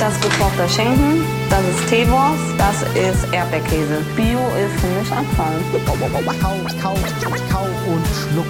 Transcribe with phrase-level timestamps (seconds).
[0.00, 4.00] Das ist gekochter Schinken, das ist Teewurst, das ist Erdbeerkäse.
[4.16, 5.60] Bio ist für mich Abfall.
[5.84, 8.46] Kau, kau, kau und schluck.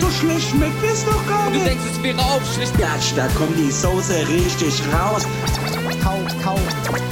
[0.00, 1.66] So schlecht schmeckt es doch gar nicht.
[1.66, 2.78] denkst, es wäre auch schlecht.
[2.78, 5.26] Gatsch, da kommt die Soße richtig raus.
[6.02, 6.58] Kau, kau,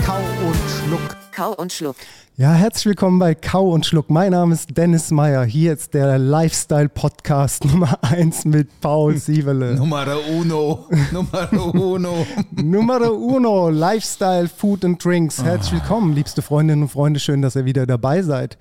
[0.06, 1.16] kau und schluck.
[1.32, 1.96] Kau und Schluck.
[2.38, 4.10] Ja, herzlich willkommen bei Kau und Schluck.
[4.10, 5.42] Mein Name ist Dennis Meyer.
[5.44, 9.74] Hier jetzt der Lifestyle-Podcast Nummer 1 mit Paul Sievele.
[9.76, 10.86] Numero uno.
[11.12, 12.26] Numero uno.
[12.50, 15.42] Numero uno, Lifestyle, Food and Drinks.
[15.42, 17.20] Herzlich willkommen, liebste Freundinnen und Freunde.
[17.20, 18.58] Schön, dass ihr wieder dabei seid.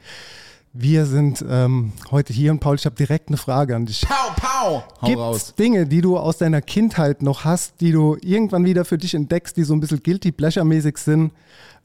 [0.72, 4.08] Wir sind ähm, heute hier und Paul, ich habe direkt eine Frage an dich.
[4.08, 4.84] Pow, pow.
[5.02, 5.36] Hau Gibt raus.
[5.36, 9.14] es Dinge, die du aus deiner Kindheit noch hast, die du irgendwann wieder für dich
[9.16, 11.34] entdeckst, die so ein bisschen guilty pleasure-mäßig sind?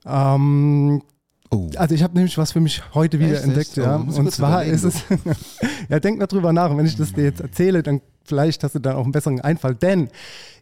[0.06, 1.03] Ähm,
[1.53, 1.69] Oh.
[1.77, 3.45] also ich habe nämlich was für mich heute wieder Echt?
[3.45, 3.79] entdeckt, Echt?
[3.79, 4.05] Oh, ja.
[4.09, 5.03] ich Und zwar ist es,
[5.89, 6.70] ja, denk mal drüber nach.
[6.70, 9.41] Und wenn ich das dir jetzt erzähle, dann vielleicht hast du dann auch einen besseren
[9.41, 9.75] Einfall.
[9.75, 10.09] Denn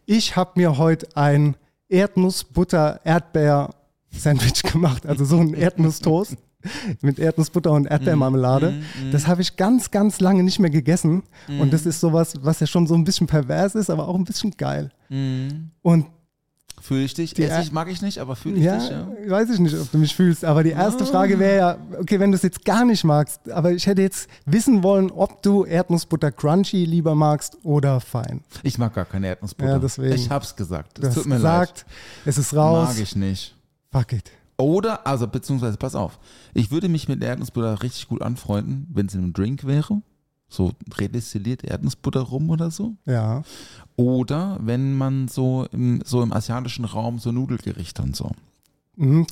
[0.07, 1.55] ich habe mir heute ein
[1.89, 5.05] Erdnuss-Butter-Erdbeer-Sandwich gemacht.
[5.05, 6.35] Also so ein Erdnusstoast
[7.01, 8.71] mit Erdnussbutter und Erdbeermarmelade.
[8.71, 11.23] Mm, Das habe ich ganz, ganz lange nicht mehr gegessen.
[11.59, 14.25] Und das ist sowas, was ja schon so ein bisschen pervers ist, aber auch ein
[14.25, 14.91] bisschen geil.
[15.81, 16.05] Und
[16.89, 17.35] Fühl ich dich?
[17.35, 19.07] Die ich, mag ich nicht, aber fühl ich ja, dich, ja.
[19.27, 20.43] weiß ich nicht, ob du mich fühlst.
[20.43, 23.73] Aber die erste Frage wäre ja, okay, wenn du es jetzt gar nicht magst, aber
[23.73, 28.43] ich hätte jetzt wissen wollen, ob du Erdnussbutter crunchy lieber magst oder fein.
[28.63, 29.73] Ich mag gar keine Erdnussbutter.
[29.73, 30.15] Ja, deswegen.
[30.15, 30.97] Ich hab's gesagt.
[30.97, 31.85] Es tut mir gesagt,
[32.25, 32.87] es ist raus.
[32.87, 32.95] leid.
[32.95, 33.55] Mag ich nicht.
[33.91, 34.31] Fuck it.
[34.57, 36.17] Oder, also beziehungsweise, pass auf,
[36.55, 40.01] ich würde mich mit Erdnussbutter richtig gut anfreunden, wenn es in einem Drink wäre.
[40.47, 42.95] So redestilliert Erdnussbutter rum oder so.
[43.05, 43.43] Ja.
[43.99, 48.31] Oder wenn man so im, so im asiatischen Raum so Nudelgerichte und so.
[48.99, 49.25] Mhm.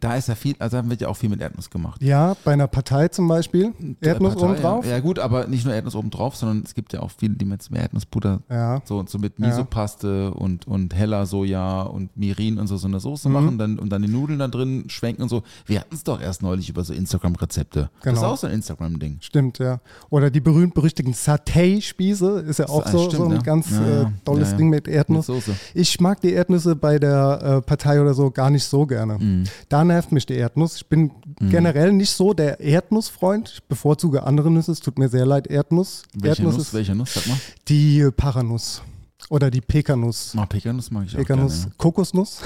[0.00, 2.02] Da ist ja viel, also wird ja auch viel mit Erdnuss gemacht.
[2.02, 3.72] Ja, bei einer Partei zum Beispiel.
[4.00, 4.84] Erdnuss Partei, oben drauf.
[4.84, 4.92] Ja.
[4.92, 7.44] ja gut, aber nicht nur Erdnuss oben drauf, sondern es gibt ja auch viele, die
[7.46, 8.82] mit Erdnussbutter Ja.
[8.84, 9.48] so, so mit Ja.
[9.48, 13.32] Misopaste und, und heller Soja und Mirin und so so eine Soße Mhm.
[13.34, 15.42] machen dann, und dann die Nudeln da drin schwenken und so.
[15.64, 17.88] Wir hatten es doch erst neulich über so Instagram-Rezepte.
[18.02, 18.32] Das ist Genau.
[18.32, 19.18] auch so ein Instagram-Ding.
[19.20, 19.80] Stimmt, ja.
[20.10, 23.38] Oder die berühmt-berüchtigten Satay-Spieße ist ja auch so, stimmt, so ein ja.
[23.42, 24.12] ganz Ja, äh, ja.
[24.24, 24.56] tolles Ja, ja.
[24.58, 25.28] Ding mit Erdnuss.
[25.28, 25.54] Mit Soße.
[25.74, 29.13] Ich mag die Erdnüsse bei der äh, Partei oder so gar nicht so gerne.
[29.18, 29.44] Mhm.
[29.68, 30.76] Da nervt mich die Erdnuss.
[30.76, 31.10] Ich bin
[31.40, 33.50] generell nicht so der Erdnussfreund.
[33.54, 34.72] Ich bevorzuge andere Nüsse.
[34.72, 36.02] Es tut mir sehr leid, Erdnuss.
[36.14, 36.66] Welche Erdnuss Nuss?
[36.68, 37.14] ist Welche Nuss?
[37.14, 37.36] Sag mal.
[37.68, 38.82] die Paranuss
[39.30, 40.34] oder die Pekanuss.
[40.36, 41.74] Ah, Pekanuss mag ich auch Pekanuss, gerne.
[41.78, 42.40] Kokosnuss.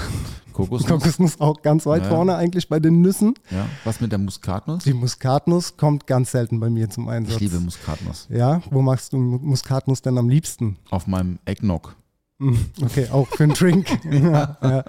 [0.53, 0.87] Kokosnuss.
[0.89, 2.09] Kokosnuss auch ganz weit Ja.
[2.09, 3.33] vorne eigentlich bei den Nüssen.
[3.51, 3.65] Ja.
[3.83, 4.83] Was mit der Muskatnuss?
[4.85, 7.35] Die Muskatnuss kommt ganz selten bei mir zum Einsatz.
[7.35, 8.27] Ich liebe Muskatnuss.
[8.29, 10.77] Ja, wo magst du Muskatnuss denn am liebsten?
[10.89, 11.95] Auf meinem Eggnog.
[12.81, 13.87] Okay, auch für einen Drink.
[14.11, 14.83] ja, ja.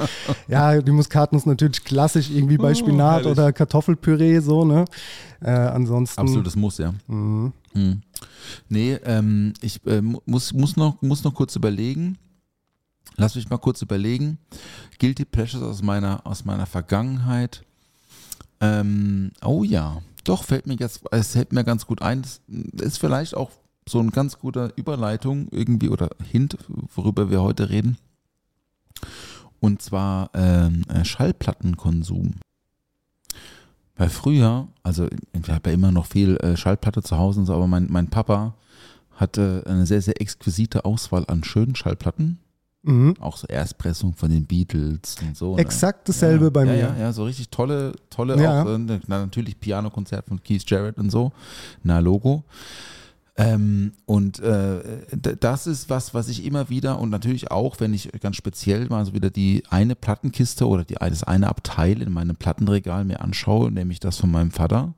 [0.47, 3.33] ja, die Muskatnuss natürlich klassisch, irgendwie bei Oh, Spinat herrlich.
[3.33, 4.85] oder Kartoffelpüree, so, ne?
[5.43, 6.21] Äh, ansonsten.
[6.21, 6.95] Absolutes Muss, ja.
[7.09, 7.53] Mhm.
[7.75, 8.03] Mhm.
[8.69, 12.19] Nee, ähm, ich äh, mu- muss, muss, noch, muss noch kurz überlegen.
[13.17, 14.39] Lass mich mal kurz überlegen.
[14.99, 17.65] Guilty Pleasures aus meiner, aus meiner Vergangenheit.
[18.61, 22.23] Ähm, oh ja, doch, fällt mir jetzt, es fällt mir ganz gut ein.
[22.23, 22.41] Das
[22.87, 23.51] ist vielleicht auch
[23.91, 26.57] so ein ganz guter Überleitung irgendwie oder Hint,
[26.95, 27.99] worüber wir heute reden.
[29.61, 32.35] Und zwar ähm, äh, Schallplattenkonsum.
[33.97, 37.55] Weil früher, also ich habe ja immer noch viel äh, Schallplatte zu Hause und so,
[37.55, 38.55] aber mein, mein Papa
[39.15, 42.39] hatte eine sehr, sehr exquisite Auswahl an schönen Schallplatten.
[42.83, 43.15] Mhm.
[43.21, 45.55] Auch so Erstpressung von den Beatles und so.
[45.55, 45.61] ne?
[45.61, 46.79] Exakt dasselbe ja, bei ja, mir.
[46.79, 48.63] Ja, ja, so richtig tolle, tolle, Ja.
[48.63, 51.33] auch, äh, na, natürlich Pianokonzert von Keith Jarrett und so.
[51.83, 52.45] Na, Logo.
[53.37, 54.81] Ähm, und äh,
[55.17, 59.05] das ist was, was ich immer wieder und natürlich auch, wenn ich ganz speziell mal
[59.07, 63.71] so wieder die eine Plattenkiste oder die, das eine Abteil in meinem Plattenregal mir anschaue,
[63.71, 64.95] nämlich das von meinem Vater,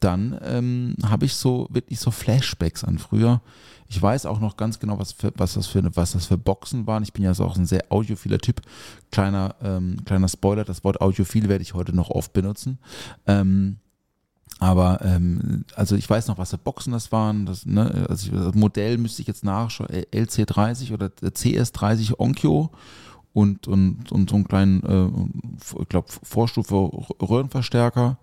[0.00, 3.40] dann ähm, habe ich so wirklich so Flashbacks an früher.
[3.88, 6.86] Ich weiß auch noch ganz genau, was, für, was, das für, was das für Boxen
[6.86, 7.02] waren.
[7.02, 8.62] Ich bin ja so auch ein sehr audiophiler Typ.
[9.10, 12.78] Kleiner, ähm, kleiner Spoiler, das Wort audiophil werde ich heute noch oft benutzen.
[13.26, 13.78] Ähm,
[14.60, 17.46] aber ähm, also ich weiß noch, was für Boxen das waren.
[17.46, 19.88] Das, ne, also das Modell müsste ich jetzt nachschauen.
[20.12, 22.70] LC30 oder CS30 Onkyo
[23.32, 26.74] und, und, und so einen kleinen, äh, ich glaube, Vorstufe
[27.20, 28.18] Röhrenverstärker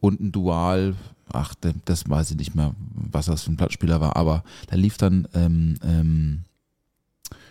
[0.00, 0.94] und ein Dual,
[1.32, 1.54] ach,
[1.84, 5.26] das weiß ich nicht mehr, was das für ein Plattspieler war, aber da lief dann
[5.34, 6.40] ähm, ähm,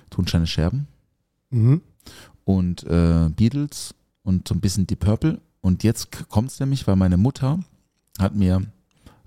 [0.09, 0.87] Tonsteine Scherben
[1.49, 1.81] Mhm.
[2.43, 5.39] und äh, Beatles und so ein bisschen Deep Purple.
[5.61, 7.59] Und jetzt kommt es nämlich, weil meine Mutter
[8.19, 8.61] hat mir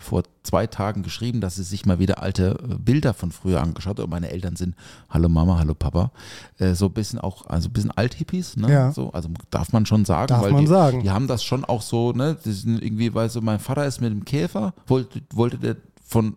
[0.01, 3.99] vor zwei Tagen geschrieben, dass sie sich mal wieder alte äh, Bilder von früher angeschaut
[3.99, 4.05] hat.
[4.05, 4.75] Und meine Eltern sind,
[5.11, 6.11] hallo Mama, hallo Papa,
[6.59, 8.73] äh, so ein bisschen auch, also ein bisschen Althippies, ne?
[8.73, 8.93] Ja.
[8.93, 11.03] So, also darf man schon sagen, Darf weil man die, sagen.
[11.03, 12.37] die haben das schon auch so, ne?
[12.45, 16.37] Die sind irgendwie, weil so mein Vater ist mit dem Käfer, wollte, wollte der von,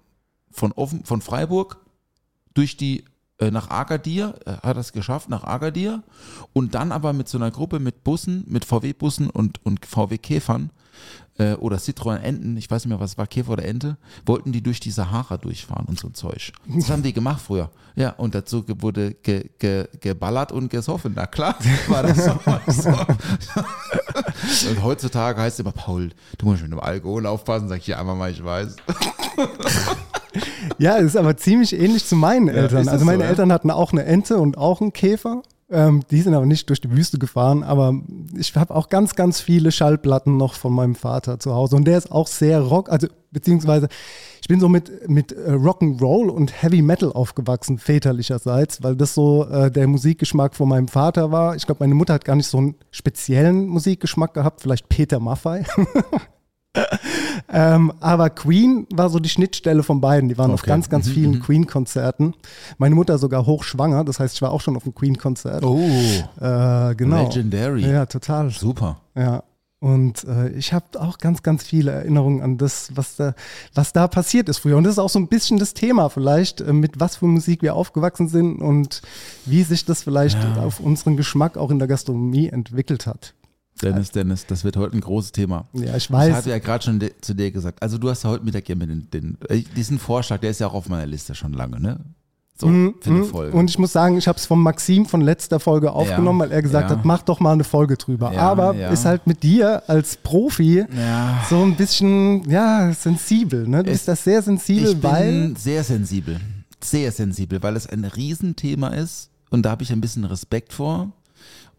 [0.51, 1.77] von offen, von Freiburg
[2.53, 3.05] durch die
[3.39, 6.03] äh, nach Agadir, äh, hat das geschafft, nach Agadir
[6.51, 10.69] und dann aber mit so einer Gruppe mit Bussen, mit VW-Bussen und, und VW-Käfern
[11.37, 14.61] äh, oder Citroën Enten, ich weiß nicht mehr, was war, Käfer oder Ente, wollten die
[14.61, 16.51] durch die Sahara durchfahren und so ein Zeug.
[16.67, 17.69] Das haben die gemacht früher.
[17.95, 21.13] Ja, und dazu wurde ge, ge, geballert und gesoffen.
[21.15, 21.55] Na klar,
[21.87, 22.89] war das so.
[24.69, 27.99] Und heutzutage heißt es immer, Paul, du musst mit dem Alkohol aufpassen, sag ich ja
[27.99, 28.75] einfach mal, ich weiß.
[30.77, 32.79] Ja, ist aber ziemlich ähnlich zu meinen Eltern.
[32.81, 33.29] ist das Also meine so, ja?
[33.29, 35.43] Eltern hatten auch eine Ente und auch einen Käfer.
[35.69, 37.93] Ähm, die sind aber nicht durch die Wüste gefahren, aber
[38.37, 41.75] ich habe auch ganz, ganz viele Schallplatten noch von meinem Vater zu Hause.
[41.75, 43.87] Und der ist auch sehr Rock, also beziehungsweise
[44.41, 49.45] ich bin so mit, mit äh, Rock'n'Roll und Heavy Metal aufgewachsen, väterlicherseits, weil das so
[49.45, 51.55] äh, der Musikgeschmack von meinem Vater war.
[51.55, 55.63] Ich glaube, meine Mutter hat gar nicht so einen speziellen Musikgeschmack gehabt, vielleicht Peter Maffay.
[57.55, 60.27] Ähm, aber Queen war so die Schnittstelle von beiden.
[60.27, 60.71] Die waren auf Okay.
[60.71, 62.33] Mhm, ganz, ganz vielen Queen-Konzerten.
[62.79, 65.63] Meine Mutter sogar hochschwanger, das heißt, ich war auch schon auf einem Queen-Konzert.
[65.63, 65.77] Oh,
[66.39, 67.23] Äh, genau.
[67.23, 67.85] Legendary.
[67.87, 68.49] Ja, total.
[68.49, 68.97] super.
[69.15, 69.43] Ja.
[69.79, 73.35] Und äh, ich habe auch ganz, ganz viele Erinnerungen an das, was da,
[73.73, 74.77] was da passiert ist früher.
[74.77, 77.61] Und das ist auch so ein bisschen das Thema vielleicht, äh, mit was für Musik
[77.61, 79.01] wir aufgewachsen sind und
[79.45, 83.33] wie sich das vielleicht auf unseren Geschmack auch in der Gastronomie entwickelt hat.
[83.83, 85.65] Dennis, Dennis, das wird heute ein großes Thema.
[85.73, 86.33] Ja, ich Ich weiß.
[86.33, 88.89] hatte ja gerade schon zu dir gesagt, also du hast ja heute Mittag ja mit
[88.89, 91.99] den, den äh, diesen Vorschlag, der ist ja auch auf meiner Liste schon lange, ne?
[92.55, 92.73] So, für
[93.09, 93.25] eine Mhm.
[93.25, 93.57] Folge.
[93.57, 96.61] Und ich muss sagen, ich habe es von Maxim von letzter Folge aufgenommen, weil er
[96.61, 96.97] gesagt ja.
[96.97, 98.31] hat, mach doch mal eine Folge drüber.
[98.31, 98.89] Ja, Aber ja.
[98.89, 101.43] ist halt mit dir als Profi ja.
[101.49, 103.67] so ein bisschen, ja, sensibel.
[103.67, 103.83] Ne?
[103.83, 105.53] Du Es- bist das sehr sensibel, Ich bin weil.
[105.57, 106.39] sehr sensibel.
[106.79, 111.11] Sehr sensibel, weil es ein Riesenthema ist und da habe ich ein bisschen Respekt vor.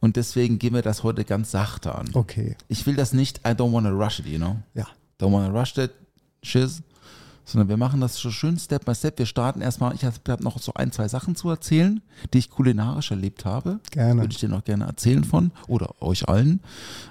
[0.05, 2.11] Und deswegen gehen wir das heute ganz sachte an.
[2.13, 4.57] Okay, Ich will das nicht, I don't wanna rush it, you know?
[4.75, 4.87] ja.
[5.19, 5.93] Don't wanna rush that
[6.43, 6.83] shiz.
[7.47, 9.19] Sondern wir machen das so schön Step by Step.
[9.19, 12.03] Wir starten erstmal, ich habe hab noch so ein, zwei Sachen zu erzählen,
[12.35, 13.81] die ich kulinarisch erlebt habe.
[13.93, 14.21] Gerne.
[14.21, 16.61] Würde ich dir noch gerne erzählen von oder euch allen,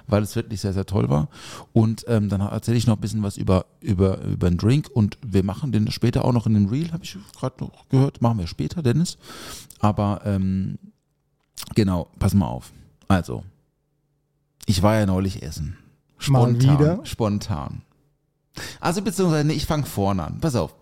[0.06, 1.26] weil es wirklich sehr, sehr toll war.
[1.72, 5.18] Und ähm, dann erzähle ich noch ein bisschen was über, über, über einen Drink und
[5.26, 8.22] wir machen den später auch noch in dem Reel, habe ich gerade noch gehört.
[8.22, 9.18] Machen wir später, Dennis.
[9.80, 10.78] Aber ähm,
[11.74, 12.72] genau, pass mal auf.
[13.08, 13.44] Also,
[14.66, 15.76] ich war ja neulich essen.
[16.28, 16.78] Mal Spontan.
[16.78, 17.00] wieder?
[17.06, 17.82] Spontan.
[18.80, 20.40] Also beziehungsweise, nee, ich fange vorne an.
[20.40, 20.74] Pass auf.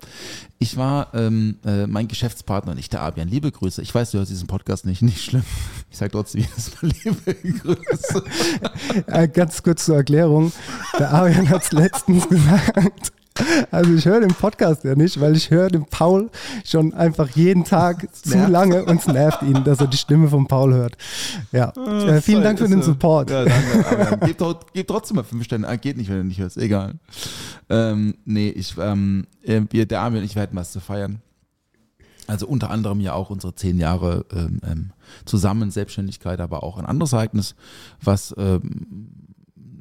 [0.59, 3.81] Ich war, ähm, äh, mein Geschäftspartner, nicht der Abian, liebe Grüße.
[3.81, 5.43] Ich weiß, du hörst diesen Podcast nicht, nicht schlimm.
[5.89, 8.23] Ich sage trotzdem jedes Mal liebe Grüße.
[9.07, 10.51] Äh, ganz kurz zur Erklärung.
[10.99, 13.11] Der Arian hat es letztens gesagt.
[13.71, 16.29] Also ich höre den Podcast ja nicht, weil ich höre den Paul
[16.65, 20.47] schon einfach jeden Tag zu lange und es nervt ihn, dass er die Stimme von
[20.47, 20.97] Paul hört.
[21.51, 23.31] Ja, äh, vielen Dank für den Support.
[23.31, 24.19] Ja, danke.
[24.25, 24.37] Gib,
[24.73, 25.67] gib trotzdem mal fünf Sterne.
[25.67, 26.57] Ah, geht nicht, wenn du nicht hörst.
[26.57, 26.95] Egal.
[27.69, 31.21] Ähm, nee, ich, ähm, äh, wir, der Armin und ich, hatten was zu feiern.
[32.27, 34.91] Also unter anderem ja auch unsere zehn Jahre ähm, ähm,
[35.25, 37.55] zusammen Selbstständigkeit, aber auch ein anderes Ereignis,
[38.01, 39.09] was, ähm,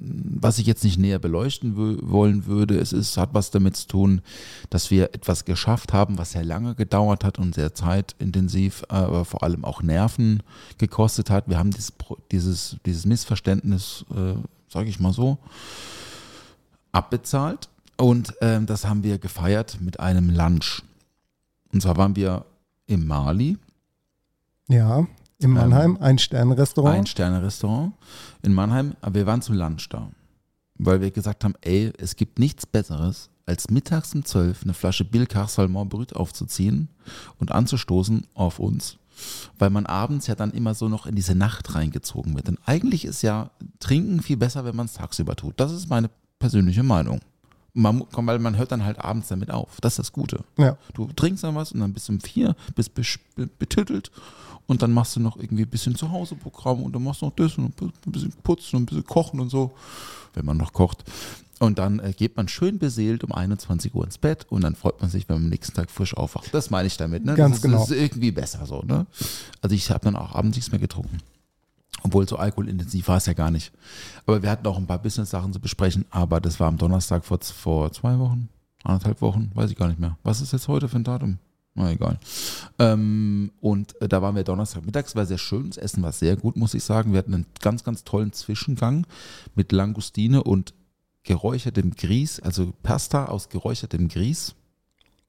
[0.04, 2.78] was ich jetzt nicht näher beleuchten wollen würde.
[2.78, 4.20] Es ist, hat was damit zu tun,
[4.70, 9.42] dass wir etwas geschafft haben, was sehr lange gedauert hat und sehr zeitintensiv, aber vor
[9.42, 10.42] allem auch Nerven
[10.78, 11.48] gekostet hat.
[11.48, 11.92] Wir haben dieses,
[12.30, 14.34] dieses, dieses Missverständnis, äh,
[14.68, 15.38] sage ich mal so,
[16.90, 20.82] abbezahlt und ähm, das haben wir gefeiert mit einem Lunch.
[21.72, 22.44] Und zwar waren wir
[22.86, 23.56] im Mali,
[24.68, 25.06] Ja,
[25.42, 26.98] in Mannheim, ein Sternrestaurant.
[26.98, 27.94] ein Sterne-Restaurant
[28.42, 30.08] in Mannheim, aber wir waren zum Lunch da.
[30.78, 35.04] Weil wir gesagt haben, ey, es gibt nichts Besseres, als mittags um 12 eine Flasche
[35.04, 36.88] Bilkar Salmon Brut aufzuziehen
[37.38, 38.98] und anzustoßen auf uns.
[39.58, 42.48] Weil man abends ja dann immer so noch in diese Nacht reingezogen wird.
[42.48, 45.58] Denn eigentlich ist ja Trinken viel besser, wenn man es tagsüber tut.
[45.60, 47.20] Das ist meine persönliche Meinung.
[47.74, 49.80] Man, weil man hört dann halt abends damit auf.
[49.80, 50.44] Das ist das Gute.
[50.58, 50.76] Ja.
[50.94, 52.92] Du trinkst dann was und dann bist du um vier, bist
[53.58, 54.10] betüttelt
[54.66, 57.56] und dann machst du noch irgendwie ein bisschen Zuhause-Programm und dann machst du noch das
[57.56, 59.72] und ein bisschen putzen und ein bisschen kochen und so,
[60.34, 61.04] wenn man noch kocht.
[61.58, 65.00] Und dann äh, geht man schön beseelt um 21 Uhr ins Bett und dann freut
[65.00, 66.52] man sich, wenn man am nächsten Tag frisch aufwacht.
[66.52, 67.24] Das meine ich damit.
[67.24, 67.34] Ne?
[67.34, 67.78] Ganz das ist, genau.
[67.78, 68.82] Das ist irgendwie besser so.
[68.82, 69.06] Ne?
[69.60, 71.18] Also ich habe dann auch abends nichts mehr getrunken.
[72.02, 73.72] Obwohl so alkoholintensiv war es ja gar nicht.
[74.26, 77.38] Aber wir hatten auch ein paar Business-Sachen zu besprechen, aber das war am Donnerstag vor,
[77.40, 78.48] vor zwei Wochen,
[78.82, 80.16] anderthalb Wochen, weiß ich gar nicht mehr.
[80.22, 81.38] Was ist jetzt heute für ein Datum?
[81.74, 82.18] Na egal.
[82.78, 85.68] Ähm, und äh, da waren wir Donnerstag mittags, war sehr schön.
[85.68, 87.12] Das Essen war sehr gut, muss ich sagen.
[87.12, 89.06] Wir hatten einen ganz, ganz tollen Zwischengang
[89.54, 90.74] mit Langustine und
[91.22, 94.54] geräuchertem Grieß, also Pasta aus geräuchertem Grieß.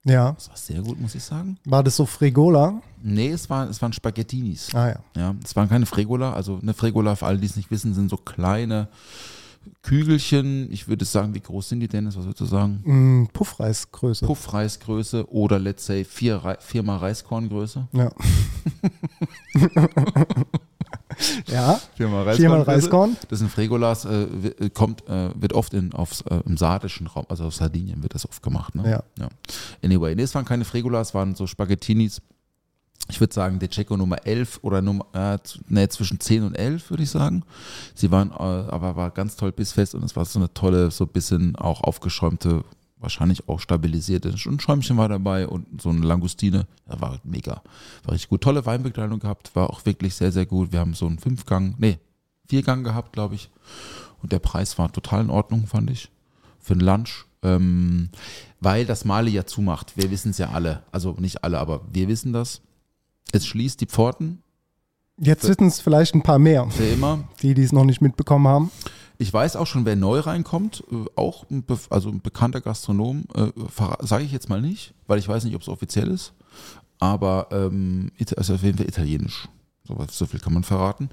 [0.06, 0.34] Ja.
[0.34, 1.58] Das war sehr gut, muss ich sagen.
[1.66, 2.82] War das so Fregola?
[3.02, 4.74] Nee, es, war, es waren Spaghettinis.
[4.74, 5.00] Ah ja.
[5.16, 6.34] Ja, es waren keine Fregola.
[6.34, 8.90] Also eine Fregola, für alle, die es nicht wissen, sind so kleine
[9.82, 10.72] Kügelchen.
[10.72, 12.08] Ich würde sagen, wie groß sind die denn?
[12.08, 12.82] Was würdest du sagen?
[12.84, 14.26] Mm, Puffreisgröße.
[14.26, 17.88] Puffreisgröße oder let's say vier, viermal Reiskorngröße.
[17.94, 18.12] Ja.
[21.48, 21.80] ja.
[21.96, 23.18] Viermal Viermal Reiskorn.
[23.30, 27.26] Das sind Fregolas, äh, wi- kommt, äh, wird oft in, aufs, äh, im sardischen Raum,
[27.30, 28.76] also auf Sardinien wird das oft gemacht.
[28.76, 28.90] Ne?
[29.20, 29.30] Ja.
[29.84, 32.22] Anyway, nee, es waren keine Fregolas, es waren so Spaghettinis.
[33.10, 36.90] Ich würde sagen, der Checo Nummer 11 oder Nummer, äh, nee, zwischen 10 und 11,
[36.90, 37.44] würde ich sagen.
[37.96, 41.04] Sie waren, äh, aber war ganz toll bissfest und es war so eine tolle, so
[41.04, 42.64] ein bisschen auch aufgeschäumte,
[43.04, 44.30] wahrscheinlich auch stabilisierte.
[44.30, 46.66] Ein Schäumchen war dabei und so eine Langustine.
[46.88, 47.62] Das war mega.
[48.04, 48.42] War richtig gut.
[48.42, 50.72] Tolle Weinbegleitung gehabt, war auch wirklich sehr, sehr gut.
[50.72, 52.00] Wir haben so einen Fünfgang, nee,
[52.48, 53.50] Viergang gehabt, glaube ich.
[54.22, 56.10] Und der Preis war total in Ordnung, fand ich.
[56.60, 57.26] Für ein Lunch.
[57.44, 58.10] Ähm,
[58.62, 59.98] weil das Mali ja zumacht.
[59.98, 60.84] Wir wissen es ja alle.
[60.92, 62.62] Also nicht alle, aber wir wissen das.
[63.34, 64.44] Es schließt die Pforten
[65.18, 67.24] Jetzt wissen es vielleicht ein paar mehr, für immer.
[67.42, 68.72] die, die es noch nicht mitbekommen haben.
[69.18, 73.52] Ich weiß auch schon, wer neu reinkommt, äh, auch ein, also ein bekannter Gastronom, äh,
[74.02, 76.34] sage ich jetzt mal nicht, weil ich weiß nicht, ob es offiziell ist,
[77.00, 79.48] aber ähm, also auf jeden Fall italienisch.
[79.86, 81.10] So, so viel kann man verraten.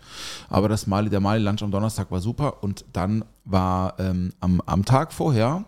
[0.49, 4.63] Aber das Mali, der Mali Lunch am Donnerstag war super und dann war ähm, am,
[4.65, 5.65] am Tag vorher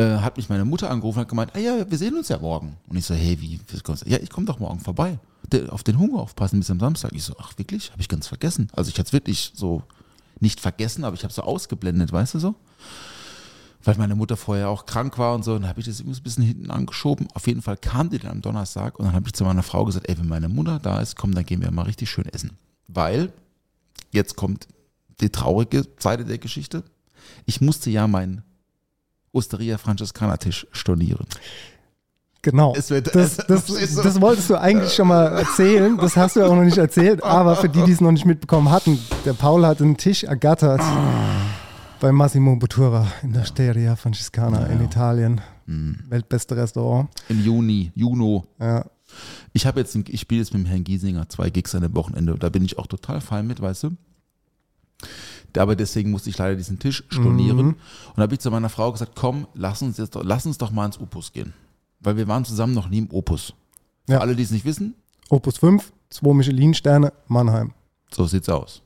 [0.00, 2.38] äh, hat mich meine Mutter angerufen und hat gemeint, ah ja, wir sehen uns ja
[2.38, 2.76] morgen.
[2.88, 4.10] Und ich so, hey, wie, wie kommst du?
[4.10, 5.18] Ja, ich komme doch morgen vorbei.
[5.68, 7.12] Auf den Hunger aufpassen bis am Samstag.
[7.12, 7.90] Ich so, ach wirklich?
[7.90, 8.68] Habe ich ganz vergessen.
[8.72, 9.82] Also ich hatte es wirklich so
[10.40, 12.54] nicht vergessen, aber ich habe so ausgeblendet, weißt du so?
[13.82, 16.20] Weil meine Mutter vorher auch krank war und so, und dann habe ich das irgendwie
[16.20, 17.28] ein bisschen hinten angeschoben.
[17.34, 19.84] Auf jeden Fall kam die dann am Donnerstag und dann habe ich zu meiner Frau
[19.84, 22.58] gesagt, ey, wenn meine Mutter da ist, komm, dann gehen wir mal richtig schön essen.
[22.88, 23.32] Weil,
[24.10, 24.68] jetzt kommt
[25.20, 26.82] die traurige Seite der Geschichte.
[27.46, 28.42] Ich musste ja meinen
[29.32, 31.26] Osteria Franciscana Tisch stornieren.
[32.42, 32.74] Genau.
[32.74, 35.96] Wird- das, das, so- das wolltest du eigentlich schon mal erzählen.
[35.98, 37.22] Das hast du ja auch noch nicht erzählt.
[37.22, 40.80] Aber für die, die es noch nicht mitbekommen hatten, der Paul hat einen Tisch ergattert
[42.00, 45.40] bei Massimo Bottura in der Steria Franciscana in Italien.
[45.66, 45.98] Hm.
[46.08, 47.10] Weltbeste Restaurant.
[47.28, 48.46] Im Juni, Juno.
[48.58, 48.86] Ja.
[49.52, 52.36] Ich habe jetzt, ich spiele jetzt mit dem Herrn Giesinger zwei Gigs an dem Wochenende.
[52.38, 53.90] Da bin ich auch total fein mit, weißt du.
[55.58, 57.58] Aber deswegen musste ich leider diesen Tisch stornieren.
[57.70, 57.76] Und
[58.16, 60.70] da habe ich zu meiner Frau gesagt, komm, lass uns jetzt, doch- lass uns doch
[60.70, 61.52] mal ins Opus gehen.
[62.00, 63.52] Weil wir waren zusammen noch nie im Opus.
[64.06, 64.18] Für Ja.
[64.20, 64.94] alle, die es nicht wissen,
[65.28, 67.72] Opus 5, zwei Michelin-Sterne, Mannheim.
[68.12, 68.82] so sieht's aus.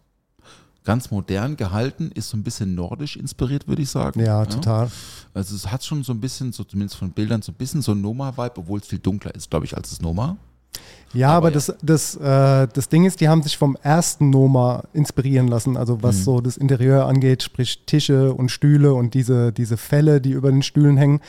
[0.84, 4.20] Ganz modern gehalten, ist so ein bisschen nordisch inspiriert, würde ich sagen.
[4.20, 4.90] Ja, total.
[5.32, 7.92] Also es hat schon so ein bisschen, so zumindest von Bildern, so ein bisschen so
[7.92, 10.36] ein Noma-Vibe, obwohl es viel dunkler ist, glaube ich, als das Noma.
[11.14, 11.54] Ja, Aber aber, ja.
[11.54, 16.02] das, das, äh, das Ding ist, die haben sich vom ersten Noma inspirieren lassen, also
[16.02, 16.22] was Mhm.
[16.22, 20.62] so das Interieur angeht, sprich Tische und Stühle und diese, diese Felle, die über den
[20.64, 21.20] Stühlen hängen.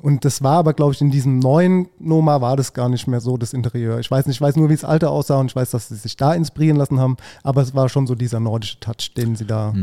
[0.00, 3.20] Und das war aber, glaube ich, in diesem neuen Noma war das gar nicht mehr
[3.20, 3.98] so, das Interieur.
[3.98, 5.96] Ich weiß nicht, ich weiß nur, wie das alte aussah und ich weiß, dass sie
[5.96, 9.44] sich da inspirieren lassen haben, aber es war schon so dieser nordische Touch, den sie
[9.46, 9.74] da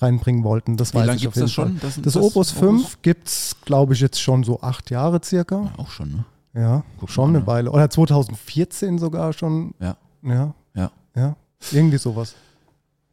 [0.00, 0.76] reinbringen wollten.
[0.76, 0.98] Das Mhm.
[0.98, 1.78] Wie weiß lange auf jeden das schon?
[1.80, 2.58] Das- Das, das Opus Opus?
[2.58, 5.70] 5 gibt es, glaube ich, jetzt schon so acht Jahre circa.
[5.76, 6.24] Auch schon, ne?
[6.54, 7.46] Ja, Guck schon eine ne?
[7.46, 7.70] Weile.
[7.70, 9.74] Oder 2014 sogar schon.
[9.80, 10.90] Ja, Ja, ja.
[11.14, 11.36] ja.
[11.72, 12.34] Irgendwie sowas.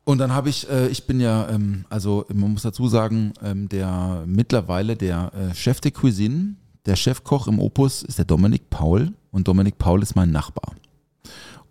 [0.05, 3.67] Und dann habe ich, äh, ich bin ja, ähm, also man muss dazu sagen, ähm,
[3.67, 9.13] der mittlerweile der äh, Chef de Cuisine, der Chefkoch im Opus ist der Dominik Paul
[9.31, 10.75] und Dominik Paul ist mein Nachbar.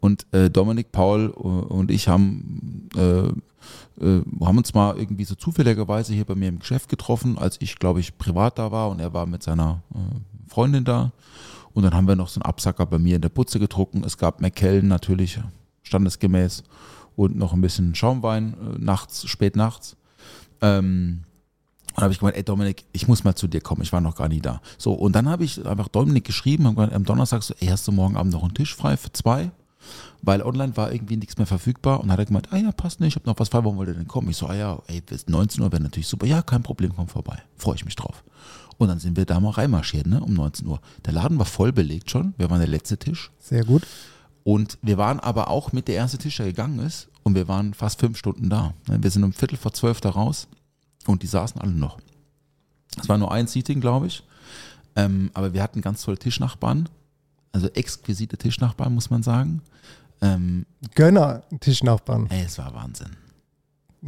[0.00, 3.28] Und äh, Dominik Paul äh, und ich haben, äh,
[4.04, 7.78] äh, haben uns mal irgendwie so zufälligerweise hier bei mir im Geschäft getroffen, als ich,
[7.78, 11.12] glaube ich, privat da war und er war mit seiner äh, Freundin da.
[11.72, 14.02] Und dann haben wir noch so einen Absacker bei mir in der Putze getrunken.
[14.04, 15.40] Es gab McKellen natürlich,
[15.84, 16.64] standesgemäß.
[17.16, 19.96] Und noch ein bisschen Schaumwein äh, nachts, spät nachts.
[20.60, 21.22] Ähm,
[21.96, 24.16] und habe ich gemeint, ey Dominik, ich muss mal zu dir kommen, ich war noch
[24.16, 24.60] gar nie da.
[24.78, 27.86] So, und dann habe ich einfach Dominik geschrieben, hab gemeint, am Donnerstag so, ey, hast
[27.86, 29.52] du morgen Abend noch einen Tisch frei für zwei?
[30.22, 33.08] Weil online war irgendwie nichts mehr verfügbar und hat er gemeint, ah ja, passt nicht,
[33.10, 34.30] ich habe noch was frei, warum wollt ihr denn kommen?
[34.30, 36.26] Ich so, ah ja, ey, bis 19 Uhr wäre natürlich super.
[36.26, 37.42] Ja, kein Problem, komm vorbei.
[37.56, 38.24] Freue ich mich drauf.
[38.78, 40.80] Und dann sind wir da mal reinmarschiert, ne, um 19 Uhr.
[41.04, 43.30] Der Laden war voll belegt schon, wir waren der letzte Tisch.
[43.38, 43.86] Sehr gut.
[44.44, 47.72] Und wir waren aber auch mit der erste Tisch, der gegangen ist, und wir waren
[47.74, 48.74] fast fünf Stunden da.
[48.86, 50.46] Wir sind um Viertel vor zwölf da raus
[51.06, 51.98] und die saßen alle noch.
[53.00, 54.22] Es war nur ein Seating, glaube ich.
[54.94, 56.88] Ähm, aber wir hatten ganz tolle Tischnachbarn,
[57.52, 59.62] also exquisite Tischnachbarn, muss man sagen.
[60.20, 62.28] Ähm, Gönner, Tischnachbarn.
[62.30, 63.16] ey, es war Wahnsinn.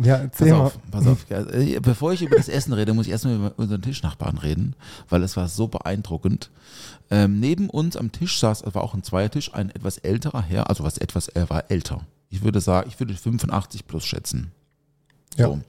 [0.02, 0.60] Ja, Pass erzähl mal.
[0.60, 1.30] auf, pass auf.
[1.30, 4.74] Äh, Bevor ich über das Essen rede, muss ich erstmal über unseren Tischnachbarn reden,
[5.08, 6.50] weil es war so beeindruckend.
[7.10, 10.68] Ähm, neben uns am Tisch saß, es war auch ein Zweiertisch, ein etwas älterer Herr,
[10.68, 12.02] also was etwas, er war älter.
[12.28, 14.52] Ich würde sagen, ich würde 85 plus schätzen.
[15.36, 15.46] Ja.
[15.46, 15.60] So.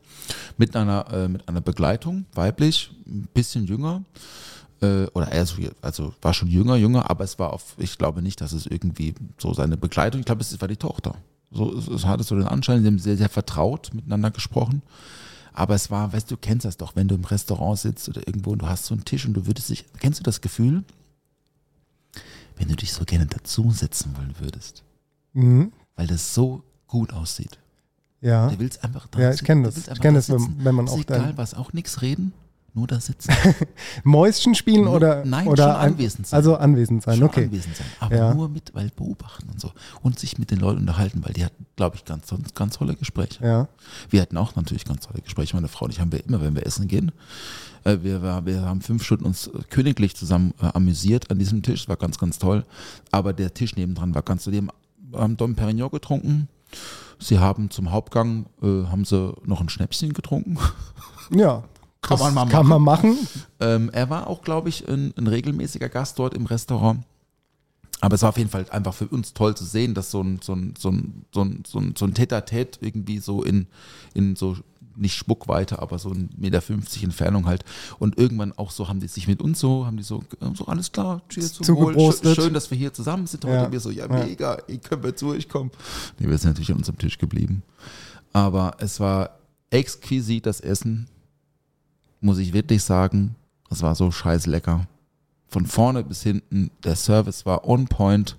[0.58, 4.04] Mit einer, äh, mit einer Begleitung, weiblich, ein bisschen jünger.
[4.82, 8.22] Äh, oder er so, also war schon jünger, jünger, aber es war auf, ich glaube
[8.22, 11.16] nicht, dass es irgendwie so seine Begleitung, ich glaube, es war die Tochter.
[11.52, 14.82] So, es, es hatte so den Anschein, sie haben sehr, sehr vertraut miteinander gesprochen.
[15.54, 18.28] Aber es war, weißt du, du kennst das doch, wenn du im Restaurant sitzt oder
[18.28, 20.84] irgendwo und du hast so einen Tisch und du würdest dich, kennst du das Gefühl,
[22.58, 24.84] wenn du dich so gerne dazu setzen wollen würdest,
[25.34, 25.72] Mhm.
[25.96, 27.58] weil das so gut aussieht.
[28.22, 28.50] Ja.
[28.50, 29.78] Du willst einfach da Ja, ich sitzen, kenn du das.
[29.78, 32.02] Ich einfach kenn da das, wenn- wenn man ist auch egal, dann- was, auch nichts
[32.02, 32.34] reden,
[32.78, 33.34] nur da sitzen.
[34.04, 36.38] Mäuschen spielen Nur- oder nein, oder schon anwesend sein.
[36.38, 37.46] Also anwesend sein, Schon okay.
[37.46, 38.34] anwesend sein, aber Ja.
[38.34, 41.66] nur mit, weil beobachten und so und sich mit den Leuten unterhalten, weil die hatten,
[41.76, 43.44] glaube ich, ganz, ganz tolle Gespräche.
[43.44, 43.68] Ja.
[44.10, 45.56] Wir hatten auch natürlich ganz tolle Gespräche.
[45.56, 47.12] Meine Frau und ich haben wir immer, wenn wir essen gehen.
[47.84, 51.88] Äh, wir, wir haben fünf Stunden uns äh, königlich zusammen äh, amüsiert an diesem Tisch.
[51.90, 52.64] War ganz, ganz toll.
[53.12, 54.54] Aber der Tisch nebendran war ganz toll.
[54.54, 54.70] Die haben,
[55.14, 56.48] haben Dom Perignon getrunken.
[57.20, 60.58] Sie haben zum Hauptgang äh, haben sie noch ein Schnäpschen getrunken.
[61.36, 61.64] Ja.
[62.08, 63.18] Kann man mal Kann man machen.
[63.60, 67.04] Ähm, er war auch, glaube ich, ein, ein regelmäßiger Gast dort im Restaurant.
[68.00, 70.40] Aber es war auf jeden Fall einfach für uns toll zu sehen, dass so ein,
[70.44, 73.66] so ein, so ein, so ein, so ein, so ein Tete-a-Tete irgendwie so in,
[74.14, 74.56] in so,
[74.96, 77.64] nicht Spuckweite, aber so ein Meter 50 Entfernung halt.
[78.00, 80.66] Und irgendwann auch so haben die sich mit uns so, haben die so, äh, so
[80.68, 82.14] alles klar, cheers zum Wohl.
[82.36, 83.56] Schön, dass wir hier zusammen sind heute.
[83.56, 83.66] Ja.
[83.66, 84.26] Und wir so, ja, Ja.
[84.26, 85.72] mega, ich können wir zu, ich komm.
[86.20, 87.64] Nee, wir sind natürlich an unserem Tisch geblieben.
[88.34, 89.32] Aber es war
[89.72, 91.08] exquisit, das Essen
[92.22, 93.36] muss ich wirklich sagen,
[93.70, 94.88] es war so scheiß lecker.
[95.50, 98.38] Von vorne bis hinten, der Service war on point.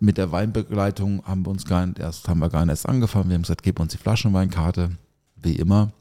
[0.00, 3.28] Mit der Weinbegleitung haben wir uns gar nicht erst, haben wir gar nicht erst angefangen.
[3.28, 4.90] Wir haben gesagt, gib uns die Flaschenweinkarte,
[5.36, 5.92] wie immer.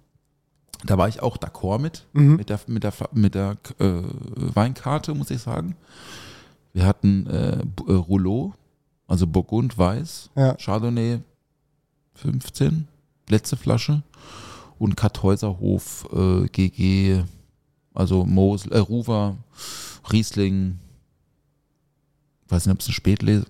[0.84, 4.02] Da war ich auch d'accord mit, mit der, mit der, mit der äh,
[4.56, 5.76] Weinkarte, muss ich sagen.
[6.74, 8.54] Wir hatten äh, äh, Rouleau,
[9.08, 10.56] also Burgund Weiß, Ja.
[10.56, 11.20] Chardonnay
[12.16, 12.88] 15,
[13.30, 14.02] letzte Flasche
[14.82, 17.24] und Kartäuserhof äh, GG,
[17.94, 19.38] also Mosel, äh, Ruwer,
[20.12, 20.80] Riesling,
[22.50, 23.46] weiß nicht, ob es eine Spätlese,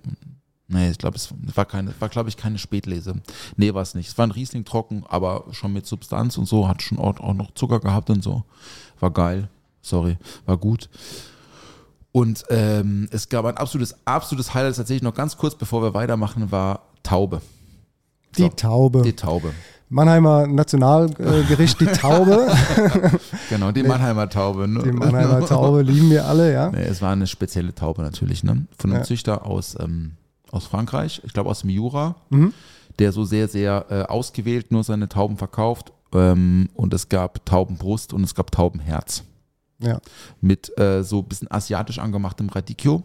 [0.68, 3.14] nee, ich glaube, es war keine, war glaube ich keine Spätlese.
[3.56, 4.08] Nee, war es nicht.
[4.08, 7.34] Es war ein Riesling trocken, aber schon mit Substanz und so, hat schon auch, auch
[7.34, 8.44] noch Zucker gehabt und so.
[9.00, 9.48] War geil,
[9.80, 10.90] sorry, war gut.
[12.12, 16.52] Und ähm, es gab ein absolutes, absolutes Highlight, tatsächlich noch ganz kurz, bevor wir weitermachen,
[16.52, 17.40] war Taube.
[18.36, 19.00] Die So, Taube.
[19.00, 19.54] Die Taube.
[19.92, 22.48] Mannheimer Nationalgericht, die Taube.
[23.50, 24.66] Genau, die Mannheimer Taube.
[24.66, 24.82] Ne?
[24.82, 26.70] Die Mannheimer Taube lieben wir alle, ja.
[26.70, 28.66] Nee, es war eine spezielle Taube natürlich, ne?
[28.78, 29.04] Von einem Ja.
[29.04, 30.12] Züchter aus, ähm,
[30.50, 32.54] aus Frankreich, ich glaube aus dem Jura, Mhm.
[32.98, 35.92] der so sehr, sehr äh, ausgewählt nur seine Tauben verkauft.
[36.14, 39.22] Ähm, und es gab Taubenbrust und es gab Taubenherz.
[39.80, 39.98] Ja.
[40.40, 43.02] Mit äh, so ein bisschen asiatisch angemachtem Radicchio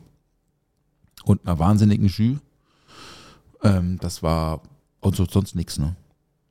[1.25, 2.37] und einer wahnsinnigen Jus.
[3.63, 4.61] Ähm, das war,
[5.01, 5.95] und so, sonst nichts, ne?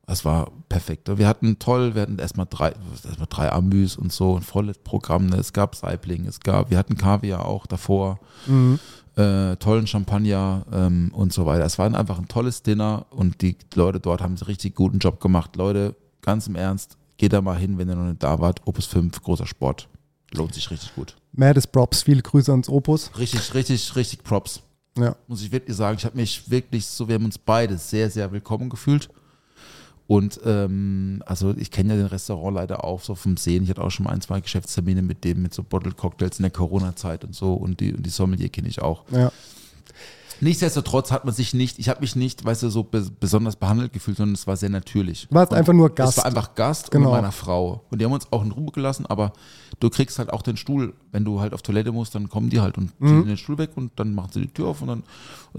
[0.07, 1.09] Das war perfekt.
[1.17, 2.73] Wir hatten toll, wir hatten erstmal drei,
[3.05, 5.25] erstmal drei Amüs und so, ein volles Programm.
[5.25, 5.35] Ne?
[5.35, 8.17] Es gab Saibling, es gab, wir hatten Kaviar auch davor,
[8.47, 8.79] Mhm.
[9.17, 11.65] äh, tollen Champagner ähm, und so weiter.
[11.65, 15.19] Es war einfach ein tolles Dinner und die Leute dort haben einen richtig guten Job
[15.19, 15.57] gemacht.
[15.57, 18.61] Leute, ganz im Ernst, geht da mal hin, wenn ihr noch nicht da wart.
[18.65, 19.89] Opus 5, großer Sport.
[20.33, 21.17] Lohnt sich richtig gut.
[21.33, 23.11] Mehr des Props, viele Grüße ans Opus.
[23.17, 24.61] Richtig, richtig, richtig Props.
[24.97, 25.15] Ja.
[25.27, 25.97] muss ich wirklich sagen.
[25.99, 29.09] Ich habe mich wirklich so, wir haben uns beide sehr, sehr willkommen gefühlt.
[30.07, 33.63] Und ähm, also ich kenne ja den Restaurant leider auch so vom Sehen.
[33.63, 36.43] Ich hatte auch schon mal ein, zwei Geschäftstermine mit dem, mit so Bottle Cocktails in
[36.43, 37.53] der Corona-Zeit und so.
[37.53, 39.03] Und die, und die Sommelier kenne ich auch.
[39.11, 39.31] Ja.
[40.39, 43.91] Nichtsdestotrotz hat man sich nicht, ich habe mich nicht, weißt du, so be besonders behandelt
[43.91, 45.27] gefühlt, sondern es war sehr natürlich.
[45.31, 46.17] Warst Und einfach nur Es Gast.
[46.19, 47.07] war einfach Gast Genau.
[47.09, 47.83] und meiner Frau.
[47.89, 49.33] Und die haben uns auch in Ruhe gelassen, aber
[49.79, 52.61] du kriegst halt auch den Stuhl, wenn du halt auf Toilette musst, dann kommen die
[52.61, 53.07] halt und Mhm.
[53.07, 55.03] ziehen den Stuhl weg und dann machen sie die Tür auf und dann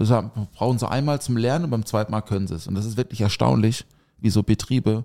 [0.09, 2.65] haben- brauchen sie einmal zum Lernen und beim zweiten Mal können sie es.
[2.65, 3.85] Und das ist wirklich erstaunlich,
[4.21, 5.03] wie so Betriebe,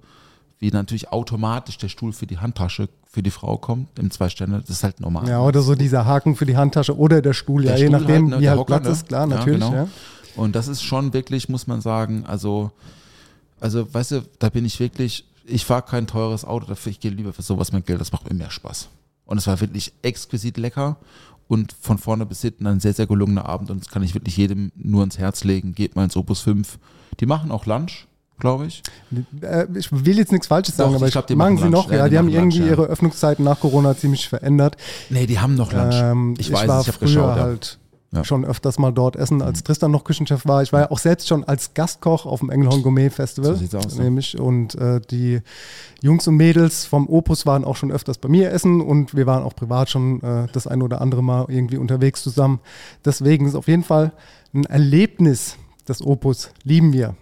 [0.59, 4.61] wie natürlich automatisch der Stuhl für die Handtasche für die Frau kommt im Zwei-Sterne.
[4.61, 5.29] Das ist halt normal.
[5.29, 8.01] ja, oder so dieser Haken für die Handtasche oder der Stuhl, ja, Der je Stuhl
[8.01, 8.91] nachdem, ne, wie halt Hocker, Platz ne?
[8.93, 9.61] ist, klar, Ja, natürlich.
[9.61, 9.73] genau.
[9.75, 9.89] Ja,
[10.37, 12.73] Und das ist schon wirklich, muss man sagen, also,
[13.61, 17.11] also, weißt du, da bin ich wirklich, ich fahre kein teures Auto dafür, ich gehe
[17.11, 18.89] lieber für sowas mein Geld, das macht mir mehr Spaß.
[19.27, 20.97] Und es war wirklich exquisit lecker
[21.47, 24.37] und von vorne bis hinten ein sehr, sehr gelungener Abend und das kann ich wirklich
[24.37, 25.75] jedem nur ins Herz legen.
[25.75, 26.79] Geht mal ins Opus 5.
[27.21, 28.07] Die machen auch Lunch,
[28.39, 28.83] glaube ich.
[29.43, 31.71] Äh, ich will jetzt nichts Falsches sagen, Doch, aber ich glaub, die machen machen sie
[31.71, 32.73] noch, Ja, ja, die die haben machen Lunch, irgendwie ja.
[32.73, 34.77] ihre Öffnungszeiten nach Corona ziemlich verändert.
[35.11, 35.95] Nee, die haben noch Lunch.
[35.99, 37.37] Ähm, ich ich weiß, war ich habe früher geschaut.
[37.39, 37.79] Halt
[38.13, 38.23] Ja.
[38.25, 40.63] schon öfters mal dort essen, als Tristan noch Küchenchef war.
[40.63, 43.57] Ich war ja auch selbst schon als Gastkoch auf dem Engelhorn Gourmet Festival.
[43.57, 43.97] So aus?
[43.99, 44.39] Nämlich.
[44.39, 45.41] Und äh, die
[46.01, 49.43] Jungs und Mädels vom Opus waren auch schon öfters bei mir essen und wir waren
[49.43, 52.61] auch privat schon äh, das ein oder andere Mal irgendwie unterwegs zusammen.
[53.05, 54.13] Deswegen ist auf jeden Fall
[54.53, 56.51] ein Erlebnis, das Opus.
[56.63, 57.17] Lieben wir.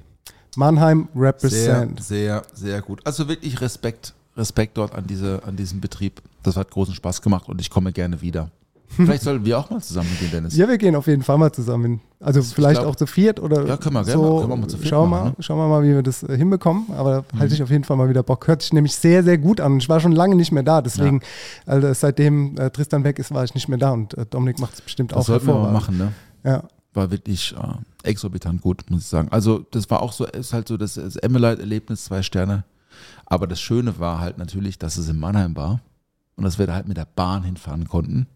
[0.57, 2.03] Mannheim Sehr, represent.
[2.03, 3.01] sehr, sehr gut.
[3.05, 6.21] Also wirklich Respekt, Respekt dort an, diese, an diesem Betrieb.
[6.43, 8.51] Das hat großen Spaß gemacht und ich komme gerne wieder.
[8.95, 10.55] Vielleicht sollten wir auch mal zusammen dir, Dennis.
[10.55, 11.85] Ja, wir gehen auf jeden Fall mal zusammen.
[11.85, 12.01] hin.
[12.21, 14.31] Also vielleicht glaub- auch zu viert oder Ja, können wir gerne so.
[14.35, 15.35] mal- können wir mal zu viert schauen, wir machen, mal, ne?
[15.39, 15.43] Mhm.
[15.43, 16.85] schauen wir mal, wie wir das äh, hinbekommen.
[16.99, 18.47] Aber da halte ich auf jeden Fall mal wieder Bock.
[18.47, 19.79] Hört sich nämlich sehr, sehr gut an.
[19.79, 20.83] Ich war schon lange nicht mehr da.
[20.83, 21.23] Deswegen,
[21.65, 23.93] also seitdem äh, Tristan weg ist, war ich nicht mehr da.
[23.93, 25.99] Und äh, Dominik macht es bestimmt Das auch sollten wir mal hervorragend.
[25.99, 26.13] machen,
[26.45, 26.51] ne?
[26.51, 26.65] Ja.
[26.95, 29.29] War wirklich äh, exorbitant gut, muss ich sagen.
[29.31, 32.65] Also, das war auch so, ist halt so das, das Emmelite-Erlebnis, zwei Sterne.
[33.27, 35.81] Aber das Schöne war halt natürlich, dass es in Mannheim war
[36.37, 38.27] und dass wir da halt mit der Bahn hinfahren konnten.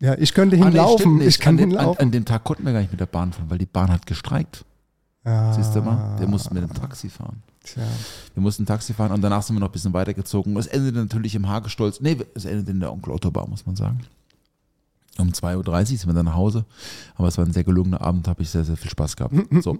[0.00, 0.98] ja, ich könnte Ah, nee, hinlaufen.
[0.98, 1.28] stimmt nicht.
[1.28, 2.02] ich kann an, dem, an, hinlaufen.
[2.02, 4.04] an dem Tag konnten wir gar nicht mit der Bahn fahren, weil die Bahn hat
[4.06, 4.64] gestreikt.
[5.24, 6.20] Ah, Siehst du mal?
[6.20, 7.42] Wir mussten mit dem Taxi fahren.
[7.64, 7.82] Tja.
[8.34, 10.54] Wir mussten Taxi fahren und danach sind wir noch ein bisschen weitergezogen.
[10.58, 12.00] Es endete natürlich im Hagestolz.
[12.00, 14.00] Nee, es endete in der Onkel Otto Bar, muss man sagen.
[15.18, 16.64] Um 2.30 Uhr sind wir dann nach Hause.
[17.16, 19.34] Aber es war ein sehr gelungener Abend, habe ich sehr, sehr viel Spaß gehabt.
[19.62, 19.78] So.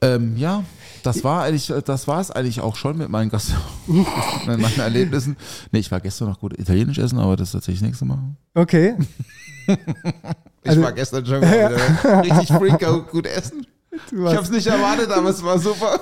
[0.00, 0.64] Ähm, ja,
[1.04, 3.52] das war eigentlich, das war es eigentlich auch schon mit meinen Gast
[3.86, 5.36] mit meinen Erlebnissen.
[5.70, 8.18] Nee, ich war gestern noch gut Italienisch essen, aber das ist tatsächlich das nächste Mal.
[8.54, 8.96] Okay.
[10.64, 13.66] Ich Also- war gestern schon wieder richtig freak gut essen.
[13.92, 15.98] Ich habe es nicht erwartet, aber es war super.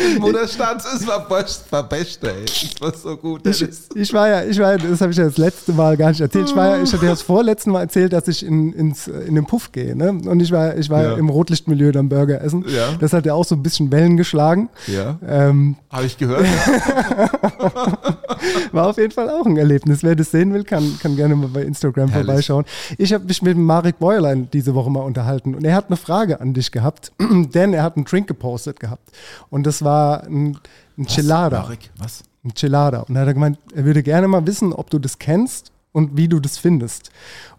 [0.18, 2.44] Mutterstaat, es war best, war best, ey.
[2.44, 3.46] Es war so gut.
[3.46, 6.08] Ich, ich war ja, ich war ja, das habe ich ja das letzte Mal gar
[6.08, 6.48] nicht erzählt.
[6.48, 9.34] Ich war ja, ich hatte ja das vorletzte Mal erzählt, dass ich in, ins, in
[9.34, 9.94] den Puff gehe.
[9.96, 10.10] Ne?
[10.10, 11.14] Und ich war, ich war ja.
[11.14, 12.64] im Rotlichtmilieu dann Burger essen.
[12.68, 12.92] Ja.
[13.00, 14.68] Das hat ja auch so ein bisschen Wellen geschlagen.
[14.86, 16.46] Ja, Ähm, habe ich gehört.
[16.46, 17.30] Ja.
[18.72, 20.02] war auf jeden Fall auch ein Erlebnis.
[20.02, 22.26] Wer das sehen will, kann, kann gerne mal bei Instagram Herrlich.
[22.26, 22.64] vorbeischauen.
[22.98, 26.40] Ich habe mich mit Marek Bäuerlein diese Woche mal unterhalten und er hat eine Frage
[26.40, 29.10] an dich gehabt, denn er hat einen Drink gepostet gehabt.
[29.50, 30.58] Und das war ein,
[30.98, 31.62] ein Chelada.
[31.62, 32.22] Marek, was?
[32.44, 33.00] ein Chelada.
[33.02, 36.16] Und da hat er gemeint, er würde gerne mal wissen, ob du das kennst und
[36.16, 37.10] wie du das findest.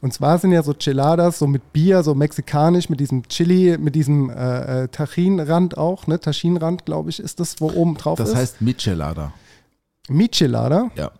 [0.01, 3.95] Und zwar sind ja so Cheladas, so mit Bier, so mexikanisch, mit diesem Chili, mit
[3.95, 6.19] diesem äh, äh, Tachinrand auch, ne?
[6.19, 8.35] Taschinrand, glaube ich, ist das, wo oben drauf Das ist.
[8.35, 9.33] heißt Michelada.
[10.09, 10.89] Michelada.
[10.95, 11.11] Ja.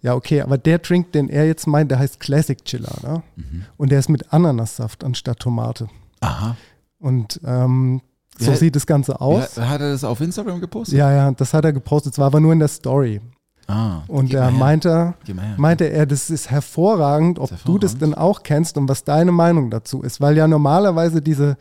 [0.00, 3.22] Ja, okay, aber der Drink, den er jetzt meint, der heißt Classic Chilada.
[3.34, 3.64] Mhm.
[3.76, 5.88] Und der ist mit Ananassaft anstatt Tomate.
[6.20, 6.56] Aha.
[7.00, 8.00] Und ähm,
[8.38, 9.56] so Ja, sieht das Ganze aus.
[9.56, 10.96] Ja, hat er das auf Instagram gepostet?
[10.96, 12.12] Ja, ja, das hat er gepostet.
[12.12, 13.20] Es war aber nur in der Story.
[13.66, 14.50] Ah, Und her.
[14.52, 15.14] meinte,
[15.58, 19.32] meinte er, das ist hervorragend, ob ist du das denn auch kennst und was deine
[19.32, 20.20] Meinung dazu ist.
[20.20, 21.56] Weil ja normalerweise diese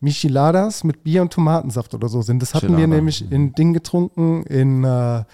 [0.00, 2.40] Micheladas mit Bier und Tomatensaft oder so sind.
[2.42, 2.94] Das hatten wir Chelada.
[2.94, 5.24] nämlich in Ding getrunken, in, äh,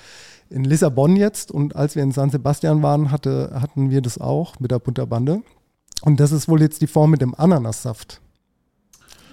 [0.54, 1.50] in Lissabon jetzt.
[1.50, 5.42] Und als wir in San Sebastian waren, hatte, hatten wir das auch mit der Butterbande.
[6.02, 8.20] Und das ist wohl jetzt die Form mit dem Ananassaft.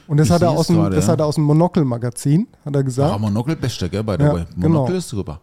[0.07, 1.13] Und das, Ich hat er, aus dem, gerade, das ja.
[1.13, 3.13] hat er aus dem Monokel-Magazin, hat er gesagt.
[3.13, 4.45] Ah, Monokel beste, gell, by the Ja, way.
[4.55, 4.67] genau.
[4.69, 5.39] Monokel ist super.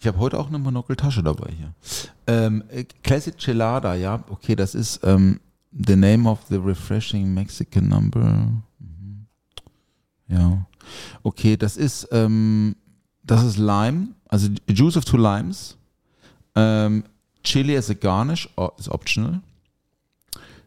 [0.00, 1.72] Ich habe heute auch eine Monokel-Tasche dabei hier.
[2.26, 5.40] Ähm, äh, Classic Chelada, ja, okay, das ist ähm,
[5.72, 8.48] the name of the refreshing Mexican number.
[8.78, 9.26] Mhm.
[10.28, 10.66] Ja.
[11.22, 12.76] Okay, das ist, ähm,
[13.22, 15.76] das ist Lime, also Juice of two Limes.
[16.56, 17.04] Ähm,
[17.44, 19.40] Chili as a garnish ist optional.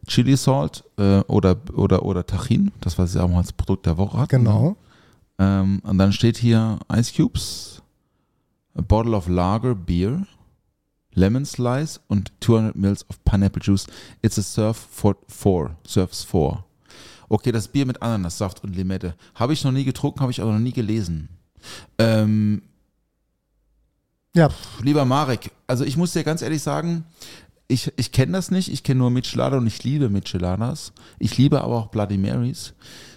[0.06, 3.98] Chili Salt äh, oder, oder, oder Tachin, das was sie auch mal als Produkt der
[3.98, 4.42] Woche hatten.
[4.42, 4.48] ne?
[4.48, 4.76] Genau.
[5.38, 7.82] Ähm, und dann steht hier Ice Cubes,
[8.74, 10.26] a bottle of lager beer,
[11.12, 13.86] lemon slice und 200 mils of pineapple juice.
[14.22, 15.76] It's a serve for four.
[15.86, 16.64] Serves four.
[17.28, 19.14] Okay, das Bier mit Ananassaft und Limette.
[19.34, 21.28] Habe ich noch nie getrunken, habe ich aber noch nie gelesen.
[21.98, 22.62] Ähm,
[24.36, 24.48] Ja,
[24.82, 27.04] lieber Marek, also ich muss dir ganz ehrlich sagen,
[27.66, 30.92] ich, ich kenne das nicht, ich kenne nur Michelada und ich liebe Micheladas.
[31.18, 32.72] Ich liebe aber auch Bloody Marys.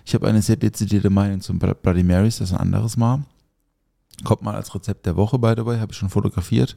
[0.05, 3.23] Ich habe eine sehr dezidierte Meinung zum Bl- Bloody Marys, das ist ein anderes Mal.
[4.23, 6.75] Kommt mal als Rezept der Woche, by the way, habe ich schon fotografiert.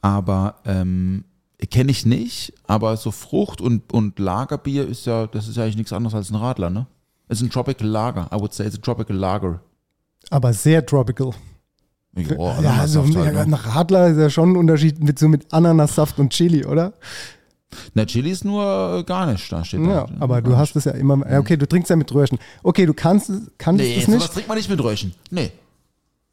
[0.00, 1.24] Aber ähm,
[1.70, 5.76] kenne ich nicht, aber so Frucht und, und Lagerbier ist ja, das ist ja eigentlich
[5.76, 6.86] nichts anderes als ein Radler, ne?
[7.28, 8.28] Es ist ein Tropical Lager.
[8.32, 9.60] I would say it's a Tropical Lager.
[10.30, 11.32] aber sehr tropical.
[12.16, 13.40] Ja, ja, also Ananassaft halt, ne?
[13.42, 16.92] ein Radler ist ja schon ein Unterschied mit so mit Ananassaft und Chili, oder?
[17.94, 20.08] Na, Chili ist nur äh, gar nicht, da steht Ja, da.
[20.20, 21.28] aber du hast es ja immer.
[21.28, 22.38] Ja, okay, du trinkst ja mit Röhrchen.
[22.62, 24.32] Okay, du kannst, kannst Nee, es nicht.
[24.32, 25.12] trinkt man nicht mit Röhrchen.
[25.30, 25.50] Nee.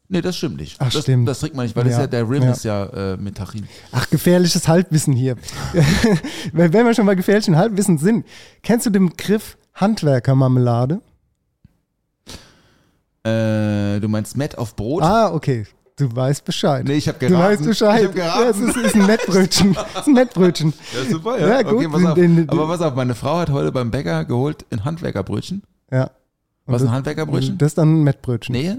[0.08, 0.76] Nee, das stimmt nicht.
[0.78, 1.26] Ach, das, stimmt.
[1.26, 2.50] Das trinkt man nicht, weil das Ja, ja, der Rim ja.
[2.52, 3.66] ist ja äh, mit Tachin.
[3.92, 5.36] Ach, gefährliches Halbwissen hier.
[6.52, 8.26] Wenn wenn wir schon bei gefährlichen Halbwissen sind,
[8.62, 11.00] kennst du den Begriff Handwerkermarmelade?
[13.24, 15.02] Äh, du meinst Matt auf Brot?
[15.02, 15.66] Ah, okay.
[15.96, 16.84] Du weißt Bescheid.
[16.86, 17.44] Nee, ich hab Du geraten.
[17.52, 18.00] weißt Bescheid.
[18.00, 18.42] Ich hab geraten.
[18.42, 19.76] Ja, es ist, ist ein Mettbrötchen.
[19.94, 20.72] Es ist ein Mettbrötchen.
[20.94, 22.18] Ja, super, Ja, gut, Okay, pass auf.
[22.48, 25.62] Aber pass auf, meine Frau hat heute beim Bäcker geholt ein Handwerkerbrötchen.
[25.90, 26.10] Ja.
[26.64, 27.58] Und Was, ein Handwerkerbrötchen?
[27.58, 28.54] Das ist dann ein Mettbrötchen.
[28.54, 28.76] Nee,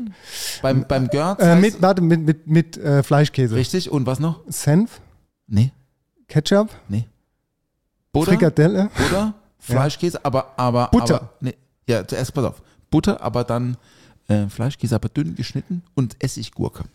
[0.61, 1.41] beim, beim Görz.
[1.41, 3.55] Äh, mit, warte, mit, mit, mit äh, Fleischkäse.
[3.55, 4.39] Richtig, und was noch?
[4.47, 4.99] Senf,
[5.47, 5.71] Nee,
[6.29, 7.05] Ketchup, nee.
[8.13, 8.31] Butter?
[8.31, 8.89] Frikadelle.
[8.97, 11.15] Butter, Fleischkäse, aber, aber, Butter.
[11.15, 11.55] aber, nee,
[11.87, 13.75] ja, zuerst pass auf, Butter, aber dann
[14.27, 16.85] äh, Fleischkäse, aber dünn geschnitten und Essiggurke.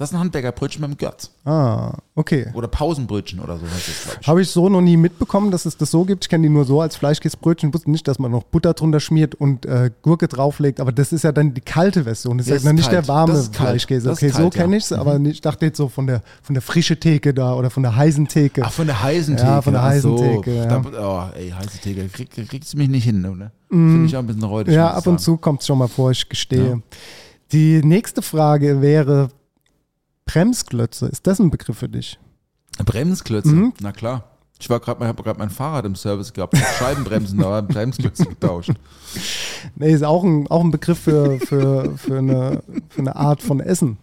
[0.00, 1.30] Das ist ein Handwerkerbrötchen beim Görz.
[1.44, 2.46] Ah, okay.
[2.54, 4.28] Oder Pausenbrötchen oder so heißt das, glaube ich.
[4.28, 6.24] Habe ich so noch nie mitbekommen, dass es das so gibt.
[6.24, 7.68] Ich kenne die nur so als Fleischkäsebrötchen.
[7.68, 10.80] Ich wusste nicht, dass man noch Butter drunter schmiert und äh, Gurke drauflegt.
[10.80, 12.38] Aber das ist ja dann die kalte Version.
[12.38, 12.92] Das ist ja ist nicht kalt.
[12.94, 13.54] der warme kalt.
[13.54, 14.10] Fleischkäse.
[14.10, 14.62] Okay, so kalt, ja.
[14.62, 14.92] kenne ich es.
[14.94, 17.82] Aber nicht, ich dachte jetzt so von der, von der frische Theke da oder von
[17.82, 18.62] der heißen Theke.
[18.64, 19.48] Ach, von der heißen Theke.
[19.50, 20.16] Ja, von der heißen so.
[20.16, 20.64] Theke, ja.
[20.64, 23.52] Da, oh, ey, heiße Theke, krieg, kriegst du mich nicht hin, oder?
[23.68, 24.72] Finde ich auch ein bisschen räudig.
[24.72, 24.78] Mhm.
[24.78, 26.70] ja, ab und zu kommt es schon mal vor, ich gestehe.
[26.70, 26.78] Ja.
[27.52, 29.28] Die nächste Frage wäre
[30.26, 31.06] Bremsklötze.
[31.06, 32.18] Ist das ein Begriff für dich?
[32.84, 33.72] Bremsklötze, Mhm.
[33.80, 34.24] na klar.
[34.58, 38.72] Ich war gerade, habe gerade mein Fahrrad im Service gehabt, Scheibenbremsen, da waren Bremsklötze getauscht.
[39.74, 43.60] Nee, ist auch ein, auch ein Begriff für, für, für, eine, für eine Art von
[43.60, 43.96] Essen.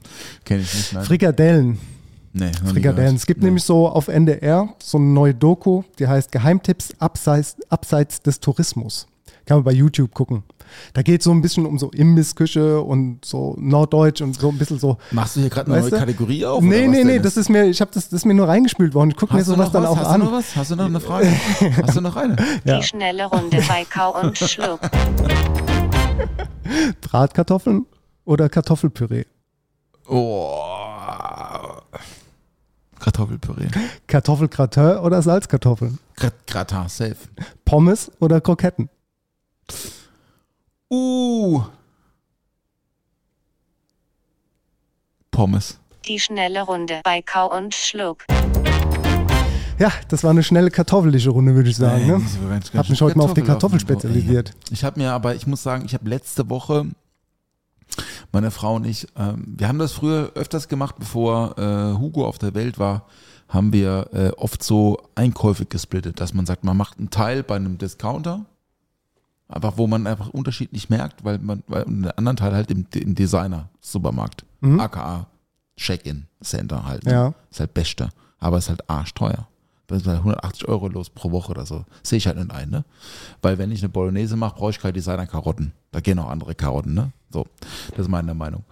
[0.46, 1.06] Kenne ich nicht, nein.
[1.06, 1.78] Frikadellen.
[2.34, 3.16] nee, Frikadellen.
[3.16, 3.46] Es gibt Nee.
[3.48, 9.06] nämlich so auf NDR so eine neue Doku, die heißt Geheimtipps abseits, abseits des Tourismus.
[9.46, 10.42] Kann man bei YouTube gucken.
[10.94, 14.58] Da geht es so ein bisschen um so Imbissküche und so Norddeutsch und so ein
[14.58, 14.98] bisschen so.
[15.12, 15.98] Machst du hier gerade eine neue du?
[15.98, 16.62] Kategorie auf?
[16.64, 18.48] nee, oder was, nee, nee, das ist mir, ich habe das, das ist mir nur
[18.48, 19.12] reingespült worden.
[19.12, 19.90] Ich gucke mir Hast sowas noch dann was?
[19.90, 20.20] auch Hast an.
[20.22, 20.56] du noch was?
[20.56, 21.32] Hast du noch eine Frage?
[21.84, 22.36] Hast du noch eine?
[22.64, 22.78] Ja.
[22.80, 24.80] Die schnelle Runde bei Kau und Schluck.
[27.02, 27.86] Bratkartoffeln
[28.26, 29.26] oder Kartoffelpüree?
[30.08, 30.54] Oh.
[33.00, 33.68] Kartoffelpüree.
[34.08, 36.00] Kartoffelgratin oder Salzkartoffeln?
[36.16, 37.16] Grat Gratin, safe.
[37.66, 38.90] Pommes oder Kroketten?
[40.90, 41.64] Uh.
[45.32, 45.78] Pommes.
[46.08, 48.24] Die schnelle Runde bei Kau und Schluck.
[49.80, 52.02] Ja, das war eine schnelle kartoffelische Runde, würde ich sagen.
[52.08, 52.20] Nee, Ne?
[52.50, 54.54] ganz- Hab ganz mich heute mal auf die Kartoffel spezialisiert.
[54.72, 56.88] Ich habe mir aber, ich muss sagen, ich habe letzte Woche,
[58.32, 62.40] meine Frau und ich, ähm, wir haben das früher öfters gemacht, bevor äh, Hugo auf
[62.40, 63.06] der Welt war,
[63.50, 67.56] haben wir äh, oft so Einkäufe gesplittet, dass man sagt, man macht einen Teil bei
[67.58, 68.46] einem Discounter,
[69.48, 73.16] einfach wo man einfach unterschiedlich merkt, weil man, weil den anderen Teil halt im, im
[73.16, 74.46] Designer-Supermarkt,
[74.80, 75.28] aka
[75.78, 77.06] Check-in-Center halt.
[77.06, 77.12] Ne?
[77.12, 77.34] Ja.
[77.52, 79.48] Ist halt bester, aber ist halt arschteuer.
[79.88, 81.86] Das ist halt 180 Euro los pro Woche oder so.
[82.04, 82.84] Sehe ich halt nicht ein, ne?
[83.42, 85.72] Weil wenn ich eine Bolognese mache, brauche ich keine Designer-Karotten.
[85.92, 87.12] Da gehen auch andere Karotten, ne?
[87.32, 87.46] So,
[87.92, 88.64] das ist meine Meinung.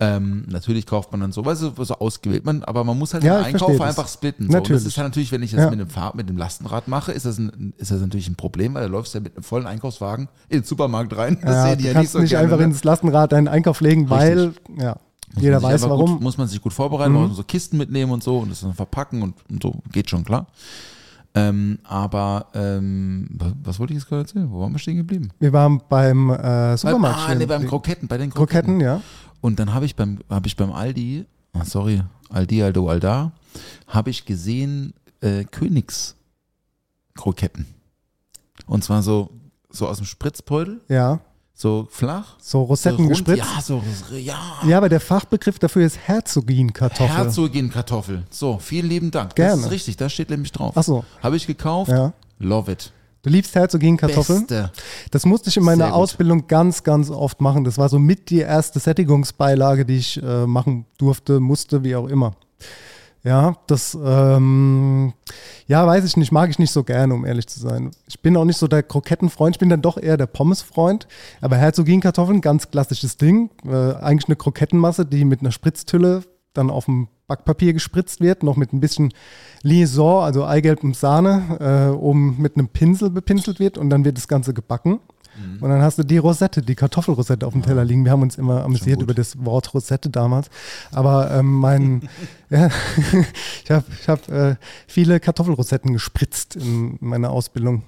[0.00, 3.22] Ähm, natürlich kauft man dann so, weißt du, so ausgewählt man, aber man muss halt
[3.24, 3.98] Ja, den Einkauf verstehe das.
[3.98, 4.46] einfach splitten.
[4.50, 4.56] So.
[4.56, 4.86] Und das Natürlich.
[4.86, 5.70] ist ja natürlich, wenn ich das Ja.
[5.70, 8.74] mit dem Fahr mit dem Lastenrad mache, ist das, ein, ist das natürlich ein Problem,
[8.74, 11.38] weil da läufst du ja mit einem vollen Einkaufswagen in den Supermarkt rein.
[11.42, 12.64] Das Ja, sehen die du ja kannst nicht so nicht gerne, einfach ne?
[12.64, 14.96] ins Lastenrad deinen Einkauf legen, weil ja,
[15.34, 16.12] Muss jeder weiß warum.
[16.12, 18.74] Gut, muss man sich gut vorbereiten, muss so Kisten mitnehmen und so und das dann
[18.74, 20.46] verpacken und, und so, geht schon klar.
[21.34, 24.50] Ähm, aber ähm, was, was wollte ich jetzt gerade erzählen?
[24.50, 25.30] Wo waren wir stehen geblieben?
[25.38, 27.18] Wir waren beim äh, Supermarkt.
[27.18, 27.66] ah, stehen nee, beim.
[27.66, 29.00] Kroketten, bei den Kroketten, ja.
[29.40, 33.32] Und dann habe ich beim, habe ich beim Aldi, ah, sorry, Aldi, Aldo, Alda,
[33.86, 37.66] habe ich gesehen äh, Königskroketten.
[38.66, 39.30] Und zwar so,
[39.70, 41.20] so aus dem Spritzbeutel, Ja,
[41.62, 42.36] so flach.
[42.40, 43.38] so Rosetten so gespritzt.
[43.38, 43.82] Ja, so,
[44.16, 44.38] ja.
[44.66, 47.16] Ja, aber der Fachbegriff dafür ist Herzogin-Kartoffel.
[47.16, 48.24] Herzogin-Kartoffel.
[48.30, 49.36] So, vielen lieben Dank.
[49.36, 49.56] Gerne.
[49.56, 50.74] Das ist richtig, da steht nämlich drauf.
[50.76, 51.04] Ach so.
[51.22, 51.90] Habe ich gekauft.
[51.90, 52.12] Ja.
[52.40, 52.92] Love it.
[53.22, 54.40] Du liebst Herzogin-Kartoffeln?
[54.46, 54.72] Beste.
[55.12, 55.94] Das musste ich in meiner.
[55.94, 57.62] Ausbildung ganz, ganz oft machen.
[57.62, 62.08] Das war so mit die erste Sättigungsbeilage, die ich äh, machen durfte, musste, wie auch
[62.08, 62.34] immer.
[63.24, 65.12] Ja, das, ähm,
[65.68, 67.92] ja, weiß ich nicht, mag ich nicht so gerne, um ehrlich zu sein.
[68.08, 71.06] Ich bin auch nicht so der Krokettenfreund, ich bin dann doch eher der Pommesfreund.
[71.40, 73.50] Aber Herzogin-Kartoffeln, ganz klassisches Ding.
[73.64, 78.56] Äh, eigentlich eine Krokettenmasse, die mit einer Spritztülle dann auf dem Backpapier gespritzt wird, noch
[78.56, 79.14] mit ein bisschen
[79.62, 84.16] Liaison, also Eigelb und Sahne, äh, um mit einem Pinsel bepinselt wird und dann wird
[84.16, 85.00] das Ganze gebacken.
[85.60, 88.04] Und dann hast du die Rosette, die Kartoffelrosette auf dem Teller liegen.
[88.04, 90.50] Wir haben uns immer amüsiert über das Wort Rosette damals.
[90.92, 92.08] Aber ähm, mein,
[92.50, 92.68] ja,
[93.64, 97.84] ich habe ich hab, äh, viele Kartoffelrosetten gespritzt in meiner Ausbildung.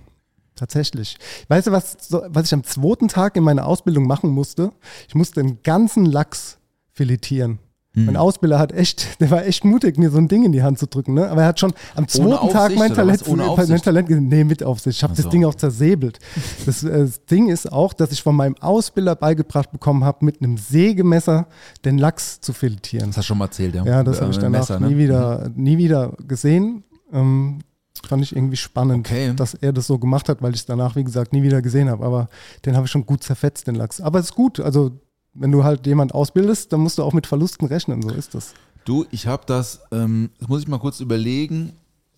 [0.57, 1.19] Tatsächlich.
[1.49, 4.73] Weißt du, was, so, was ich am zweiten Tag in meiner Ausbildung machen musste?
[5.09, 6.59] Ich musste den ganzen Lachs
[6.93, 7.59] filetieren.
[7.95, 8.07] Hm.
[8.07, 10.79] Mein Ausbilder hat echt, der war echt mutig, mir so ein Ding in die Hand
[10.79, 11.15] zu drücken.
[11.15, 11.29] Ne?
[11.31, 13.81] Aber er hat schon am zweiten Tag mein Talent, mein?
[13.83, 14.29] Talent gesehen.
[14.29, 14.97] Nee, mit Aufsicht.
[14.99, 15.31] Ich habe das so.
[15.31, 16.19] Ding auch zersäbelt.
[16.67, 20.43] Das, äh, das Ding ist auch, dass ich von meinem Ausbilder beigebracht bekommen habe, mit
[20.43, 21.47] einem Sägemesser
[21.85, 23.09] den Lachs zu filetieren.
[23.11, 23.85] Das hast du schon mal erzählt, ja.
[23.85, 24.89] Ja, das habe Äh, ich danach Messer, ne?
[24.89, 26.83] nie, wieder, nie wieder gesehen.
[27.13, 27.61] Ähm,
[28.09, 29.33] fand ich irgendwie spannend, Okay.
[29.37, 31.89] dass er das so gemacht hat, weil ich es danach, wie gesagt, nie wieder gesehen
[31.89, 32.05] habe.
[32.05, 32.29] Aber
[32.67, 34.01] den habe ich schon gut zerfetzt, den Lachs.
[34.01, 34.59] Aber es ist gut.
[34.61, 34.91] Also
[35.35, 38.55] wenn du halt jemand ausbildest, dann musst du auch mit Verlusten rechnen, so ist das.
[38.85, 41.73] Du, ich habe das, ähm, das muss ich mal kurz überlegen.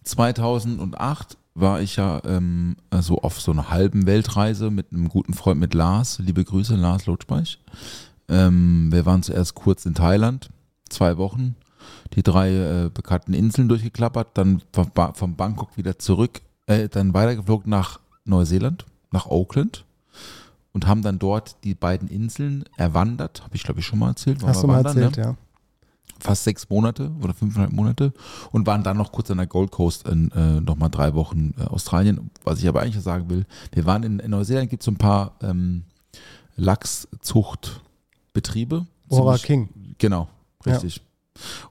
[0.04, 5.58] 2008 war ich ja ähm, so auf so einer halben Weltreise mit einem guten Freund
[5.60, 6.18] mit Lars.
[6.18, 7.58] Liebe Grüße, Lars Lotschbeich.
[8.28, 10.50] Ähm, wir waren zuerst kurz in Thailand,
[10.88, 11.54] zwei Wochen,
[12.14, 17.14] die drei äh, bekannten Inseln durchgeklappert, dann von, Ba- von Bangkok wieder zurück, äh, dann
[17.14, 19.84] weitergeflogen nach Neuseeland, nach Auckland
[20.76, 23.42] und haben dann dort die beiden Inseln erwandert.
[23.42, 24.42] Habe ich glaube ich schon mal erzählt.
[24.44, 25.32] Hast du mal wandern, erzählt, ne?
[25.32, 25.36] ja.
[26.20, 28.12] fast sechs Monate oder fünfeinhalb Monate
[28.52, 31.62] und waren dann noch kurz an der Gold Coast in äh, nochmal drei Wochen äh,
[31.62, 32.30] Australien.
[32.44, 34.98] Was ich aber eigentlich sagen will, wir waren in, in Neuseeland, gibt es so ein
[34.98, 35.84] paar ähm,
[36.56, 38.86] Lachszuchtbetriebe.
[39.08, 39.70] Ora King.
[39.96, 40.28] Genau,
[40.66, 41.00] richtig.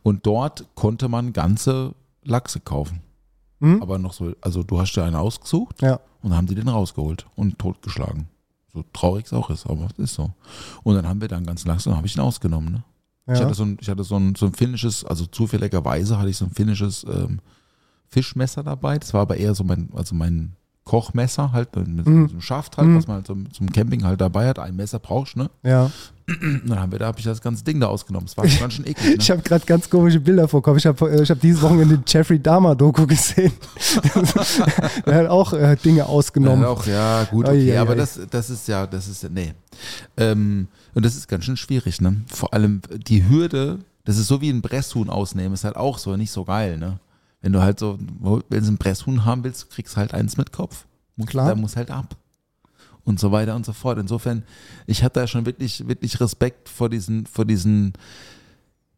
[0.02, 3.02] Und dort konnte man ganze Lachse kaufen.
[3.60, 3.84] Hm?
[3.84, 6.00] Aber noch so, also du hast dir einen ausgesucht Ja.
[6.24, 8.30] und haben die den rausgeholt und totgeschlagen.
[8.76, 10.32] So traurig es auch ist, aber es ist so.
[10.84, 12.74] Und dann haben wir dann ganz dann habe ich ihn ausgenommen.
[12.74, 12.84] Ne?
[13.34, 13.46] Ich Ja.
[13.46, 16.46] hatte so ein, ich hatte so ein, so ein finnisches, also zufälligerweise hatte ich so
[16.46, 17.40] ein finnisches ähm,
[18.10, 19.00] Fischmesser dabei.
[19.00, 22.28] Das war aber eher so mein, also mein Kochmesser halt mit Mhm.
[22.28, 22.98] so einem Schaft halt, Mhm.
[22.98, 24.60] was man halt so zum Camping halt dabei hat.
[24.60, 25.50] Ein Messer brauchst, ne?
[25.64, 25.92] ja.
[26.28, 28.26] Dann haben wir, da habe ich das ganze Ding da ausgenommen.
[28.26, 29.10] Das war ganz schön eklig.
[29.12, 29.16] Ne?
[29.20, 30.80] Ich habe gerade ganz komische Bilder vorkommen.
[30.80, 33.52] Ich habe ich hab dieses Wochenende den Jeffrey Dahmer-Doku gesehen.
[35.06, 36.64] er hat auch äh, Dinge ausgenommen.
[36.64, 37.96] Ja, auch, ja, gut, okay, ai, aber ai.
[37.98, 39.54] das, das ist ja, das ist, nee.
[40.18, 42.22] Ähm, und das ist ganz schön schwierig, ne?
[42.28, 46.16] Vor allem die Hürde, das ist so wie ein Presshuhn ausnehmen, ist halt auch so,
[46.16, 47.00] nicht so geil, ne?
[47.46, 48.00] Wenn du halt so,
[48.50, 50.88] wenn du ein Presshuhn haben willst, kriegst du halt eins mit Kopf.
[51.16, 51.50] Muss, Klar.
[51.50, 52.18] Da muss halt ab.
[53.04, 54.00] Und so weiter und so fort.
[54.00, 54.42] Insofern,
[54.88, 57.94] ich hatte da schon wirklich, wirklich Respekt vor diesen, vor diesen,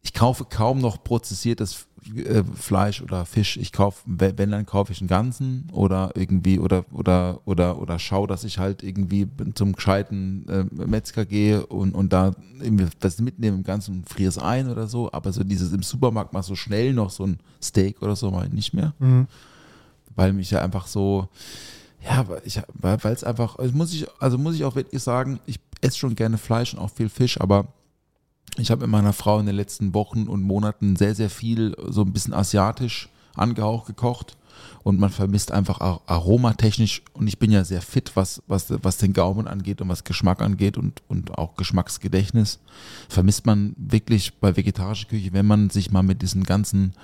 [0.00, 3.56] ich kaufe kaum noch prozessiertes äh, Fleisch oder Fisch.
[3.56, 8.26] Ich kaufe, wenn dann kaufe ich einen ganzen oder irgendwie oder oder oder oder schau,
[8.26, 13.56] dass ich halt irgendwie zum gescheiten äh, Metzger gehe und, und da irgendwie was mitnehme
[13.56, 15.10] im Ganzen und friere es ein oder so.
[15.12, 18.48] Aber so dieses im Supermarkt mal so schnell noch so ein Steak oder so mal
[18.48, 19.26] nicht mehr, Mhm.
[20.16, 21.28] weil mich ja einfach so
[22.08, 25.40] ja, weil ich, weil es einfach, also muss ich, also muss ich auch wirklich sagen,
[25.46, 27.66] ich esse schon gerne Fleisch und auch viel Fisch, aber
[28.56, 32.02] ich habe mit meiner Frau in den letzten Wochen und Monaten sehr, sehr viel so
[32.02, 34.36] ein bisschen asiatisch angehaucht gekocht.
[34.82, 38.96] Und man vermisst einfach ar- aromatechnisch und ich bin ja sehr fit, was, was, was
[38.96, 42.58] den Gaumen angeht und was Geschmack angeht und, und auch Geschmacksgedächtnis,
[43.08, 46.94] vermisst man wirklich bei vegetarischer Küche, wenn man sich mal mit diesen ganzen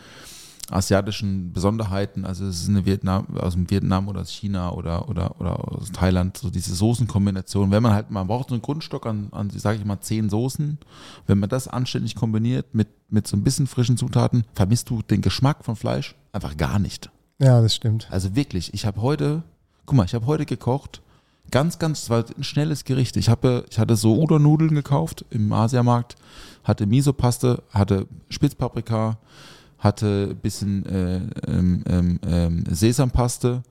[0.70, 5.40] asiatischen Besonderheiten, also es ist eine Vietnam, aus dem Vietnam oder aus China oder, oder,
[5.40, 7.70] oder aus Thailand, so diese Soßenkombination.
[7.70, 10.78] Wenn man halt, man braucht so einen Grundstock an, an sage ich mal, zehn Soßen.
[11.26, 15.20] Wenn man das anständig kombiniert mit, mit so ein bisschen frischen Zutaten, vermisst du den
[15.20, 17.10] Geschmack von Fleisch einfach gar nicht.
[17.38, 18.08] Ja, das stimmt.
[18.10, 19.42] Also wirklich, ich habe heute,
[19.86, 21.02] guck mal, ich habe heute gekocht,
[21.50, 23.16] ganz, ganz, es war ein schnelles Gericht.
[23.16, 26.16] Ich habe, ich hatte so Udon-Nudeln gekauft im Asiamarkt,
[26.62, 29.18] hatte Miso-Paste, hatte Spitzpaprika,
[29.84, 33.62] hatte ein bisschen äh, ähm, ähm, ähm, Sesampaste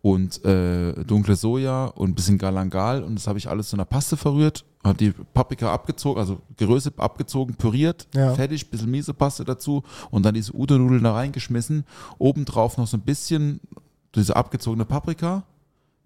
[0.00, 3.84] und äh, dunkle Soja und ein bisschen Galangal und das habe ich alles zu einer
[3.84, 8.34] Paste verrührt, habe die Paprika abgezogen, also Geröse abgezogen, püriert, Ja.
[8.34, 11.84] fertig, bisschen Miso-Paste dazu und dann diese Udon-Nudeln da reingeschmissen,
[12.18, 13.60] obendrauf noch so ein bisschen
[14.14, 15.44] diese abgezogene Paprika,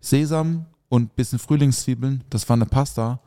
[0.00, 3.20] Sesam und ein bisschen Frühlingszwiebeln, das war eine Pasta.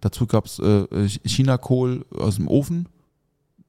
[0.00, 2.88] Dazu gab es äh, Chinakohl aus dem Ofen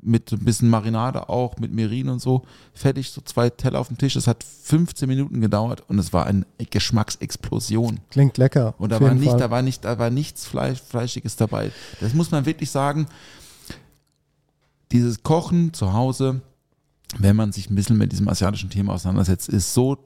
[0.02, 2.44] mit ein bisschen Marinade auch, mit Mirin und so.
[2.74, 4.14] Fertig, so zwei Teller auf dem Tisch.
[4.14, 8.00] Das hat 15 Minuten gedauert und es war eine Geschmacksexplosion.
[8.10, 8.76] Klingt lecker.
[8.78, 9.40] Und da war, nicht, Fall.
[9.40, 11.72] da, war nicht, da war nichts Fleisch, Fleischiges dabei.
[12.00, 13.08] Das muss man wirklich sagen.
[14.92, 16.42] Dieses Kochen zu Hause,
[17.18, 19.98] wenn man sich ein bisschen mit diesem asiatischen Thema auseinandersetzt, ist so,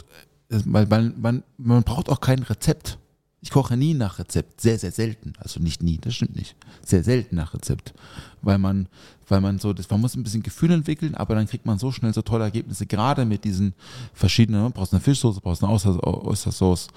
[0.50, 2.98] ist- weil man, man, man braucht auch kein Rezept.
[3.44, 5.34] Ich koche nie nach Rezept, sehr, sehr selten.
[5.38, 6.56] Also nicht nie, das stimmt nicht.
[6.82, 7.94] Sehr selten nach Rezept.
[8.42, 8.88] Weil man,
[9.28, 11.92] weil man so, das, man muss ein bisschen Gefühl entwickeln, aber dann kriegt man so
[11.92, 13.74] schnell so tolle Ergebnisse, gerade mit diesen
[14.14, 16.88] verschiedenen, du brauchst eine Fischsoße, brauchst eine Oyster- Oystersauce,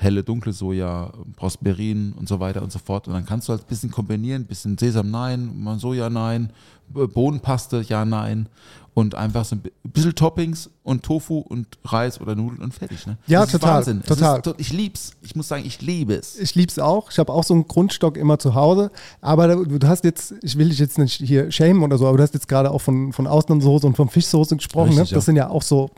[0.00, 1.12] helle, dunkle Soja,
[1.60, 3.06] Berin und so weiter und so fort.
[3.06, 6.52] Und dann kannst du halt ein bisschen kombinieren, ein bisschen Sesam nein, Soja nein,
[6.92, 8.48] Bohnenpaste ja nein
[8.94, 13.06] und einfach so ein bi- bisschen Toppings und Tofu und Reis oder Nudeln und fertig.
[13.06, 13.16] Ne?
[13.28, 14.00] Ja, das ist total, Wahnsinn.
[14.02, 14.40] Es total.
[14.40, 15.12] Ist, ich lieb's.
[15.22, 16.38] Ich muss sagen, ich liebe es.
[16.38, 17.10] Ich lieb's auch.
[17.10, 18.90] Ich habe auch so einen Grundstock immer zu Hause.
[19.20, 22.22] Aber du hast jetzt, ich will dich jetzt nicht hier schämen oder so, aber du
[22.24, 24.94] hast jetzt gerade auch von, von Austernsoße und von Fischsoße gesprochen.
[24.94, 25.02] Ne?
[25.02, 25.26] Richtig, Das ja.
[25.26, 25.90] sind ja auch so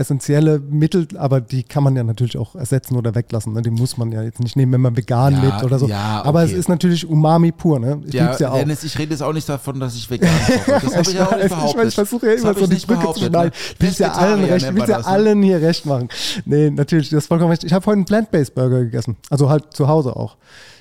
[0.00, 3.52] essentielle Mittel, aber die kann man ja natürlich auch ersetzen oder weglassen.
[3.52, 3.62] Ne?
[3.62, 5.86] Die muss man ja jetzt nicht nehmen, wenn man vegan Ja, lebt oder so.
[5.86, 6.58] ja, Aber es okay.
[6.58, 7.78] ist natürlich Umami pur.
[7.78, 8.00] Ne?
[8.06, 8.58] Ich Ja, lieb's ja auch.
[8.58, 10.80] Dennis, ich rede jetzt auch nicht davon, dass ich vegan koche.
[10.82, 11.82] Das habe ich ja auch nicht behauptet.
[11.82, 13.32] Ich, ich versuche ja immer so die Brücke zu schneiden.
[13.32, 13.52] ne?
[13.78, 15.06] Ich will ja allen Pesketarier recht, ich nennt will man ja ne?
[15.06, 16.08] allen hier recht machen.
[16.44, 17.64] Nee, natürlich, das ist vollkommen recht.
[17.64, 19.16] Ich habe heute einen Plant-Based Burger gegessen.
[19.28, 20.36] Also halt zu Hause auch.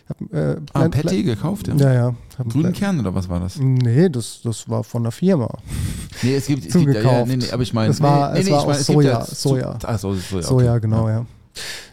[0.09, 1.75] Hab, äh, Ah, Patty gekauft, ja.
[1.75, 2.15] Ja, ja.
[2.49, 3.57] Grünen Kern oder was war das?
[3.59, 5.49] Nee, das, das war von der Firma.
[6.21, 8.39] Nee, es gibt, es gibt ja, ja, nee, nee, aber ich meine, Es war- nee,
[8.39, 9.77] es nee, war ich aus es ja Soja, Soja.
[9.85, 10.43] Ach so, Soja.
[10.43, 10.81] Soja, okay.
[10.81, 11.25] genau, ja.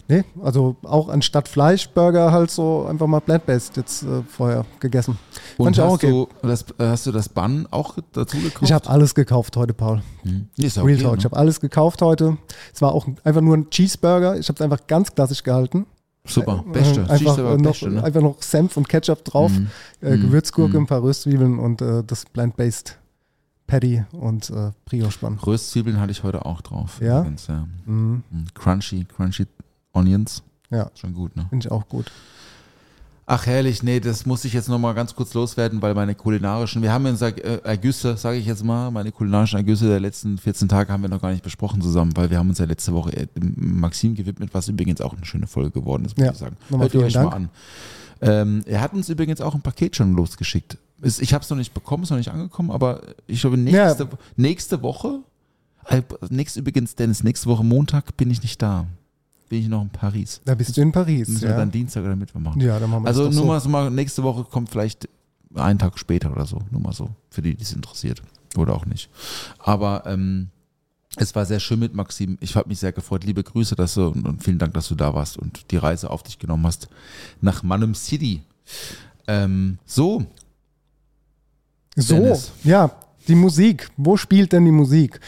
[0.09, 5.19] Nee, also auch anstatt Fleischburger halt so einfach mal plant-based jetzt äh, vorher gegessen.
[5.57, 6.11] Fand Und ich auch hast, okay.
[6.11, 8.63] du das, äh, hast du das Bun auch dazu gekauft?
[8.63, 10.03] Ich habe alles gekauft heute, Paul.
[10.23, 10.49] Hm.
[10.57, 11.13] Ist ja Real okay, Talk.
[11.15, 11.19] ne?
[11.19, 12.37] Ich habe alles gekauft heute.
[12.73, 14.39] Es war auch einfach nur ein Cheeseburger.
[14.39, 15.87] Ich habe es einfach ganz klassisch gehalten.
[16.27, 17.01] Super, beste.
[17.01, 18.05] Äh, einfach, Cheeseburger, äh, noch, beste, ne?
[18.05, 19.69] einfach noch Senf und Ketchup drauf, Mhm.
[20.03, 20.23] äh, Mhm.
[20.23, 20.85] Gewürzgurke, Mhm.
[20.85, 22.99] ein paar Röstzwiebeln und äh, das plant-based
[23.67, 25.39] Patty und äh, Brioche-Bun.
[25.45, 27.01] Röstzwiebeln hatte ich heute auch drauf.
[27.01, 27.21] Ja?
[27.21, 27.67] Übrigens, ja.
[27.85, 28.23] Mhm.
[28.31, 28.45] Mhm.
[28.55, 29.47] Crunchy, crunchy
[29.93, 30.43] Onions.
[30.71, 31.47] Ja, Schon gut, ne?
[31.49, 32.11] finde ich auch gut.
[33.29, 36.93] Ach herrlich, nee, das muss ich jetzt nochmal ganz kurz loswerden, weil meine kulinarischen, wir
[36.93, 40.93] haben ja äh, Ergüsse, sage ich jetzt mal, meine kulinarischen Ergüsse der letzten 14 Tage
[40.93, 43.27] haben wir noch gar nicht besprochen zusammen, weil wir haben uns ja letzte Woche äh,
[43.41, 46.57] Maxim gewidmet, was übrigens auch eine schöne Folge geworden ist, muss Ja, ich sagen.
[46.71, 47.31] Hört ihr euch Dank.
[47.31, 47.49] mal an.
[48.21, 50.79] Ähm, er hat uns übrigens auch ein Paket schon losgeschickt.
[51.03, 54.09] Ich habe es noch nicht bekommen, ist noch nicht angekommen, aber ich glaube, nächste, Ja.
[54.37, 55.19] nächste Woche,
[56.31, 58.87] nächste übrigens, Dennis, nächste Woche Montag bin ich nicht da.
[59.49, 60.41] Bin ich noch in Paris.
[60.45, 61.29] Da bist du in Paris.
[61.29, 62.61] Müssen wir Ja, dann Dienstag oder Mittwoch machen.
[62.61, 65.09] ja dann machen wir Also das nur so mal, nächste Woche kommt vielleicht
[65.55, 66.59] einen Tag später oder so.
[66.71, 68.23] Nur mal so, für die, die es interessiert.
[68.57, 69.09] Oder auch nicht.
[69.59, 70.49] Aber ähm,
[71.17, 72.37] es war sehr schön mit Maxim.
[72.41, 73.25] Ich habe mich sehr gefreut.
[73.25, 76.11] Liebe Grüße dass du, und, und vielen Dank, dass du da warst und die Reise
[76.11, 76.89] auf dich genommen hast
[77.41, 78.43] nach Manum City.
[79.29, 80.25] Ähm, so,
[81.97, 82.53] So, Dennis.
[82.65, 82.91] ja,
[83.29, 83.91] die Musik.
[83.97, 85.21] Wo spielt denn die Musik?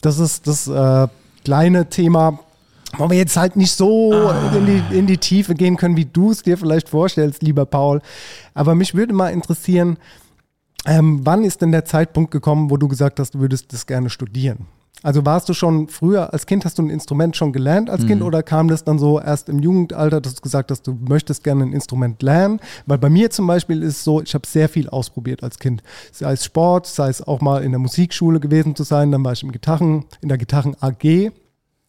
[0.00, 1.08] Das ist das äh,
[1.44, 2.38] kleine Thema,
[2.96, 4.52] wo wir jetzt halt nicht so Ah.
[4.56, 8.00] in, die, in die Tiefe gehen können, wie du es dir vielleicht vorstellst, lieber Paul.
[8.54, 9.98] Aber mich würde mal interessieren,
[10.86, 14.08] ähm, wann ist denn der Zeitpunkt gekommen, wo du gesagt hast, du würdest das gerne
[14.10, 14.66] studieren?
[15.04, 18.06] Also warst du schon früher, als Kind hast du ein Instrument schon gelernt als Mhm.
[18.08, 21.44] Kind oder kam das dann so erst im Jugendalter, dass du gesagt hast, du möchtest
[21.44, 22.58] gerne ein Instrument lernen?
[22.86, 25.84] Weil bei mir zum Beispiel ist es so, ich habe sehr viel ausprobiert als Kind.
[26.10, 29.32] Sei es Sport, sei es auch mal in der Musikschule gewesen zu sein, dann war
[29.34, 31.30] ich im Gitarren, in der Gitarren AG.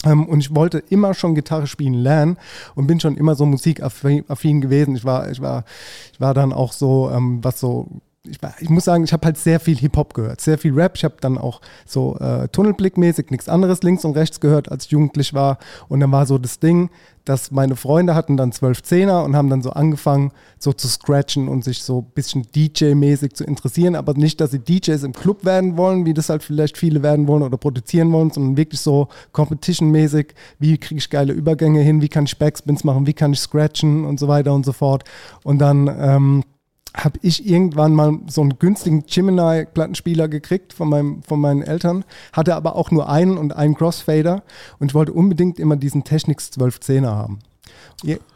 [0.05, 2.37] Ähm, und ich wollte immer schon Gitarre spielen lernen
[2.75, 4.95] und bin schon immer so musikaffin affin gewesen.
[4.95, 5.65] Ich war, ich war,
[6.13, 7.87] ich war dann auch so, ähm, was so,
[8.23, 10.93] ich, ich muss sagen, ich habe halt sehr viel Hip-Hop gehört, sehr viel Rap.
[10.95, 14.91] Ich habe dann auch so äh, Tunnelblickmäßig nichts anderes links und rechts gehört, als ich
[14.91, 15.57] jugendlich war.
[15.87, 16.89] Und dann war so das Ding,
[17.23, 21.47] dass meine Freunde hatten dann zwölf Zehner und haben dann so angefangen, so zu scratchen
[21.47, 25.45] und sich so ein bisschen DJ-mäßig zu interessieren, aber nicht, dass sie DJs im Club
[25.45, 29.09] werden wollen, wie das halt vielleicht viele werden wollen oder produzieren wollen, sondern wirklich so
[29.31, 33.39] Competition-mäßig, wie kriege ich geile Übergänge hin, wie kann ich Backspins machen, wie kann ich
[33.39, 35.03] scratchen und so weiter und so fort.
[35.43, 36.43] Und dann ähm,
[36.95, 42.55] habe ich irgendwann mal so einen günstigen Gemini-Plattenspieler gekriegt von, meinem, von meinen Eltern, hatte
[42.55, 44.43] aber auch nur einen und einen Crossfader
[44.79, 47.39] und ich wollte unbedingt immer diesen Technics 1210er haben.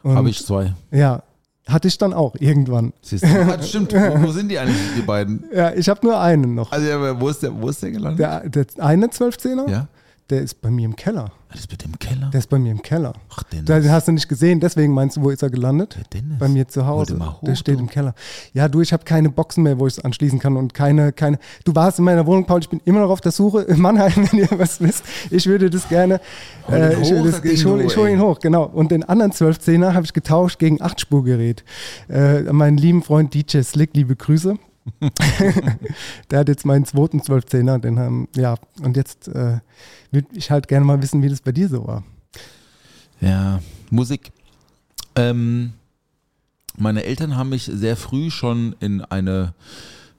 [0.04, 0.74] Habe ich zwei.
[0.92, 1.24] Ja,
[1.68, 2.94] hatte ich dann auch irgendwann.
[3.02, 3.28] Siehst du?
[3.28, 3.94] Ah, stimmt.
[3.94, 5.46] Wo, wo sind die eigentlich, die beiden?
[5.54, 6.72] Ja, ich habe nur einen noch.
[6.72, 6.88] Also,
[7.20, 8.20] wo ist der, wo ist der gelandet?
[8.20, 9.88] Der, der eine 1210er, ja?
[10.30, 11.32] Der ist bei mir im Keller.
[11.52, 12.30] Das ist dem Keller.
[12.32, 13.14] Der ist bei mir im Keller.
[13.30, 13.66] Ach, Dennis.
[13.66, 15.96] Den hast du nicht gesehen, deswegen meinst du, wo ist er gelandet?
[15.96, 16.40] Der Dennis.
[16.40, 17.14] Bei mir zu Hause.
[17.14, 17.82] Den hoch, der steht du.
[17.82, 18.16] im Keller.
[18.54, 21.38] Ja, du, ich habe keine Boxen mehr, wo ich es anschließen kann und keine, keine.
[21.64, 24.14] Du warst in meiner Wohnung, Paul, ich bin immer noch auf der Suche in Mannheim,
[24.32, 25.04] wenn ihr was wisst.
[25.30, 26.20] Ich würde das gerne.
[26.68, 28.64] Hol ihn äh, ich hoch, das ich hole hol ihn hoch, genau.
[28.64, 31.64] Und den anderen 1210er habe ich getauscht gegen 8-Spurgerät.
[32.10, 34.58] Äh, meinen lieben Freund DJ Slick, liebe Grüße.
[36.32, 39.60] der hat jetzt meinen zweiten 1210er, den haben, ja, und jetzt äh,
[40.12, 42.04] würde ich halt gerne mal wissen, wie das bei dir so war.
[43.22, 44.32] Ja, Musik.
[45.16, 45.74] Ähm,
[46.78, 49.54] meine Eltern haben mich sehr früh schon in eine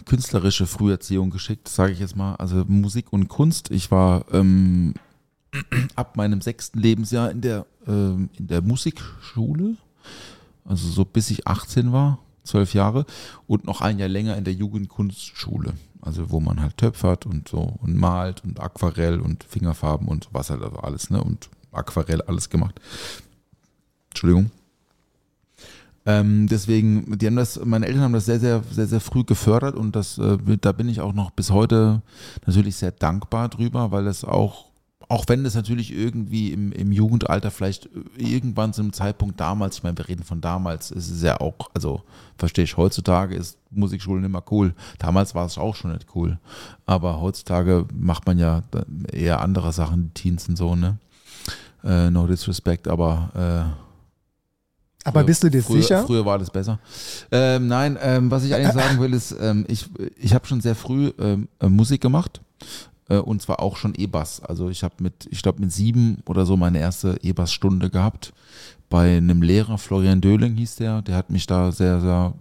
[0.05, 2.37] künstlerische Früherziehung geschickt, sage ich jetzt mal.
[2.37, 3.71] Also Musik und Kunst.
[3.71, 4.95] Ich war ähm,
[5.97, 9.77] ab meinem sechsten Lebensjahr in der, ähm, in der Musikschule.
[10.65, 13.07] Also so bis ich 18 war, zwölf Jahre.
[13.47, 15.75] Und noch ein Jahr länger in der Jugendkunstschule.
[16.01, 20.51] Also wo man halt töpfert und so und malt und Aquarell und Fingerfarben und was
[20.51, 21.23] halt also alles, ne?
[21.23, 22.79] Und Aquarell alles gemacht.
[24.11, 24.51] Entschuldigung.
[26.07, 29.75] Ähm, deswegen, die haben das, meine Eltern haben das sehr, sehr, sehr, sehr früh gefördert
[29.75, 32.03] und das, äh, da bin ich auch noch bis heute
[32.47, 34.67] natürlich sehr dankbar drüber, weil es auch,
[35.15, 39.83] auch wenn das natürlich irgendwie im, im Jugendalter vielleicht irgendwann zu einem Zeitpunkt damals, ich
[39.85, 42.03] meine, wir reden von damals, ist es ja auch, also
[42.37, 44.75] verstehe ich, heutzutage ist Musikschulen immer cool.
[44.99, 46.39] Damals war es auch schon nicht cool.
[46.85, 48.63] Aber heutzutage macht man ja
[49.13, 50.99] eher andere Sachen, die Teens und so, ne?
[51.85, 56.05] Äh, no disrespect, aber äh, Aber Früher- bist du dir früher, sicher?
[56.07, 56.79] Früher war das besser.
[57.31, 59.87] Ähm, nein, ähm, was ich eigentlich sagen will, ist, ähm, ich,
[60.19, 62.41] ich habe schon sehr früh ähm, äh, Musik gemacht.
[63.09, 64.41] Äh, und zwar auch schon E-Bass.
[64.41, 68.33] Also ich habe mit, ich glaube mit sieben oder so meine erste E-Bass-Stunde gehabt
[68.91, 72.35] bei einem Lehrer, Florian Döling hieß der, der hat mich da sehr, sehr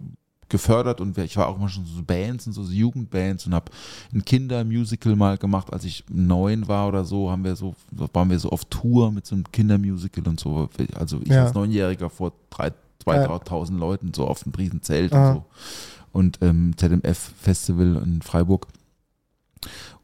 [0.48, 3.72] gefördert und ich war auch mal schon so Bands und so Jugendbands und habe
[4.12, 7.74] ein Kindermusical mal gemacht, als ich neun war oder so, haben wir so,
[8.12, 10.68] waren wir so auf Tour mit so einem Kindermusical und so.
[10.94, 11.44] Also ich Ja.
[11.46, 12.70] als Neunjähriger vor drei,
[13.06, 13.24] Ja.
[13.24, 15.30] 2000 Leuten so auf einem riesen Zelt Aha.
[15.30, 15.44] und so.
[16.12, 18.68] Und ähm, ZMF-Festival in Freiburg.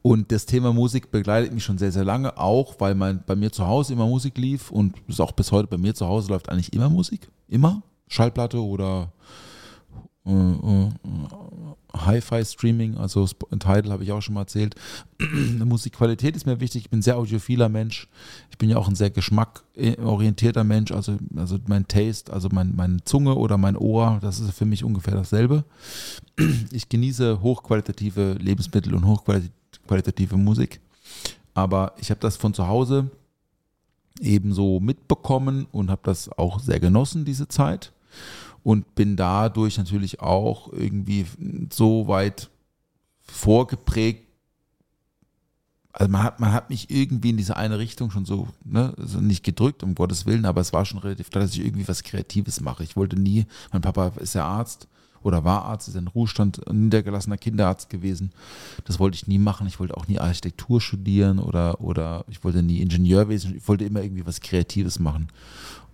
[0.02, 3.52] Und das Thema Musik begleitet mich schon sehr, sehr lange, auch weil mein, bei mir
[3.52, 6.48] zu Hause immer Musik lief und ist auch bis heute bei mir zu Hause läuft
[6.48, 7.28] eigentlich immer Musik.
[7.48, 7.82] Immer.
[8.08, 9.12] Schallplatte oder
[10.26, 10.88] äh, äh,
[11.92, 14.74] Hi-Fi-Streaming, also Tidal habe ich auch schon mal erzählt.
[15.64, 16.84] Musikqualität ist mir wichtig.
[16.84, 18.08] Ich bin ein sehr audiophiler Mensch.
[18.50, 20.92] Ich bin ja auch ein sehr geschmackorientierter Mensch.
[20.92, 24.84] Also, also mein Taste, also mein, meine Zunge oder mein Ohr, das ist für mich
[24.84, 25.64] ungefähr dasselbe.
[26.72, 29.59] Ich genieße hochqualitative Lebensmittel und hochqualitative
[30.36, 30.80] Musik.
[31.54, 33.10] Aber ich habe das von zu Hause
[34.20, 37.92] ebenso mitbekommen und habe das auch sehr genossen, diese Zeit.
[38.62, 41.26] Und bin dadurch natürlich auch irgendwie
[41.72, 42.50] so weit
[43.22, 44.26] vorgeprägt.
[45.92, 49.18] Also man hat, man hat mich irgendwie in diese eine Richtung schon so, ne, also
[49.20, 52.02] nicht gedrückt, um Gottes Willen, aber es war schon relativ klar, dass ich irgendwie was
[52.02, 52.84] Kreatives mache.
[52.84, 54.86] Ich wollte nie, mein Papa ist ja Arzt
[55.22, 58.32] oder war Arzt, ist in Ruhestand, niedergelassener Kinderarzt gewesen.
[58.84, 59.66] Das wollte ich nie machen.
[59.66, 63.56] Ich wollte auch nie Architektur studieren oder, oder ich wollte nie Ingenieurwesen.
[63.56, 65.28] Ich wollte immer irgendwie was Kreatives machen.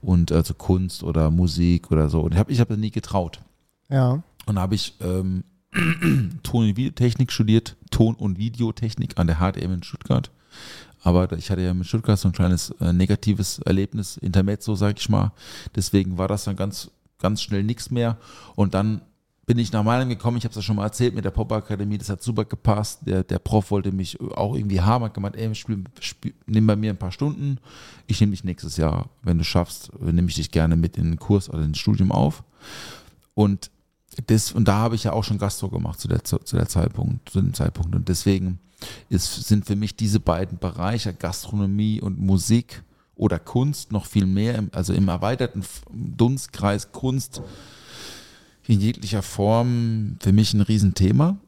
[0.01, 2.21] Und also Kunst oder Musik oder so.
[2.21, 3.41] Und ich habe ich hab das nie getraut.
[3.89, 4.23] Ja.
[4.47, 5.45] Und da habe ich ähm,
[6.43, 10.31] Ton- und Videotechnik studiert, Ton- und Videotechnik an der HTM in Stuttgart.
[11.03, 15.09] Aber ich hatte ja mit Stuttgart so ein kleines äh, negatives Erlebnis, Intermezzo, sag ich
[15.09, 15.33] mal.
[15.75, 18.17] Deswegen war das dann ganz, ganz schnell nichts mehr.
[18.57, 19.03] Und dann
[19.47, 21.99] bin ich nach Mailand gekommen, ich habe es ja schon mal erzählt mit der Pop-Akademie,
[21.99, 23.01] das hat super gepasst.
[23.07, 26.75] Der, der Prof wollte mich auch irgendwie haben, hat gemeint, ey, spiel, spiel, nimm bei
[26.75, 27.59] mir ein paar Stunden,
[28.09, 31.19] ich nehme dich nächstes Jahr, wenn du schaffst, nehme ich dich gerne mit in den
[31.19, 32.43] Kurs oder ins Studium auf.
[33.35, 33.71] Und
[34.27, 37.29] das, und da habe ich ja auch schon Gastro gemacht zu der, zu, der Zeitpunkt,
[37.29, 37.95] zu dem Zeitpunkt.
[37.95, 38.59] Und deswegen
[39.11, 42.83] ist, sind für mich diese beiden Bereiche Gastronomie und Musik
[43.15, 47.43] oder Kunst noch viel mehr, also im erweiterten Dunstkreis Kunst
[48.69, 51.39] in jeglicher Form für mich ein Riesenthema.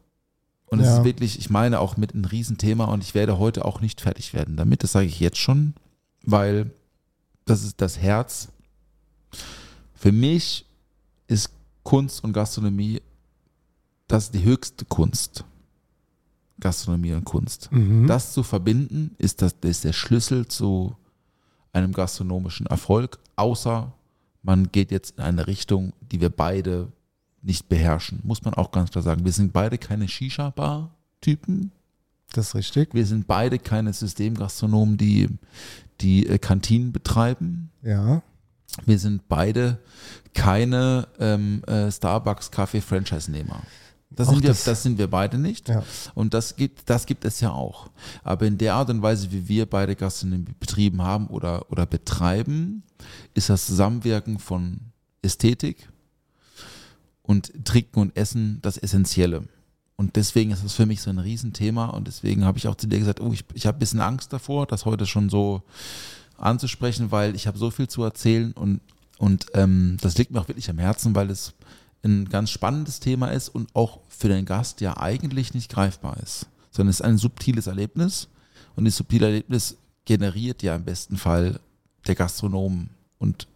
[0.67, 0.99] Und es Ja.
[0.99, 4.35] ist wirklich, ich meine auch mit ein Riesenthema und ich werde heute auch nicht fertig
[4.35, 5.75] werden damit, das sage ich jetzt schon,
[6.23, 6.71] weil
[7.47, 8.49] das ist das Herz.
[9.95, 10.67] Für mich
[11.27, 11.51] ist
[11.83, 13.01] Kunst und Gastronomie
[14.09, 15.45] das ist die höchste Kunst.
[16.61, 17.71] Gastronomie und Kunst.
[17.71, 18.07] Mhm.
[18.07, 20.97] Das zu verbinden, ist, das, ist der Schlüssel zu
[21.73, 23.93] einem gastronomischen Erfolg, außer
[24.43, 26.91] man geht jetzt in eine Richtung, die wir beide
[27.43, 28.21] nicht beherrschen.
[28.25, 29.25] Muss man auch ganz klar sagen.
[29.25, 31.73] Wir sind beide keine Shisha-Bar-Typen.
[32.33, 32.95] Das ist richtig.
[32.95, 35.29] Wir sind beide keine Systemgastronomen, die,
[36.01, 37.71] die äh, Kantinen betreiben.
[37.83, 38.23] Ja.
[38.85, 39.79] Wir sind beide
[40.35, 43.63] keine ähm, äh, Starbucks-Kaffee-Franchise-Nehmer.
[44.11, 45.69] Das Auch sind, wir, das- das sind wir beide nicht.
[45.69, 45.83] Ja.
[46.15, 47.91] Und das gibt, das gibt es ja auch.
[48.25, 52.83] Aber in der Art und Weise, wie wir beide Gastronomie betrieben haben oder, oder betreiben,
[53.35, 54.81] ist das Zusammenwirken von
[55.23, 55.89] Ästhetik
[57.29, 59.45] und Trinken und Essen das Essentielle.
[59.97, 62.87] Und deswegen ist es für mich so ein Riesenthema und deswegen habe ich auch zu
[62.87, 65.63] dir gesagt, oh, ich, ich habe ein bisschen Angst davor, das heute schon so
[66.39, 68.81] anzusprechen, weil ich habe so viel zu erzählen und,
[69.19, 71.53] und ähm, das liegt mir auch wirklich am Herzen, weil es
[72.03, 76.47] ein ganz spannendes Thema ist und auch für den Gast ja eigentlich nicht greifbar ist,
[76.71, 78.29] sondern es ist ein subtiles Erlebnis
[78.75, 79.77] und das subtile Erlebnis
[80.07, 81.61] generiert ja im besten Fall
[82.07, 83.49] der Gastronom und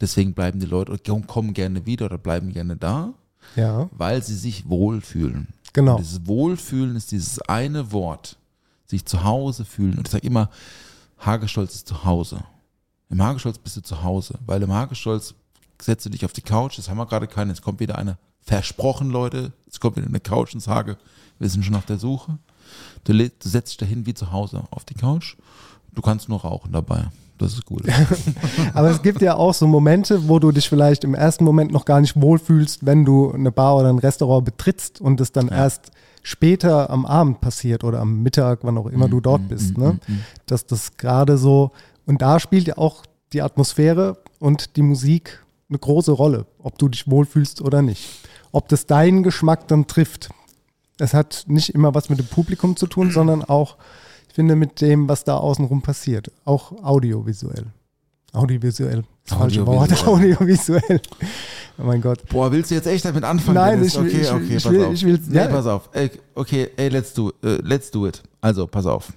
[0.00, 3.14] deswegen bleiben die Leute und kommen gerne wieder oder bleiben gerne da,
[3.56, 3.88] Ja.
[3.92, 5.48] weil sie sich wohlfühlen.
[5.72, 5.92] Genau.
[5.96, 8.36] Und dieses Wohlfühlen ist dieses eine Wort,
[8.86, 9.98] sich zu Hause fühlen.
[9.98, 10.50] Und ich sage immer,
[11.18, 12.44] Hagestolz ist zu Hause.
[13.10, 15.34] Im Hagestolz bist du zu Hause, weil im Hagestolz
[15.80, 18.18] setzt du dich auf die Couch, das haben wir gerade keine, jetzt kommt wieder eine,
[18.40, 20.96] versprochen Leute, jetzt kommt wieder eine Couch ins Hage,
[21.38, 22.38] wir sind schon auf der Suche.
[23.04, 25.36] Du, du setzt dich dahin wie zu Hause auf die Couch,
[25.92, 27.08] du kannst nur rauchen dabei,
[27.38, 27.82] das ist gut.
[28.74, 31.84] Aber es gibt ja auch so Momente, wo du dich vielleicht im ersten Moment noch
[31.84, 35.90] gar nicht wohlfühlst, wenn du eine Bar oder ein Restaurant betrittst und es dann erst
[36.22, 39.76] später am Abend passiert oder am Mittag, wann auch immer du dort bist.
[39.76, 39.98] Ne?
[40.46, 41.72] Dass das gerade so,
[42.06, 46.88] und da spielt ja auch die Atmosphäre und die Musik eine große Rolle, ob du
[46.88, 48.08] dich wohlfühlst oder nicht.
[48.52, 50.30] Ob das deinen Geschmack dann trifft.
[50.98, 53.76] Es hat nicht immer was mit dem Publikum zu tun, sondern auch,
[54.34, 56.30] finde, mit dem, was da außenrum passiert.
[56.44, 57.66] Auch audiovisuell.
[58.32, 59.04] Audiovisuell.
[59.26, 60.06] Das falsche Wort.
[60.06, 61.00] Audiovisuell.
[61.78, 62.26] Oh mein Gott.
[62.28, 63.54] Boah, willst du jetzt echt damit anfangen?
[63.54, 63.94] Nein, Dennis?
[63.94, 64.92] ich will- okay, ich okay, ich pass will- auf.
[64.92, 65.48] ich will- nee, ja.
[65.48, 65.88] pass auf.
[65.92, 68.22] Ey, okay, ey, let's do, äh, let's do it.
[68.40, 69.12] Also, pass auf.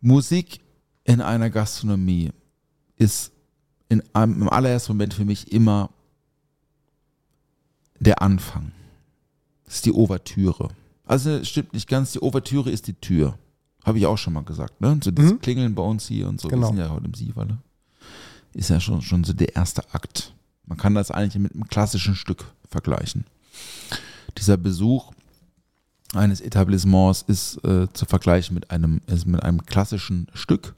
[0.00, 0.60] Musik
[1.04, 2.30] in einer Gastronomie
[2.96, 3.32] ist
[3.88, 5.90] in einem, im allerersten Moment für mich immer
[7.98, 8.72] der Anfang.
[9.68, 10.70] Das ist die Ouvertüre.
[11.04, 13.38] Also stimmt nicht ganz, die Ouvertüre ist die Tür.
[13.84, 14.98] Habe ich auch schon mal gesagt, ne?
[15.02, 16.48] So das Klingeln bei uns hier und so.
[16.48, 16.62] Genau.
[16.62, 17.58] Wir sind ja heute im Siegerle.
[18.54, 20.34] Ist ja schon, schon so der erste Akt.
[20.66, 23.24] Man kann das eigentlich mit einem klassischen Stück vergleichen.
[24.36, 25.12] Dieser Besuch
[26.14, 30.74] eines Etablissements ist äh, zu vergleichen mit einem, ist mit einem klassischen Stück.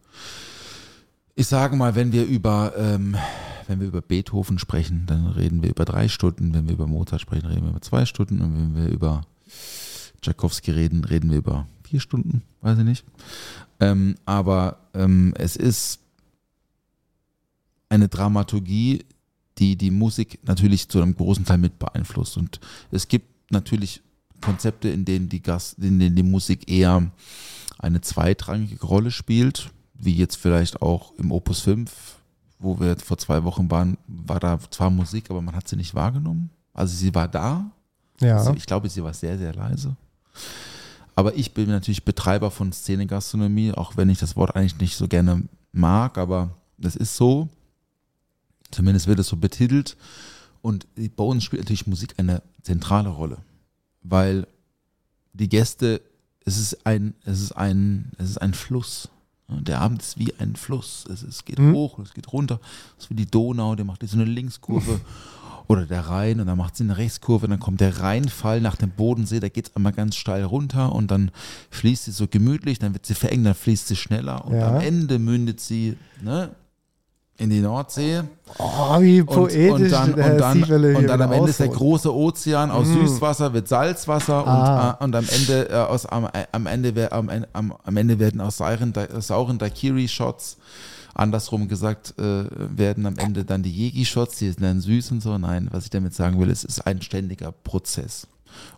[1.34, 3.16] Ich sage mal, wenn wir über, ähm,
[3.70, 6.52] wenn wir über Beethoven sprechen, dann reden wir über drei Stunden.
[6.52, 8.40] Wenn wir über Mozart sprechen, reden wir über zwei Stunden.
[8.40, 9.22] Und wenn wir über
[10.20, 13.04] Tchaikovsky reden, reden wir über vier Stunden, weiß ich nicht.
[13.78, 16.00] Ähm, aber ähm, es ist
[17.88, 19.04] eine Dramaturgie,
[19.58, 22.36] die die Musik natürlich zu einem großen Teil mit beeinflusst.
[22.36, 22.58] Und
[22.90, 24.02] es gibt natürlich
[24.40, 27.08] Konzepte, in denen die Gast, in denen die Musik eher
[27.78, 32.19] eine zweitrangige Rolle spielt, wie jetzt vielleicht auch im Opus 5,
[32.60, 35.94] wo wir vor zwei Wochen waren, war da zwar Musik, aber man hat sie nicht
[35.94, 36.50] wahrgenommen.
[36.74, 37.70] Also sie war da.
[38.20, 38.36] Ja.
[38.36, 39.96] Also ich glaube, sie war sehr, sehr leise.
[41.16, 45.08] Aber ich bin natürlich Betreiber von Szenegastronomie, auch wenn ich das Wort eigentlich nicht so
[45.08, 45.42] gerne
[45.72, 47.48] mag, aber das ist so.
[48.70, 49.96] Zumindest wird es so betitelt.
[50.62, 53.38] Und bei uns spielt natürlich Musik eine zentrale Rolle,
[54.02, 54.46] weil
[55.32, 56.02] die Gäste,
[56.44, 59.08] es ist ein, es ist ein, es ist ein Fluss.
[59.60, 61.04] Der Abend ist wie ein Fluss.
[61.12, 62.60] Es, es geht hoch, es geht runter.
[62.98, 65.00] Es ist wie die Donau, der macht so eine Linkskurve.
[65.68, 68.90] Oder der Rhein und dann macht sie eine Rechtskurve, dann kommt der Rheinfall nach dem
[68.90, 71.30] Bodensee, da geht es einmal ganz steil runter und dann
[71.70, 74.70] fließt sie so gemütlich, dann wird sie verengt, dann fließt sie schneller und Ja.
[74.74, 76.50] am Ende mündet sie ne,
[77.40, 78.22] in die Nordsee.
[78.58, 81.60] Oh, wie Und, poetisch und dann, und dann, Sievele hier und dann am Ende ist
[81.60, 84.90] der große Ozean aus Süßwasser wird Salzwasser Ah.
[84.90, 87.96] und, äh, und am Ende äh, aus am, äh, am Ende am, En- am, am
[87.96, 90.58] Ende werden aus sauren, sauren Daiquiri Shots
[91.14, 92.44] andersrum gesagt äh,
[92.76, 95.36] werden am Ende dann die Yegi Shots, die sind dann süß und so.
[95.38, 98.26] Nein, was ich damit sagen will, es ist ein ständiger Prozess.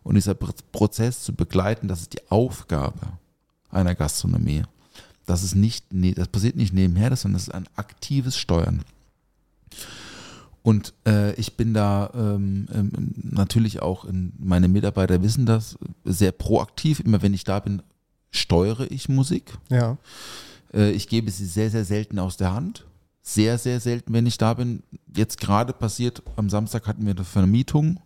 [0.02, 2.98] Und dieser Pr- Prozess zu begleiten, das ist die Aufgabe
[3.70, 4.62] einer Gastronomie.
[5.26, 8.82] Das ist nicht, ne- das passiert nicht nebenher, sondern das ist ein aktives Steuern.
[10.62, 16.32] Und äh, ich bin da ähm, ähm, natürlich auch, in, meine Mitarbeiter wissen das, sehr
[16.32, 17.00] proaktiv.
[17.00, 17.82] Immer wenn ich da bin,
[18.30, 19.58] steuere ich Musik.
[19.70, 19.98] Ja.
[20.72, 22.86] Äh, ich gebe sie sehr, sehr selten aus der Hand.
[23.22, 24.82] Sehr, sehr selten, wenn ich da bin.
[25.16, 28.00] Jetzt gerade passiert, am Samstag hatten wir eine Vermietung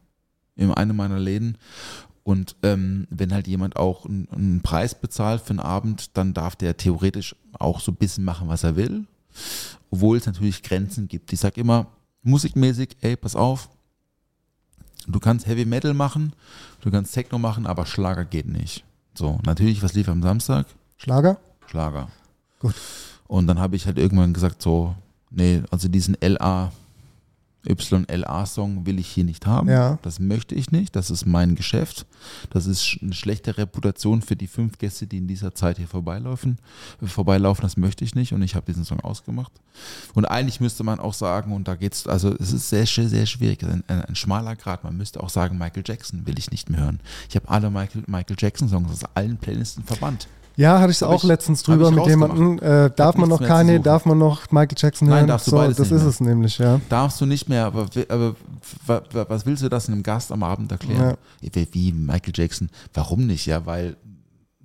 [0.57, 1.59] in einem meiner Läden.
[2.27, 6.57] Und ähm, wenn halt jemand auch einen, einen Preis bezahlt für einen Abend, dann darf
[6.57, 9.07] der theoretisch auch so ein bisschen machen, was er will.
[9.93, 11.33] Obwohl es natürlich Grenzen gibt.
[11.33, 11.87] Ich sag immer,
[12.25, 13.69] musikmäßig, ey, pass auf,
[15.07, 16.33] du kannst Heavy Metal machen,
[16.81, 18.83] du kannst Techno machen, aber Schlager geht nicht.
[19.15, 20.67] So, natürlich, was lief am Samstag?
[20.97, 21.39] Schlager?
[21.69, 22.09] Schlager.
[22.59, 22.75] Gut.
[23.29, 24.97] Und dann habe ich halt irgendwann gesagt, so,
[25.31, 26.73] nee, also diesen LA,
[27.69, 29.69] YLA-Song will ich hier nicht haben.
[29.69, 29.99] Ja.
[30.03, 30.97] Das möchte ich nicht.
[30.97, 32.07] Das ist mein Geschäft.
[32.51, 36.59] Das ist eine schlechte Reputation für die fünf Gäste, die in dieser Zeit hier vorbeilaufen.
[37.03, 38.33] äh, Vorbeilaufen, das möchte ich nicht.
[38.33, 39.53] Und ich habe diesen Song ausgemacht.
[40.15, 43.27] Und eigentlich müsste man auch sagen, und da geht's, also es ist sehr, sehr, sehr
[43.27, 44.85] schwierig, ein, ein, ein schmaler Grad.
[44.85, 47.01] Man müsste auch sagen, Michael Jackson will ich nicht mehr hören.
[47.29, 50.29] Ich habe alle Michael, Michael Jackson-Songs aus allen Playlisten verbannt.
[50.57, 52.59] Ja, hatte ich Hab auch ich- letztens drüber mit jemandem.
[52.59, 55.29] Äh, darf man nichts noch Kanye, darf man noch Michael Jackson Nein, hören?
[55.29, 56.09] darfst du so, beides das nicht ist mehr.
[56.11, 56.81] es nämlich, ja.
[56.89, 58.35] Darfst du nicht mehr, aber, aber
[58.87, 61.17] wa- wa- was willst du das einem Gast am Abend erklären?
[61.41, 62.71] Wie, wie Michael Jackson?
[62.95, 63.45] Warum nicht?
[63.47, 63.97] Ja, weil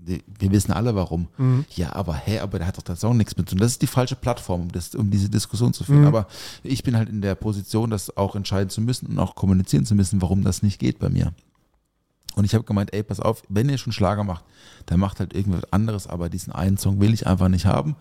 [0.04, 1.28] wir wissen alle warum.
[1.38, 1.64] Mhm.
[1.76, 3.62] Ja, aber hä, aber der hat doch da Song nichts mit zu tun.
[3.62, 6.02] Das ist die falsche Plattform, um, das, um diese Diskussion zu führen.
[6.02, 6.08] Mhm.
[6.08, 6.26] Aber
[6.64, 9.94] ich bin halt in der Position, das auch entscheiden zu müssen und auch kommunizieren zu
[9.94, 11.34] müssen, warum das nicht geht bei mir.
[12.36, 14.46] Und ich habe gemeint, ey, pass auf, wenn ihr schon Schlager macht,
[14.86, 17.96] dann macht halt irgendwas anderes, aber diesen einen Song will ich einfach nicht haben.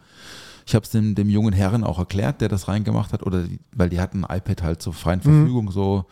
[0.66, 3.59] Ich habe es dem, dem jungen Herren auch erklärt, der das reingemacht hat, oder die,
[3.72, 6.05] weil die hatten ein iPad halt zur freien Verfügung, so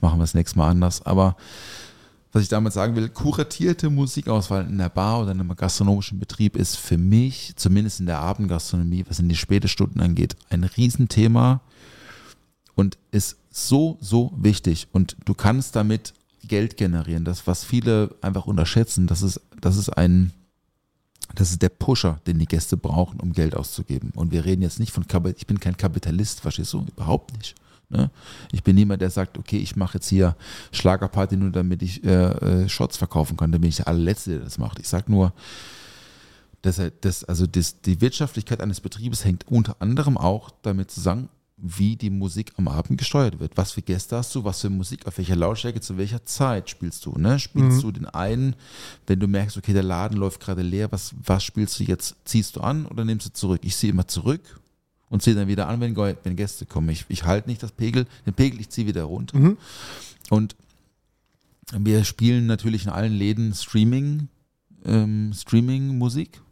[0.00, 1.04] machen wir es nächstes Mal anders.
[1.04, 1.36] Aber
[2.32, 6.56] was ich damit sagen will, kuratierte Musikauswahl in der Bar oder in einem gastronomischen Betrieb
[6.56, 11.60] ist für mich, zumindest in der Abendgastronomie, was in die späte Stunden angeht, ein Riesenthema
[12.74, 14.88] und ist so, so wichtig.
[14.92, 16.12] Und du kannst damit
[16.48, 17.24] Geld generieren.
[17.24, 20.32] Das, was viele einfach unterschätzen, das ist, das ist ein,
[21.34, 24.12] das ist der Pusher, den die Gäste brauchen, um Geld auszugeben.
[24.14, 26.84] Und wir reden jetzt nicht von, Kapi- ich bin kein Kapitalist, verstehst du?
[26.86, 27.54] Überhaupt nicht.
[27.88, 28.10] Ne?
[28.52, 30.36] Ich bin niemand, der sagt, okay, ich mache jetzt hier
[30.72, 33.52] Schlagerparty nur, damit ich äh, äh, Shots verkaufen kann.
[33.52, 34.78] Da bin ich der allerletzte, der das macht.
[34.78, 35.32] Ich sage nur,
[36.62, 41.28] dass, dass also das, die Wirtschaftlichkeit eines Betriebes hängt unter anderem auch damit zusammen,
[41.58, 43.56] wie die Musik am Abend gesteuert wird.
[43.56, 47.06] Was für Gäste hast du, was für Musik, auf welcher Lautstärke, zu welcher Zeit spielst
[47.06, 47.12] du.
[47.16, 47.38] Ne?
[47.38, 48.54] Spielst du den einen,
[49.06, 52.16] wenn du merkst, okay, der Laden läuft gerade leer, was, was spielst du jetzt?
[52.24, 53.60] Ziehst du an oder nimmst du zurück?
[53.64, 54.60] Ich ziehe immer zurück
[55.08, 56.90] und ziehe dann wieder an, wenn, wenn Gäste kommen.
[56.90, 59.38] Ich, ich halte nicht das Pegel, den Pegel, ich ziehe wieder runter.
[60.28, 60.56] Und
[61.72, 64.28] wir spielen natürlich in allen Läden Streaming,
[64.84, 66.42] ähm, Streaming-Musik.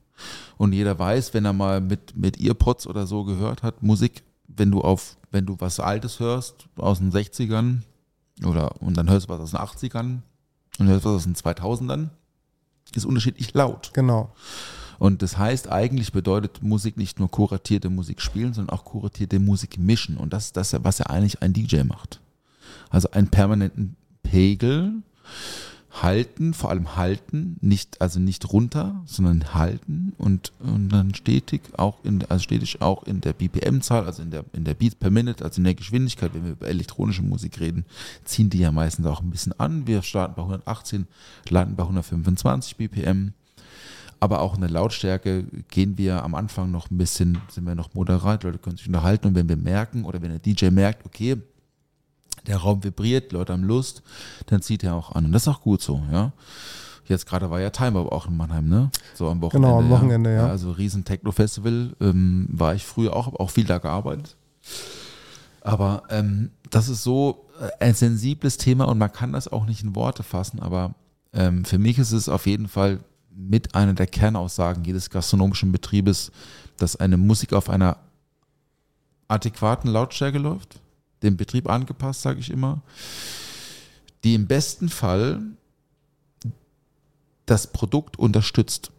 [0.56, 4.70] Und jeder weiß, wenn er mal mit, mit Earpods oder so gehört hat, Musik, wenn
[4.70, 7.78] du auf, wenn du was Altes hörst, aus den 60ern,
[8.44, 10.18] oder, und dann hörst du was aus den 80ern
[10.78, 12.08] und hörst was aus den 2000ern,
[12.94, 13.90] ist unterschiedlich laut.
[13.94, 14.32] Genau.
[14.98, 19.78] Und das heißt, eigentlich bedeutet Musik nicht nur kuratierte Musik spielen, sondern auch kuratierte Musik
[19.78, 20.16] mischen.
[20.16, 22.20] Und das ist das, was ja eigentlich ein DJ macht.
[22.90, 25.02] Also einen permanenten Pegel
[26.02, 32.04] halten, vor allem halten, nicht, also nicht runter, sondern halten und, und dann stetig auch
[32.04, 35.44] in, also stetig auch in der BPM-Zahl, also in der, in der Beats per Minute,
[35.44, 37.84] also in der Geschwindigkeit, wenn wir über elektronische Musik reden,
[38.24, 39.86] ziehen die ja meistens auch ein bisschen an.
[39.86, 41.06] Wir starten bei 118,
[41.48, 43.32] landen bei 125 BPM.
[44.18, 47.94] Aber auch in der Lautstärke gehen wir am Anfang noch ein bisschen, sind wir noch
[47.94, 51.36] moderat, Leute können sich unterhalten und wenn wir merken oder wenn der DJ merkt, okay,
[52.46, 54.02] der Raum vibriert, Leute haben Lust,
[54.46, 55.26] dann zieht er auch an.
[55.26, 56.32] Und das ist auch gut so, ja.
[57.06, 58.90] Jetzt gerade war ja Time Up auch in Mannheim, ne?
[59.14, 59.68] So am Wochenende.
[59.68, 60.46] Genau, am Wochenende, ja.
[60.46, 64.36] Also riesen Techno-Festival, ähm, war ich früher auch, habe auch viel da gearbeitet.
[65.60, 69.82] Aber ähm, das ist so äh, ein sensibles Thema und man kann das auch nicht
[69.82, 70.94] in Worte fassen, aber
[71.32, 73.00] ähm, für mich ist es auf jeden Fall
[73.34, 76.30] mit einer der Kernaussagen jedes gastronomischen Betriebes,
[76.76, 77.98] dass eine Musik auf einer
[79.28, 80.80] adäquaten Lautstärke läuft,
[81.24, 82.82] dem Betrieb angepasst, sage ich immer,
[84.22, 85.42] die im besten Fall
[87.46, 88.90] das Produkt unterstützt.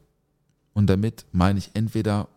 [0.73, 2.27] Und damit meine ich entweder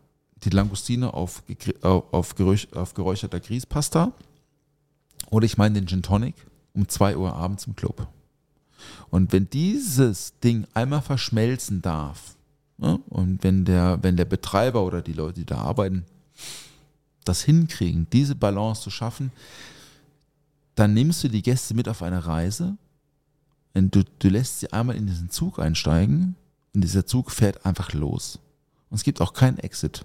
[0.45, 1.43] die Langustine auf,
[1.83, 4.13] auf, auf geräucherter Grießpasta
[5.31, 6.35] oder ich meine den Gin Tonic
[6.75, 8.07] um 2 Uhr abends im Club.
[9.11, 12.37] Und wenn dieses Ding einmal verschmelzen darf,
[12.77, 16.05] ne, und wenn der, wenn der Betreiber oder die Leute, die da arbeiten,
[17.25, 19.33] das hinkriegen, diese Balance zu schaffen,
[20.79, 22.77] dann nimmst du die Gäste mit auf eine Reise
[23.75, 26.37] und du, du lässt sie einmal in diesen Zug einsteigen
[26.75, 28.39] und dieser Zug fährt einfach los.
[28.91, 30.05] Und es gibt auch keinen Exit.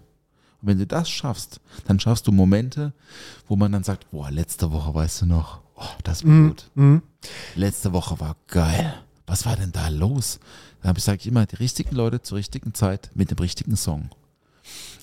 [0.61, 2.93] Und wenn du das schaffst, dann schaffst du Momente,
[3.47, 6.71] wo man dann sagt, boah, letzte Woche weißt du noch, oh, das war gut.
[7.55, 8.93] Letzte Woche war geil.
[9.27, 10.39] Was war denn da los?
[10.81, 13.75] Da habe ich, sage ich immer, die richtigen Leute zur richtigen Zeit mit dem richtigen
[13.75, 14.09] Song.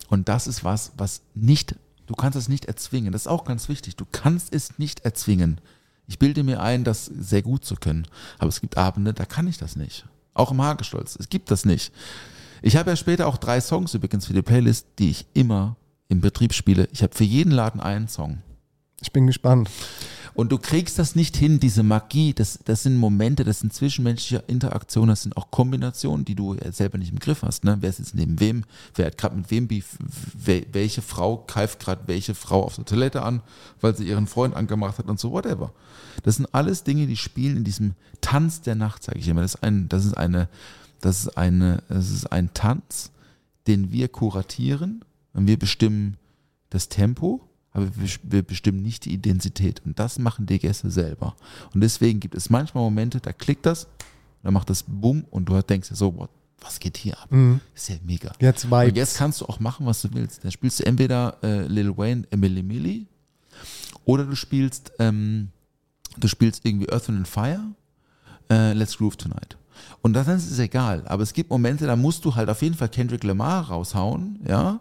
[0.09, 1.77] Und das ist was, was nicht,
[2.11, 3.13] du kannst es nicht erzwingen.
[3.13, 3.95] Das ist auch ganz wichtig.
[3.95, 5.61] Du kannst es nicht erzwingen.
[6.09, 8.09] Ich bilde mir ein, das sehr gut zu können.
[8.39, 10.07] Aber es gibt Abende, da kann ich das nicht.
[10.35, 11.17] Auch im Hagestolz.
[11.21, 11.93] Es gibt das nicht.
[12.63, 15.77] Ich habe ja später auch drei Songs übrigens für die Playlist, die ich immer
[16.09, 16.89] im Betrieb spiele.
[16.91, 18.39] Ich habe für jeden Laden einen Song.
[19.01, 19.71] Ich bin gespannt.
[20.41, 24.43] Und du kriegst das nicht hin, diese Magie, das, das sind Momente, das sind zwischenmenschliche
[24.47, 27.63] Interaktionen, das sind auch Kombinationen, die du selber nicht im Griff hast.
[27.63, 27.77] Ne?
[27.81, 28.65] Wer ist jetzt neben wem,
[28.95, 29.99] wer hat gerade mit wem Beef,
[30.43, 33.43] wel- welche Frau greift gerade welche Frau auf der Toilette an,
[33.83, 35.75] weil sie ihren Freund angemacht hat und so, whatever.
[36.23, 39.43] Das sind alles Dinge, die spielen in diesem Tanz der Nacht, sage ich immer.
[39.43, 40.49] Das ist ein, das ist eine,
[41.03, 43.11] das ist eine, das ist ein Tanz,
[43.67, 46.17] den wir kuratieren und wir bestimmen
[46.71, 47.43] das Tempo,
[47.73, 47.89] aber
[48.23, 49.83] wir, bestimmen nicht die Intensität.
[49.85, 51.37] Und das machen die Gäste selber.
[51.73, 53.87] Und deswegen gibt es manchmal Momente, da klickt das,
[54.43, 57.29] dann macht das Bumm und du denkst dir so, what, was geht hier ab?
[57.75, 58.33] Ist ja mega.
[58.41, 58.89] Jetzt Vibes.
[58.89, 60.45] Und jetzt kannst du auch machen, was du willst.
[60.45, 63.07] Da spielst du entweder äh, Lil Wayne, Emily Millie
[64.05, 65.51] oder du spielst, ähm,
[66.17, 67.63] du spielst irgendwie Earth and Fire,
[68.51, 69.57] äh, Let's Groove Tonight.
[70.03, 71.03] Und das ist es egal.
[71.07, 74.81] Aber es gibt Momente, da musst du halt auf jeden Fall Kendrick Lamar raushauen, ja,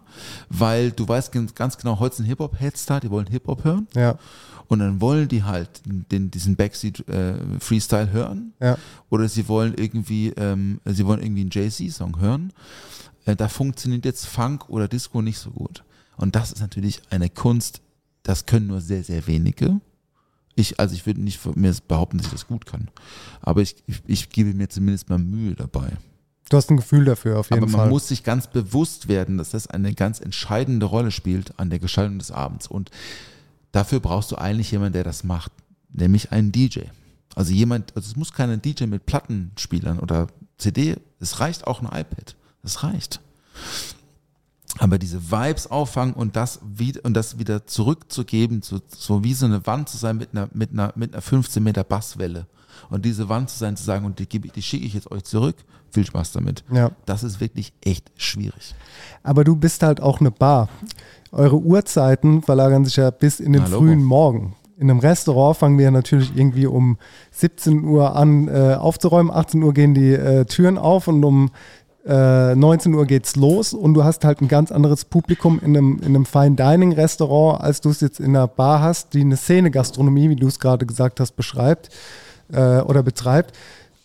[0.50, 3.88] weil du weißt ganz genau, heute sind Hip-Hop-Heads da, die wollen Hip-Hop hören.
[3.96, 4.18] Ja.
[4.68, 8.54] Und dann wollen die halt den, diesen Backseat-Freestyle hören.
[8.60, 8.78] Ja.
[9.10, 12.54] Oder sie wollen irgendwie, ähm, sie wollen irgendwie einen Jay-Z-Song hören.
[13.26, 15.84] Äh, da funktioniert jetzt Funk oder Disco nicht so gut.
[16.18, 17.82] Und das ist natürlich eine Kunst,
[18.24, 19.82] das können nur sehr, sehr wenige.
[20.60, 22.90] Ich, also ich würde nicht von mir behaupten, dass ich das gut kann.
[23.42, 25.94] Aber ich, ich, ich gebe mir zumindest mal Mühe dabei.
[26.50, 27.90] Du hast ein Gefühl dafür auf jeden Aber man Fall.
[27.90, 32.18] muss sich ganz bewusst werden, dass das eine ganz entscheidende Rolle spielt an der Gestaltung
[32.18, 32.68] des Abends.
[32.68, 32.90] Und
[33.72, 35.52] dafür brauchst du eigentlich jemanden, der das macht,
[35.94, 36.82] nämlich einen DJ.
[37.36, 41.86] Also jemand, also es muss kein DJ mit Plattenspielern oder CD, es reicht auch ein
[41.86, 42.36] iPad.
[42.64, 43.22] Das reicht.
[44.80, 49.46] Aber diese Vibes auffangen und das wieder, und das wieder zurückzugeben, so, so wie so
[49.46, 52.48] eine Wand zu sein mit einer, mit einer, mit einer 15 Meter Basswelle.
[52.90, 55.56] und diese Wand zu sein, zu sagen, und die, die schicke ich jetzt euch zurück,
[55.92, 56.64] viel Spaß damit.
[56.72, 56.92] Ja.
[57.06, 58.76] Das ist wirklich echt schwierig.
[59.24, 60.70] Aber du bist halt auch eine Bar.
[61.32, 63.86] Eure Uhrzeiten verlagern sich ja bis in den Na, Logo.
[63.86, 64.56] frühen Morgen.
[64.78, 66.98] In einem Restaurant fangen wir natürlich irgendwie um
[67.32, 69.30] 17 Uhr an äh, aufzuräumen.
[69.30, 71.52] 18 Uhr gehen die äh, Türen auf und um
[72.10, 76.00] äh, 19 Uhr geht's los und du hast halt ein ganz anderes Publikum in einem,
[76.00, 79.38] in einem Fine Dining Restaurant, als du es jetzt in einer Bar hast, die eine
[79.38, 81.90] Szene-Gastronomie, wie du es gerade gesagt hast, beschreibt
[82.52, 83.56] äh, oder betreibt.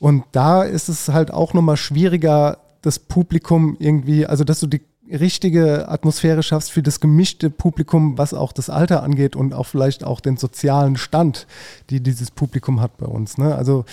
[0.01, 4.83] Und da ist es halt auch nochmal schwieriger, das Publikum irgendwie, also dass du die
[5.11, 10.05] richtige Atmosphäre schaffst für das gemischte Publikum, was auch das Alter angeht und auch vielleicht
[10.05, 11.47] auch den sozialen Stand,
[11.89, 13.39] die dieses Publikum hat bei uns.
[13.39, 13.55] Ne?
[13.55, 13.87] Also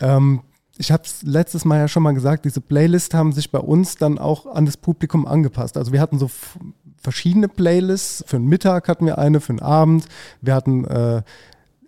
[0.00, 0.42] ähm,
[0.80, 3.96] ich habe es letztes Mal ja schon mal gesagt, diese Playlists haben sich bei uns
[3.96, 5.76] dann auch an das Publikum angepasst.
[5.76, 6.30] Also wir hatten so
[6.96, 8.24] verschiedene Playlists.
[8.26, 10.06] Für den Mittag hatten wir eine, für den Abend.
[10.40, 11.22] Wir hatten, äh,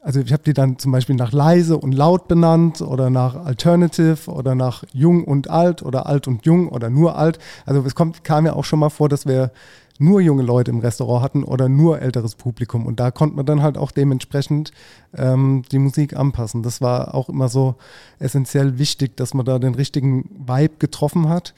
[0.03, 4.29] also ich habe die dann zum Beispiel nach leise und laut benannt oder nach Alternative
[4.29, 7.39] oder nach jung und alt oder alt und jung oder nur alt.
[7.67, 9.53] Also es kommt, kam ja auch schon mal vor, dass wir
[10.01, 12.85] nur junge Leute im Restaurant hatten oder nur älteres Publikum.
[12.85, 14.73] Und da konnte man dann halt auch dementsprechend
[15.17, 16.65] ähm, die Musik anpassen.
[16.65, 17.77] Das war auch immer so
[18.19, 21.55] essentiell wichtig, dass man da den richtigen Vibe getroffen hat.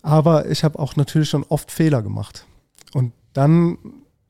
[0.00, 2.46] Aber ich habe auch natürlich schon oft Fehler gemacht.
[2.94, 3.76] Und dann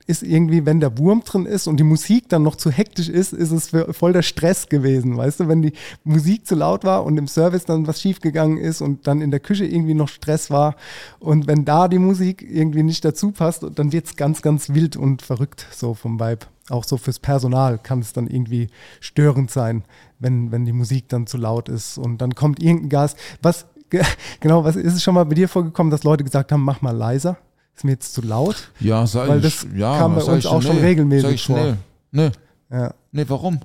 [0.06, 3.32] ist irgendwie, wenn der Wurm drin ist und die Musik dann noch zu hektisch ist,
[3.32, 5.16] ist es voll der Stress gewesen.
[5.16, 5.72] Weißt du, wenn die
[6.04, 9.40] Musik zu laut war und im Service dann was schiefgegangen ist und dann in der
[9.40, 10.76] Küche irgendwie noch Stress war
[11.20, 14.96] und wenn da die Musik irgendwie nicht dazu passt, dann wird es ganz, ganz wild
[14.96, 16.46] und verrückt so vom Vibe.
[16.68, 18.68] Auch so fürs Personal kann es dann irgendwie
[19.00, 19.84] störend sein,
[20.18, 23.16] wenn, wenn die Musik dann zu laut ist und dann kommt irgendein Gas.
[23.42, 24.02] Was, ge-
[24.40, 26.96] genau, was ist es schon mal bei dir vorgekommen, dass Leute gesagt haben, mach mal
[26.96, 27.36] leiser?
[27.74, 28.68] Ist mir jetzt zu laut?
[28.80, 29.44] Ja, sag Weil ich.
[29.44, 30.82] das ja, kam bei uns ich auch schon nee.
[30.82, 31.56] regelmäßig Sag ich vor.
[31.58, 31.76] schnell.
[32.10, 32.30] Nee,
[32.70, 32.94] Ja.
[33.12, 33.60] nee, warum?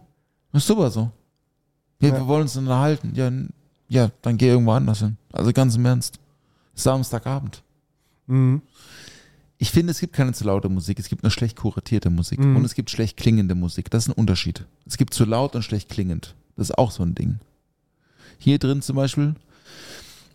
[0.51, 1.11] Das ist super so.
[1.99, 2.15] Ja, Ja.
[2.15, 3.11] Wir wollen uns unterhalten.
[3.15, 3.31] Ja,
[3.89, 5.17] ja, dann geh irgendwo anders hin.
[5.31, 6.19] Also ganz im Ernst.
[6.75, 7.63] Samstagabend.
[8.27, 8.61] Mhm.
[9.57, 12.57] Ich finde, es gibt keine zu laute Musik, es gibt nur schlecht kuratierte Musik Mhm.
[12.57, 13.89] und es gibt schlecht klingende Musik.
[13.89, 14.65] Das ist ein Unterschied.
[14.85, 16.35] Es gibt zu laut und schlecht klingend.
[16.55, 17.39] Das ist auch so ein Ding.
[18.37, 19.33] Hier drin zum Beispiel,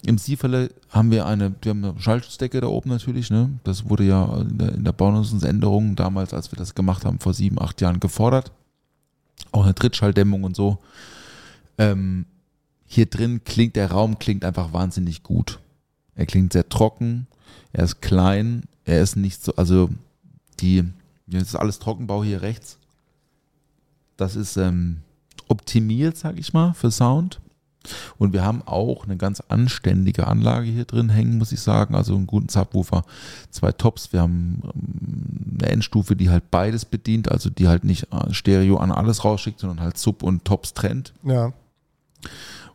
[0.05, 3.51] im Sieferle haben wir eine, wir haben eine Schaltstecke da oben natürlich, ne?
[3.65, 7.35] Das wurde ja in der, in der Baunutzungsänderung damals, als wir das gemacht haben, vor
[7.35, 8.51] sieben, acht Jahren gefordert.
[9.53, 10.79] Auch eine Trittschalldämmung und so.
[11.79, 12.27] Ähm,
[12.85, 15.61] hier drin klingt der Raum klingt einfach wahnsinnig gut.
[16.15, 17.27] Er klingt sehr trocken,
[17.73, 19.89] er ist klein, er ist nicht so, also
[20.61, 20.85] die,
[21.27, 22.79] das ist alles Trockenbau hier rechts.
[24.17, 24.99] Das ist ähm,
[25.49, 27.41] optimiert, sag ich mal, für Sound.
[28.19, 31.95] Und wir haben auch eine ganz anständige Anlage hier drin hängen, muss ich sagen.
[31.95, 33.05] Also einen guten Subwoofer,
[33.51, 34.13] zwei Tops.
[34.13, 38.77] Wir haben ähm, eine Endstufe, die halt beides bedient, also die halt nicht äh, Stereo
[38.77, 41.13] an alles rausschickt, sondern halt Sub und Tops trennt.
[41.25, 41.53] Ja.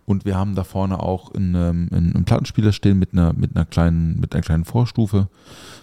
[0.07, 3.57] Und wir haben da vorne auch einen, ähm, einen, einen Plattenspieler stehen mit einer, mit
[3.57, 5.27] einer kleinen, mit einer kleinen Vorstufe,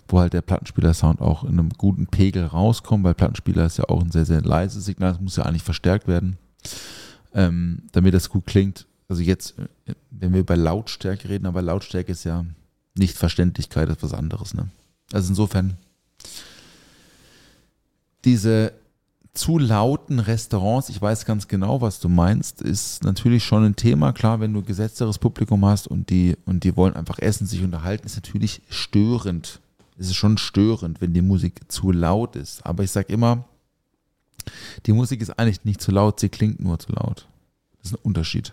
[0.08, 4.02] wo halt der Plattenspieler-Sound auch in einem guten Pegel rauskommt, weil Plattenspieler ist ja auch
[4.02, 6.38] ein sehr, sehr leises Signal, das muss ja eigentlich verstärkt werden,
[7.34, 8.86] ähm, damit das gut klingt.
[9.08, 9.54] Also jetzt,
[9.86, 12.44] äh, wenn wir über Lautstärke reden, aber Lautstärke ist ja
[12.94, 14.54] nicht Verständlichkeit, ist was anderes.
[14.54, 14.68] Ne?
[15.12, 15.76] Also insofern,
[18.24, 18.72] diese
[19.34, 24.12] zu lauten Restaurants, ich weiß ganz genau, was du meinst, ist natürlich schon ein Thema.
[24.12, 28.06] Klar, wenn du gesetzteres Publikum hast und die, und die wollen einfach essen, sich unterhalten,
[28.06, 29.60] ist natürlich störend.
[29.98, 32.64] Es ist schon störend, wenn die Musik zu laut ist.
[32.64, 33.44] Aber ich sage immer,
[34.86, 37.26] die Musik ist eigentlich nicht zu laut, sie klingt nur zu laut.
[37.82, 38.52] Das ist ein Unterschied.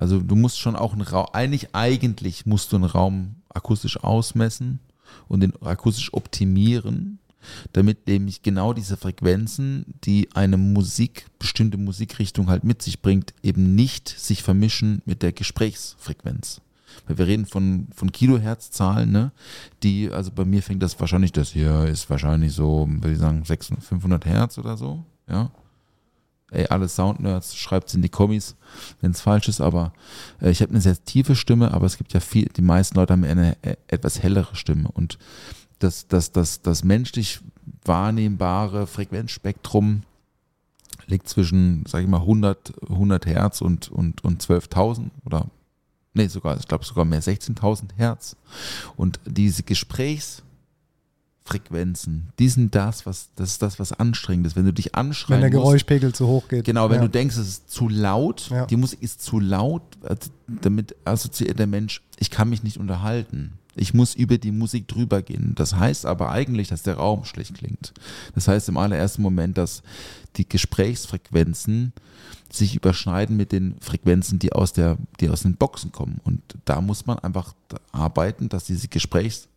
[0.00, 4.80] Also du musst schon auch einen Raum, eigentlich, eigentlich musst du einen Raum akustisch ausmessen
[5.28, 7.18] und den akustisch optimieren,
[7.74, 13.74] damit nämlich genau diese Frequenzen, die eine Musik, bestimmte Musikrichtung halt mit sich bringt, eben
[13.74, 16.62] nicht sich vermischen mit der Gesprächsfrequenz.
[17.06, 19.32] Weil wir reden von, von Kilohertz-Zahlen, ne?
[19.82, 23.44] Die, also bei mir fängt das wahrscheinlich, das hier ist wahrscheinlich so, würde ich sagen,
[23.44, 25.50] 600, 500 Hertz oder so, ja.
[26.50, 28.56] Ey, alle Soundnerds, schreibt es in die Kommis,
[29.00, 29.92] wenn es falsch ist, aber
[30.40, 33.12] äh, ich habe eine sehr tiefe Stimme, aber es gibt ja viel, die meisten Leute
[33.12, 35.18] haben eine äh, etwas hellere Stimme und
[35.78, 37.40] das, das, das, das menschlich
[37.84, 40.02] wahrnehmbare Frequenzspektrum
[41.06, 45.46] liegt zwischen, sag ich mal, 100, 100 Hertz und, und, und 12.000 oder,
[46.14, 48.36] nee, sogar, ich glaube sogar mehr, 16.000 Hertz.
[48.96, 49.62] Und diese
[51.50, 54.56] Gesprächsfrequenzen, die sind das, was, das ist das, was anstrengend ist.
[54.56, 56.64] Wenn du dich anschreien Wenn der musst, Geräuschpegel zu hoch geht.
[56.64, 57.02] Genau, wenn ja.
[57.02, 58.66] du denkst, es ist zu laut, Ja.
[58.66, 63.54] die Musik ist zu laut, also damit assoziiert der Mensch, ich kann mich nicht unterhalten.
[63.76, 65.52] Ich muss über die Musik drüber gehen.
[65.54, 67.94] Das heißt aber eigentlich, dass der Raum schlecht klingt.
[68.34, 69.82] Das heißt im allerersten Moment, dass
[70.36, 71.92] die Gesprächsfrequenzen
[72.52, 76.20] sich überschneiden mit den Frequenzen, die aus, der, die aus den Boxen kommen.
[76.24, 77.54] Und da muss man einfach
[77.92, 79.48] arbeiten, dass diese Gesprächs, äh,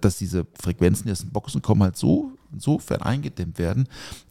[0.00, 3.88] dass diese Frequenzen, die aus den Boxen kommen, halt so insofern eingedämmt werden,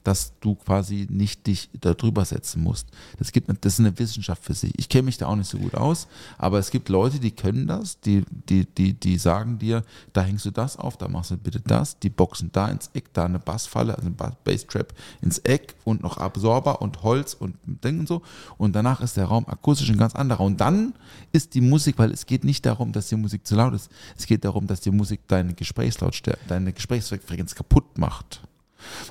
[0.10, 2.88] dass du quasi nicht dich da drüber setzen musst.
[3.20, 4.74] Das, gibt, das ist eine Wissenschaft für sich.
[4.76, 6.08] Ich kenne mich da auch nicht so gut aus,
[6.40, 10.48] aber es gibt Leute, die können das, die, die, die, die sagen dir, da hängst
[10.48, 13.38] du das auf, da machst du bitte das, die boxen da ins Eck, da eine
[13.38, 18.24] Bassfalle, also eine Basstrap ins Eck und noch Absorber und Holz und Ding und so.
[18.58, 20.44] Und danach ist der Raum akustisch ein ganz anderer.
[20.44, 20.96] Und dann
[21.34, 24.26] ist die Musik, weil es geht nicht darum, dass die Musik zu laut ist, es
[24.26, 28.42] geht darum, dass die Musik deine Gesprächslautstärke, deine Gesprächsfrequenz kaputt macht.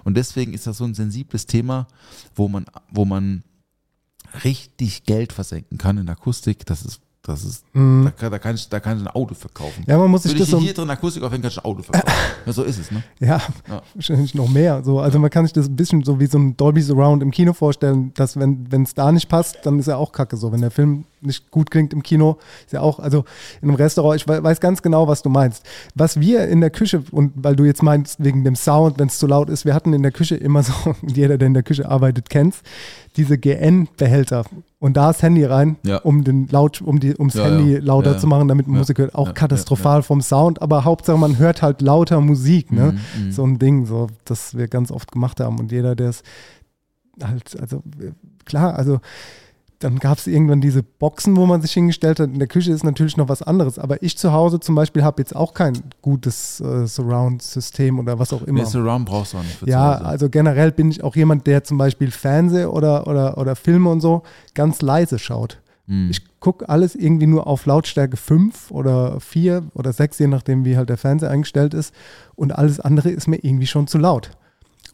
[0.04, 1.86] Und deswegen ist das so ein sensibles Thema,
[2.34, 3.42] wo man, wo man
[4.44, 6.66] richtig Geld versenken kann in Akustik.
[6.66, 9.84] Das ist, das ist, da, kann, da, kann ich, da kann ich ein Auto verkaufen.
[9.86, 10.60] Ja, man muss sich Würde das ich so.
[10.60, 12.16] hier drin Akustik aufhängen, kann ich ein Auto verkaufen.
[12.46, 13.02] ja, so ist es, ne?
[13.20, 13.82] Ja, Ja.
[13.94, 14.82] wahrscheinlich noch mehr.
[14.84, 17.30] So, also man kann sich das ein bisschen so wie so ein Dolby Surround im
[17.30, 20.36] Kino vorstellen, dass wenn es da nicht passt, dann ist er auch kacke.
[20.36, 23.24] So, wenn der Film nicht gut klingt im Kino, ist ja auch, also
[23.60, 25.64] in einem Restaurant, ich we- weiß ganz genau, was du meinst.
[25.94, 29.18] Was wir in der Küche, und weil du jetzt meinst, wegen dem Sound, wenn es
[29.18, 30.72] zu laut ist, wir hatten in der Küche immer so,
[31.06, 32.62] jeder, der in der Küche arbeitet, kennt's,
[33.16, 34.44] diese GN-Behälter.
[34.80, 35.96] Und da ist Handy rein, Ja.
[35.98, 37.80] um den Laut, um die, ums Ja, Handy ja.
[37.80, 38.78] lauter zu machen, damit man.
[38.78, 39.14] Musik hört.
[39.14, 42.96] Auch katastrophal vom Sound, aber Hauptsache man hört halt lauter Musik, ne?
[43.18, 45.58] Mhm, So ein Ding, so, das wir ganz oft gemacht haben.
[45.58, 46.22] Und jeder, der es
[47.22, 47.82] halt, also
[48.44, 49.00] klar, also
[49.78, 52.30] dann gab es irgendwann diese Boxen, wo man sich hingestellt hat.
[52.30, 53.78] In der Küche ist natürlich noch was anderes.
[53.78, 58.32] Aber ich zu Hause zum Beispiel habe jetzt auch kein gutes äh, Surround-System oder was
[58.32, 58.60] auch immer.
[58.60, 61.62] Nee, Surround brauchst du auch nicht für Ja, also generell bin ich auch jemand, der
[61.62, 64.22] zum Beispiel Fernseh oder, oder, oder Filme und so
[64.54, 65.60] ganz leise schaut.
[65.86, 66.10] Mhm.
[66.10, 70.76] Ich gucke alles irgendwie nur auf Lautstärke 5 oder 4 oder 6, je nachdem, wie
[70.76, 71.94] halt der Fernseher eingestellt ist.
[72.34, 74.30] Und alles andere ist mir irgendwie schon zu laut.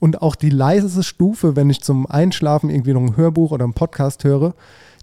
[0.04, 3.72] Und auch die leiseste Stufe, wenn ich zum Einschlafen irgendwie noch ein Hörbuch oder einen
[3.72, 4.54] Podcast höre,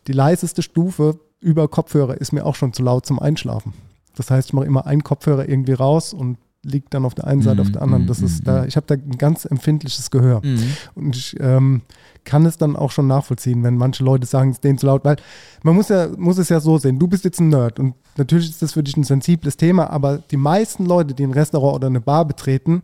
[0.05, 3.73] die leiseste Stufe über Kopfhörer ist mir auch schon zu laut zum Einschlafen.
[4.15, 7.41] Das heißt, ich mache immer einen Kopfhörer irgendwie raus und liegt dann auf der einen
[7.41, 8.05] Seite, auf der anderen.
[8.05, 10.39] Das ist da, ich habe da ein ganz empfindliches Gehör.
[10.45, 10.71] Mhm.
[10.93, 11.81] Und ich ähm,
[12.23, 15.03] kann es dann auch schon nachvollziehen, wenn manche Leute sagen, es ist denen zu laut,
[15.03, 15.15] weil
[15.63, 18.51] man muss ja, muss es ja so sehen, du bist jetzt ein Nerd und natürlich
[18.51, 21.87] ist das für dich ein sensibles Thema, aber die meisten Leute, die ein Restaurant oder
[21.87, 22.83] eine Bar betreten,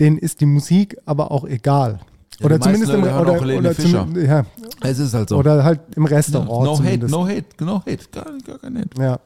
[0.00, 2.00] denen ist die Musik aber auch egal.
[2.38, 4.06] Ja, oder zumindest im, oder, auch Helene oder, Fischer.
[4.06, 4.44] zum, ja,
[4.82, 5.38] Es ist halt so.
[5.38, 7.10] oder halt im Ja, Restaurant no hate, zumindest.
[7.12, 9.02] no hate, no hate, gar, gar kein Hate.
[9.02, 9.20] Ja.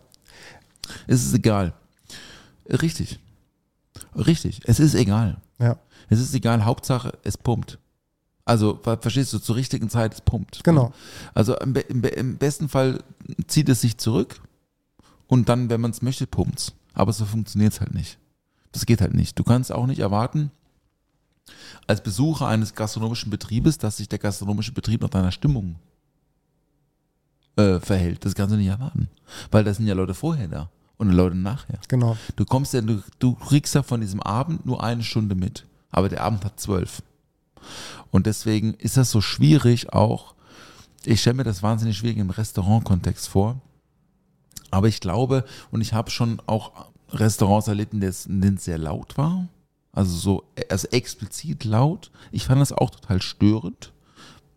[1.08, 1.72] Es ist egal.
[2.68, 3.18] Richtig.
[4.16, 4.60] Richtig.
[4.64, 5.38] Es ist egal.
[5.58, 5.76] Ja.
[6.08, 6.64] Es ist egal.
[6.64, 7.78] Hauptsache, es pumpt.
[8.44, 10.62] Also, ver- verstehst du, zur richtigen Zeit, es pumpt.
[10.64, 10.92] Genau.
[11.34, 13.02] Also im, im, im besten Fall
[13.46, 14.40] zieht es sich zurück
[15.26, 18.18] und dann, wenn man es möchte, pumpt Aber so funktioniert es halt nicht.
[18.72, 19.38] Das geht halt nicht.
[19.38, 20.50] Du kannst auch nicht erwarten,
[21.90, 25.76] als Besucher eines gastronomischen Betriebes, dass sich der gastronomische Betrieb nach deiner Stimmung
[27.56, 28.24] äh, verhält.
[28.24, 29.08] Das kannst du nicht erwarten.
[29.50, 31.78] Weil da sind ja Leute vorher da und Leute nachher.
[31.88, 32.16] Genau.
[32.36, 35.66] Du kommst ja, du, du kriegst ja von diesem Abend nur eine Stunde mit.
[35.90, 37.02] Aber der Abend hat zwölf.
[38.10, 40.34] Und deswegen ist das so schwierig auch.
[41.04, 43.60] Ich stelle mir das wahnsinnig schwierig im Restaurantkontext vor.
[44.70, 48.56] Aber ich glaube, und ich habe schon auch Restaurants erlebt, in denen es- in denen
[48.56, 49.48] es sehr laut war.
[49.92, 52.10] Also so, also explizit laut.
[52.30, 53.92] Ich fand das auch total störend.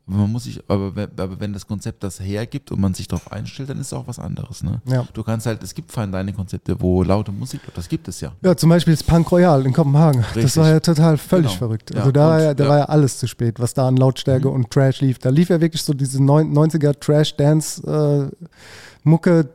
[0.06, 3.08] Aber Man muss sich, aber wenn, aber wenn das Konzept das hergibt und man sich
[3.08, 4.62] darauf einstellt, dann ist es auch was anderes.
[4.62, 4.82] Ne?
[4.86, 5.08] Ja.
[5.14, 8.34] Du kannst halt, es gibt Fine Dining Konzepte, wo laute Musik, das gibt es ja.
[8.44, 10.22] Ja, zum Beispiel das Punk Royal in Kopenhagen.
[10.22, 10.58] Das Richtig.
[10.58, 11.58] war ja total völlig Genau.
[11.58, 11.92] verrückt.
[11.94, 12.70] Ja, Also da, war ja, da ja.
[12.70, 15.20] war ja alles zu spät, was da an Lautstärke und Trash lief.
[15.20, 19.50] Da lief ja wirklich so diese neun- 90er Trash-Dance-Mucke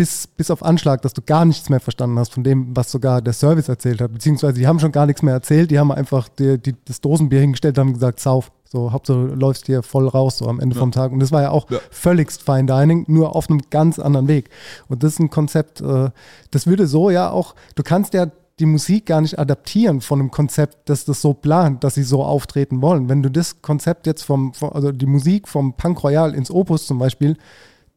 [0.00, 3.20] bis, bis auf Anschlag, dass du gar nichts mehr verstanden hast von dem, was sogar
[3.20, 4.10] der Service erzählt hat.
[4.10, 7.40] Beziehungsweise die haben schon gar nichts mehr erzählt, die haben einfach die, die, das Dosenbier
[7.40, 8.50] hingestellt und haben gesagt, sauf.
[8.64, 11.12] So, Hauptsache du läufst hier voll raus, so am Ende vom Tag.
[11.12, 11.80] Und das war ja auch Ja.
[11.90, 14.48] völligst Fine Dining, nur auf einem ganz anderen Weg.
[14.88, 16.08] Und das ist ein Konzept, äh,
[16.50, 18.28] das würde so ja auch, du kannst ja
[18.58, 22.24] die Musik gar nicht adaptieren von einem Konzept, das das so plant, dass sie so
[22.24, 23.10] auftreten wollen.
[23.10, 26.86] Wenn du das Konzept jetzt vom, vom also die Musik vom Punk Royal ins Opus
[26.86, 27.36] zum Beispiel,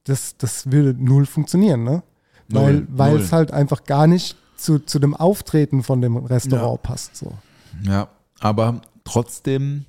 [0.05, 2.03] das, das würde null funktionieren, ne?
[2.49, 6.79] Weil, Null, weil es halt einfach gar nicht zu, zu dem Auftreten von dem Restaurant
[6.83, 6.89] Ja.
[6.89, 7.15] passt.
[7.15, 7.33] So.
[7.83, 9.85] Ja, aber trotzdem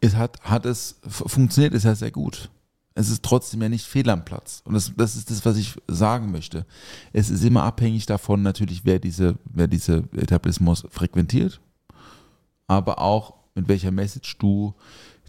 [0.00, 2.50] es hat, hat es funktioniert es ja sehr gut.
[2.94, 4.62] Es ist trotzdem ja nicht fehl am Platz.
[4.64, 6.64] Und das, das ist das, was ich sagen möchte.
[7.12, 11.60] Es ist immer abhängig davon, natürlich, wer diese, wer diese Etablissements frequentiert,
[12.66, 14.74] aber auch mit welcher Message du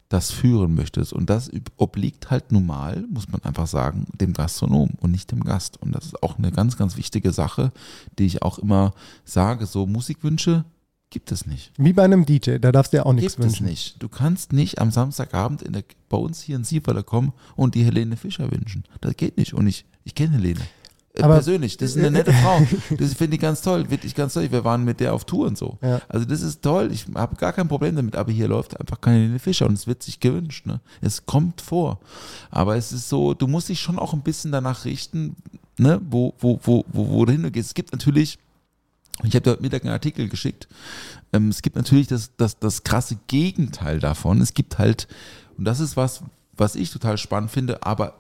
[0.10, 1.14] das führen möchtest.
[1.14, 5.82] Und das obliegt halt normal, muss man einfach sagen, dem Gastronom und nicht dem Gast.
[5.82, 7.72] Und das ist auch eine ganz, ganz wichtige Sache,
[8.18, 8.94] die ich auch immer
[9.26, 9.66] sage.
[9.66, 10.66] So Musikwünsche
[11.10, 11.72] gibt es nicht.
[11.78, 13.66] Wie bei einem DJ, da darfst du ja auch nichts Gibt es wünschen.
[13.68, 14.02] nicht.
[14.02, 17.84] Du kannst nicht am Samstagabend in der, bei uns hier in Sieferler kommen und die
[17.84, 18.84] Helene Fischer wünschen.
[19.02, 19.54] Das geht nicht.
[19.54, 20.62] Und ich, ich kenne Helene.
[21.18, 22.62] Äh, Aber- persönlich, das ist eine nette Frau.
[22.98, 24.52] Das finde ich ganz toll, wirklich ganz toll.
[24.52, 25.78] Wir waren mit der auf Tour und so.
[25.82, 26.02] Ja.
[26.10, 26.90] Also das ist toll.
[26.92, 29.88] Ich habe gar kein Problem damit, aber hier läuft einfach keine Helene Fischer und es
[29.88, 30.66] wird sich gewünscht.
[30.66, 30.80] Ne?
[31.02, 32.00] Es kommt vor.
[32.52, 35.36] Aber es ist so, du musst dich schon auch ein bisschen danach richten,
[35.78, 36.00] ne?
[36.10, 37.70] wo, wo, wo, wo, wo du hingehst.
[37.70, 38.40] Es gibt natürlich
[39.24, 40.68] ich habe heute Mittag einen Artikel geschickt.
[41.34, 44.42] Ähm, es gibt natürlich das, das, das krasse Gegenteil davon.
[44.42, 45.08] Es gibt halt,
[45.58, 46.22] und das ist was,
[46.56, 48.14] was ich total spannend finde, aber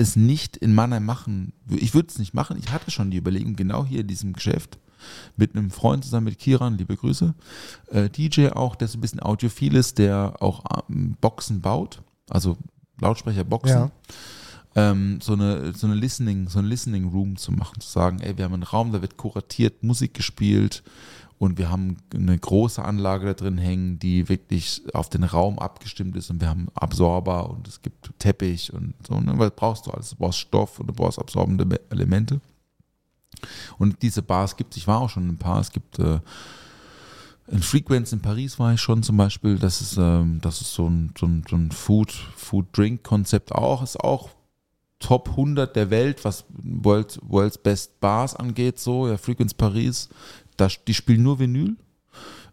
[0.00, 1.52] es nicht in Mannheim machen.
[1.68, 2.56] Ich würde es nicht machen.
[2.58, 4.78] Ich hatte schon die Überlegung, genau hier in diesem Geschäft
[5.36, 7.34] mit einem Freund zusammen mit Kiran, liebe Grüße,
[7.90, 12.56] äh, DJ auch, der so ein bisschen audiophil ist, der auch ähm, Boxen baut, also
[13.00, 13.90] Lautsprecherboxen Ja.
[14.74, 18.36] ähm, so eine so eine Listening so ein Listening Room zu machen, zu sagen, ey,
[18.36, 20.82] wir haben einen Raum, da wird kuratiert Musik gespielt
[21.40, 26.14] und wir haben eine große Anlage da drin hängen, die wirklich auf den Raum abgestimmt
[26.14, 29.18] ist und wir haben Absorber und es gibt Teppich und so.
[29.18, 29.32] Ne?
[29.38, 30.10] Was brauchst du alles?
[30.10, 32.42] Du brauchst Stoff und du brauchst absorbende Be- Elemente.
[33.78, 36.20] Und diese Bars gibt es, ich war auch schon in ein paar, es gibt äh,
[37.46, 40.90] in Frequenz in Paris war ich schon zum Beispiel, das ist, ähm, das ist so
[40.90, 44.28] ein, so ein, so ein Food, Food-Drink-Konzept auch, ist auch
[44.98, 50.10] Top 100 der Welt, was World, World's Best Bars angeht, so, ja, Frequenz Paris,
[50.60, 51.76] da, die spielen nur Vinyl.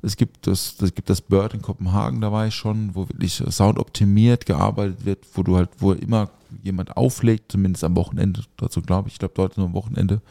[0.01, 3.43] Es gibt das, es gibt das Bird in Kopenhagen, da war ich schon, wo wirklich
[3.49, 6.29] Sound optimiert gearbeitet wird, wo du halt, wo immer
[6.63, 10.21] jemand auflegt, zumindest am Wochenende, dazu glaube ich, ich glaube dort nur am Wochenende.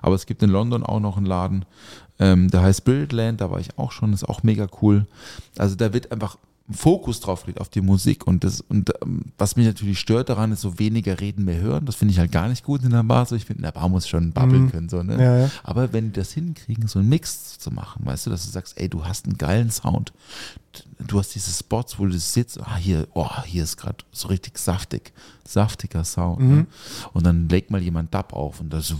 [0.00, 1.64] Aber es gibt in London auch noch einen Laden,
[2.18, 5.06] ähm, der heißt Spiritland, da war ich auch schon, ist auch mega cool.
[5.58, 6.38] Also da wird einfach
[6.70, 10.50] Fokus drauf gelegt auf die Musik und das und ähm, was mich natürlich stört daran
[10.50, 13.04] ist so weniger reden mehr hören das finde ich halt gar nicht gut in der
[13.04, 14.70] Bar so ich finde in der Bar muss schon babbeln Mhm.
[14.72, 15.50] können so ne Ja, ja.
[15.62, 18.80] aber wenn die das hinkriegen so einen Mix zu machen weißt du dass du sagst
[18.80, 20.12] ey du hast einen geilen Sound
[20.98, 24.58] du hast diese Spots wo du sitzt ah hier oh hier ist gerade so richtig
[24.58, 25.12] saftig
[25.46, 26.50] saftiger Sound Mhm.
[26.56, 26.66] ne?
[27.12, 28.92] und dann legt mal jemand Dub auf und das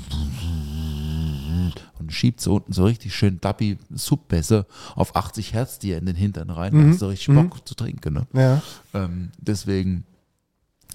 [1.98, 6.16] und schiebt so unten so richtig schön Dubby Subbässe auf 80 Hertz dir in den
[6.16, 6.72] Hintern rein.
[6.72, 8.14] Da hast du richtig Bock zu trinken.
[8.14, 8.26] Ne?
[8.32, 8.62] Ja.
[8.94, 10.04] Ähm, deswegen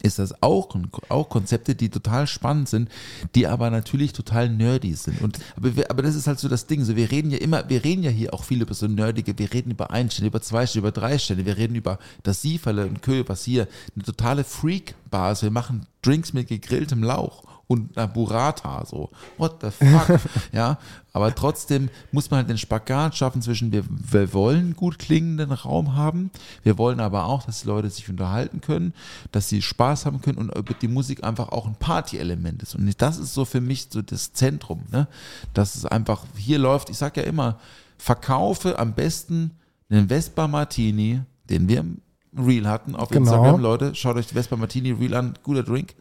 [0.03, 0.75] ist das auch,
[1.09, 2.89] auch Konzepte, die total spannend sind,
[3.35, 5.21] die aber natürlich total nerdy sind.
[5.21, 6.83] Und, aber, wir, aber das ist halt so das Ding.
[6.83, 9.53] So, wir reden ja immer, wir reden ja hier auch viel über so nerdige, wir
[9.53, 12.87] reden über ein Sterne, über zwei Sterne, über drei Sterne, wir reden über das Sieferle
[12.87, 15.43] und Kö, was hier eine totale Freak-Bar ist.
[15.43, 19.09] Wir machen Drinks mit gegrilltem Lauch und einer Burrata, so.
[19.37, 20.19] What the fuck?
[20.51, 20.77] ja,
[21.13, 25.95] aber trotzdem muss man halt den Spagat schaffen zwischen, wir, wir wollen gut klingenden Raum
[25.95, 26.31] haben,
[26.63, 28.93] wir wollen aber auch, dass die Leute sich unterhalten können,
[29.31, 32.75] dass sie Spaß haben können und über die Musik einfach auch ein Party-Element ist.
[32.75, 35.07] Und das ist so für mich so das Zentrum, ne?
[35.53, 37.57] Dass es einfach hier läuft, ich sag ja immer,
[37.97, 39.51] verkaufe am besten
[39.89, 42.01] einen Vespa Martini, den wir im
[42.37, 43.23] Reel hatten auf Genau.
[43.31, 45.93] Instagram, Leute, schaut euch Vespa Martini Reel an, guter Drink.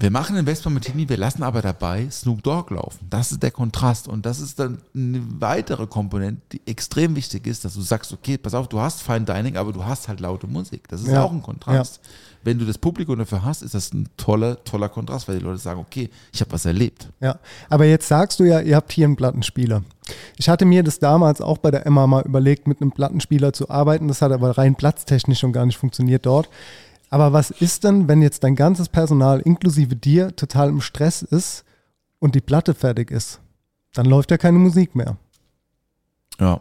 [0.00, 3.06] Wir machen den Vespa Martini, wir lassen aber dabei Snoop Dogg laufen.
[3.10, 7.64] Das ist der Kontrast und das ist dann eine weitere Komponente, die extrem wichtig ist,
[7.64, 10.48] dass du sagst, okay, pass auf, du hast Fine Dining, aber du hast halt laute
[10.48, 10.88] Musik.
[10.88, 11.22] Das ist Ja.
[11.22, 12.00] auch ein Kontrast.
[12.42, 15.58] Wenn du das Publikum dafür hast, ist das ein toller, toller Kontrast, weil die Leute
[15.58, 17.08] sagen, okay, ich habe was erlebt.
[17.20, 17.38] Ja,
[17.70, 19.82] aber jetzt sagst du ja, ihr habt hier einen Plattenspieler.
[20.36, 23.70] Ich hatte mir das damals auch bei der Emma mal überlegt, mit einem Plattenspieler zu
[23.70, 24.08] arbeiten.
[24.08, 26.50] Das hat aber rein platztechnisch schon gar nicht funktioniert dort.
[27.14, 31.64] Aber was ist denn, wenn jetzt dein ganzes Personal inklusive dir total im Stress ist
[32.18, 33.40] und die Platte fertig ist?
[33.92, 35.16] Dann läuft ja keine Musik mehr.
[36.40, 36.60] Ja.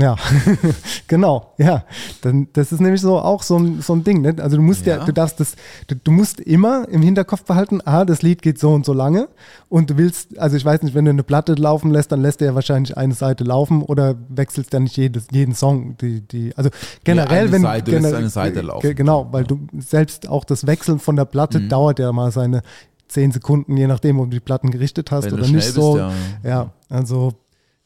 [0.00, 0.14] Ja,
[1.08, 1.84] genau, ja.
[2.22, 4.20] Dann, das ist nämlich so auch so ein, so ein Ding.
[4.22, 4.36] Ne?
[4.38, 4.98] Also du musst ja.
[4.98, 5.04] Ja.
[5.04, 5.56] du darfst das,
[5.88, 9.28] du, du musst immer im Hinterkopf behalten, ah, das Lied geht so und so lange.
[9.68, 12.40] Und du willst, also ich weiß nicht, wenn du eine Platte laufen lässt, dann lässt
[12.40, 15.96] du ja wahrscheinlich eine Seite laufen oder wechselst ja nicht jedes, jeden Song.
[15.98, 16.70] Die, die, also
[17.04, 18.82] generell, eine wenn Seite, gener- eine Seite laufen.
[18.82, 21.68] ge- Genau, weil du selbst auch das Wechseln von der Platte Mhm.
[21.70, 22.62] dauert ja mal seine
[23.08, 25.96] zehn Sekunden, je nachdem, ob du die Platten gerichtet hast Wenn oder nicht bist, so.
[25.98, 26.12] ja.
[26.44, 27.32] ja, also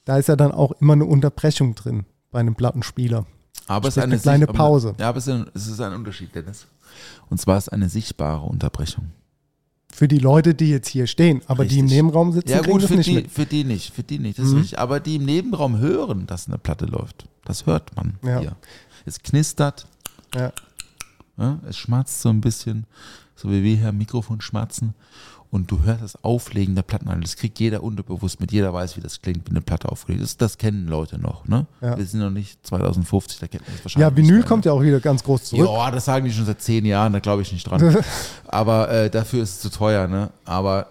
[0.05, 3.27] da ist ja dann auch immer eine Unterbrechung drin bei einem Plattenspieler.
[3.67, 4.95] Aber es ist eine, eine kleine Sicht- Pause.
[4.99, 6.67] Ja, aber es ist, ein, ist Unterschied, Dennis.
[7.31, 9.11] Und zwar ist eine sichtbare Unterbrechung.
[9.95, 12.03] Für die Leute, die jetzt hier stehen, aber die im Richtig.
[12.03, 13.31] Nebenraum sitzen, Ja gut, für nicht die, mit.
[13.31, 14.59] für die nicht, für die nicht, das ist Mhm.
[14.61, 14.79] richtig.
[14.79, 17.27] Aber die im Nebenraum hören, dass eine Platte läuft.
[17.45, 18.41] Das hört man Ja.
[18.41, 18.57] hier.
[19.05, 19.87] Es knistert,
[20.35, 20.53] Ja.
[21.37, 22.87] ja, es schmatzt so ein bisschen,
[23.37, 24.95] so wie wir hier am Mikrofon schmatzen.
[25.53, 27.21] Und du hörst das Auflegen der Platten an.
[27.21, 28.51] Das kriegt jeder unterbewusst mit.
[28.53, 30.41] Jeder weiß, wie das klingt, wie eine Platte aufgelegt ist.
[30.41, 31.47] Das kennen Leute noch.
[31.47, 31.67] Ne?
[31.83, 31.99] Ja.
[31.99, 34.11] Wir sind noch nicht 2050, da kennt man das wahrscheinlich.
[34.11, 35.69] Ja, Vinyl nicht kommt ja auch wieder ganz groß zurück.
[35.69, 37.99] Ja, das sagen die schon seit zehn Jahren, da glaube ich nicht dran.
[38.47, 40.31] Aber äh, dafür ist es zu teuer, ne?
[40.47, 40.87] Aber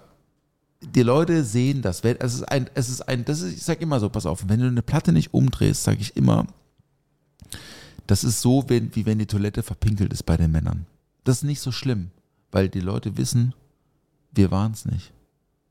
[0.80, 2.04] die Leute sehen das.
[2.04, 4.44] Wenn, es ist ein, es ist ein, das ist, ich sag immer so, pass auf,
[4.48, 6.46] wenn du eine Platte nicht umdrehst, sage ich immer,
[8.06, 10.86] das ist so, wenn, wie wenn die Toilette verpinkelt ist bei den Männern.
[11.24, 12.12] Das ist nicht so schlimm,
[12.52, 13.56] weil die Leute wissen,
[14.34, 15.12] wir waren es nicht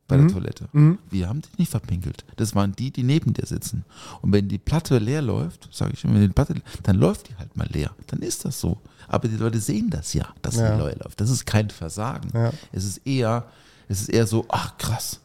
[0.08, 0.68] bei der Toilette.
[1.08, 2.24] Wir haben dich nicht verpinkelt.
[2.34, 3.84] Das waren die, die neben dir sitzen.
[4.22, 7.36] Und wenn die Platte leer läuft, sage ich immer, wenn die Platte, dann läuft die
[7.36, 7.92] halt mal leer.
[8.08, 8.78] Dann ist das so.
[9.06, 10.74] Aber die Leute sehen das ja, dass Ja.
[10.76, 11.20] die leer läuft.
[11.20, 12.28] Das ist kein Versagen.
[12.34, 12.52] Ja.
[12.72, 13.46] Es ist eher,
[13.86, 15.20] es ist eher so, ach krass,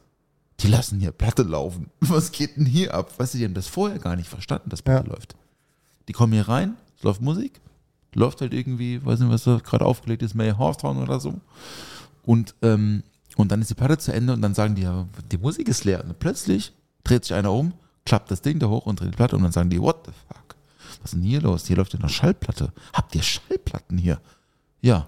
[0.60, 1.90] die lassen hier Platte laufen.
[2.02, 3.12] Was geht denn hier ab?
[3.18, 5.14] Weißt du, die haben das vorher gar nicht verstanden, dass Platte Ja.
[5.16, 5.36] läuft.
[6.08, 7.60] Die kommen hier rein, es läuft Musik,
[8.14, 11.42] läuft halt irgendwie, weiß nicht, was da gerade aufgelegt ist, May Hawthorne oder so.
[12.24, 13.02] Und, ähm,
[13.36, 15.84] und dann ist die Platte zu Ende und dann sagen die, ja, die Musik ist
[15.86, 16.04] leer.
[16.04, 17.74] Und plötzlich dreht sich einer um,
[18.06, 20.12] klappt das Ding da hoch und dreht die Platte und dann sagen die, what the
[20.28, 20.56] fuck?
[21.02, 21.66] Was ist denn hier los?
[21.66, 22.72] Hier läuft ja noch Schallplatte.
[22.94, 24.20] Habt ihr Schallplatten hier?
[24.82, 25.08] Ja.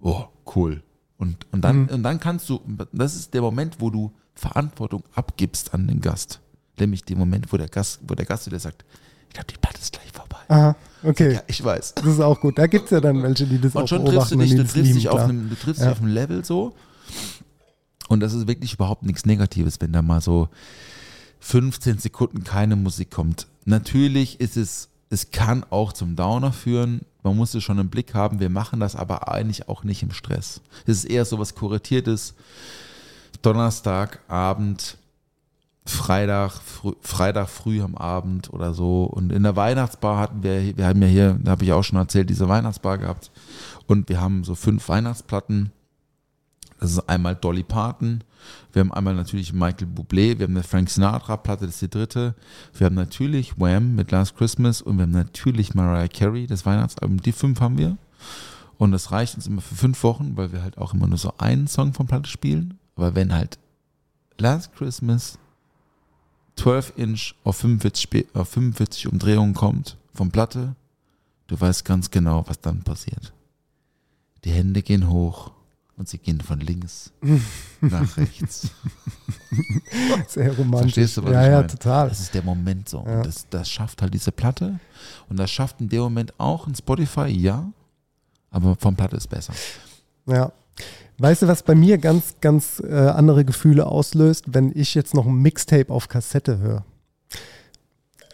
[0.00, 0.24] Oh,
[0.56, 0.82] cool.
[1.18, 2.60] Und, und, dann, und dann kannst du,
[2.92, 6.40] das ist der Moment, wo du Verantwortung abgibst an den Gast.
[6.78, 8.84] Nämlich der Moment, wo der Gast, wo der Gast dir sagt,
[9.28, 10.38] ich glaube, die Platte ist gleich vorbei.
[10.48, 10.74] Aha,
[11.04, 11.34] okay.
[11.34, 11.94] Ja, ich weiß.
[11.96, 12.58] Das ist auch gut.
[12.58, 14.50] Da gibt es ja dann welche, die das auch Und schon triffst du beobachten dich,
[14.52, 15.88] und du triffst lieben, dich auf einem, du triffst Ja.
[15.88, 16.74] dich auf einem Level so.
[18.10, 20.48] Und das ist wirklich überhaupt nichts Negatives, wenn da mal so
[21.38, 23.46] 15 Sekunden keine Musik kommt.
[23.66, 27.02] Natürlich ist es, es kann auch zum Downer führen.
[27.22, 28.40] Man muss es schon im Blick haben.
[28.40, 30.60] Wir machen das aber eigentlich auch nicht im Stress.
[30.86, 32.34] Es ist eher so was Kuratiertes.
[33.42, 34.98] Donnerstagabend,
[35.86, 39.04] Freitag, früh, Freitag früh am Abend oder so.
[39.04, 41.98] Und in der Weihnachtsbar hatten wir, wir haben ja hier, da habe ich auch schon
[41.98, 43.30] erzählt, diese Weihnachtsbar gehabt.
[43.86, 45.70] Und wir haben so fünf Weihnachtsplatten.
[46.80, 48.24] Das ist einmal Dolly Parton.
[48.72, 50.38] Wir haben einmal natürlich Michael Bublé.
[50.38, 52.34] Wir haben eine Frank Sinatra Platte, das ist die dritte.
[52.72, 57.20] Wir haben natürlich Wham mit Last Christmas und wir haben natürlich Mariah Carey, das Weihnachtsalbum.
[57.20, 57.98] Die fünf haben wir.
[58.78, 61.34] Und das reicht uns immer für fünf Wochen, weil wir halt auch immer nur so
[61.36, 62.78] einen Song von Platte spielen.
[62.96, 63.58] Aber wenn halt
[64.38, 65.38] Last Christmas
[66.56, 70.74] 12 Inch auf 45, Spe- auf 45 Umdrehungen kommt von Platte,
[71.48, 73.34] du weißt ganz genau, was dann passiert.
[74.44, 75.52] Die Hände gehen hoch
[76.00, 77.12] und sie gehen von links
[77.82, 78.70] nach rechts.
[80.28, 80.94] Sehr romantisch.
[80.94, 81.66] Verstehst du, was ja, ich ja, meine?
[81.66, 82.08] total.
[82.08, 83.04] Das ist der Moment so.
[83.06, 83.18] Ja.
[83.18, 84.80] Und das, das schafft halt diese Platte.
[85.28, 87.70] Und das schafft in dem Moment auch ein Spotify, ja.
[88.50, 89.52] Aber von Platte ist besser.
[90.24, 90.50] Ja.
[91.18, 95.26] Weißt du, was bei mir ganz, ganz äh, andere Gefühle auslöst, wenn ich jetzt noch
[95.26, 96.82] ein Mixtape auf Kassette höre?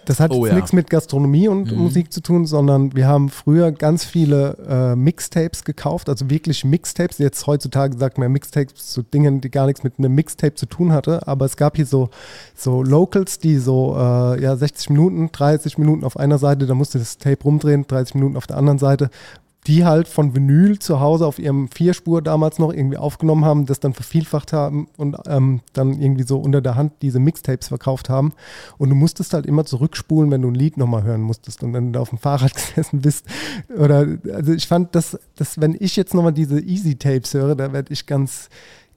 [0.06, 0.54] Das hat Oh ja.
[0.54, 1.78] nichts mit Gastronomie und Mhm.
[1.78, 7.18] Musik zu tun, sondern wir haben früher ganz viele äh, Mixtapes gekauft, also wirklich Mixtapes.
[7.18, 10.92] Jetzt heutzutage sagt man Mixtapes zu Dingen, die gar nichts mit einem Mixtape zu tun
[10.92, 12.08] hatte, aber es gab hier so,
[12.54, 16.98] so Locals, die so äh, ja, 60 Minuten, 30 Minuten auf einer Seite, da musste
[16.98, 19.10] das Tape rumdrehen, 30 Minuten auf der anderen Seite,
[19.66, 23.80] die halt von Vinyl zu Hause auf ihrem Vierspur damals noch irgendwie aufgenommen haben, das
[23.80, 28.32] dann vervielfacht haben und ähm, dann irgendwie so unter der Hand diese Mixtapes verkauft haben.
[28.78, 31.92] Und du musstest halt immer zurückspulen, wenn du ein Lied nochmal hören musstest und wenn
[31.92, 33.26] du auf dem Fahrrad gesessen bist.
[33.76, 37.72] Oder also ich fand, dass, dass wenn ich jetzt nochmal diese Easy Tapes höre, da
[37.72, 38.48] werde ich ganz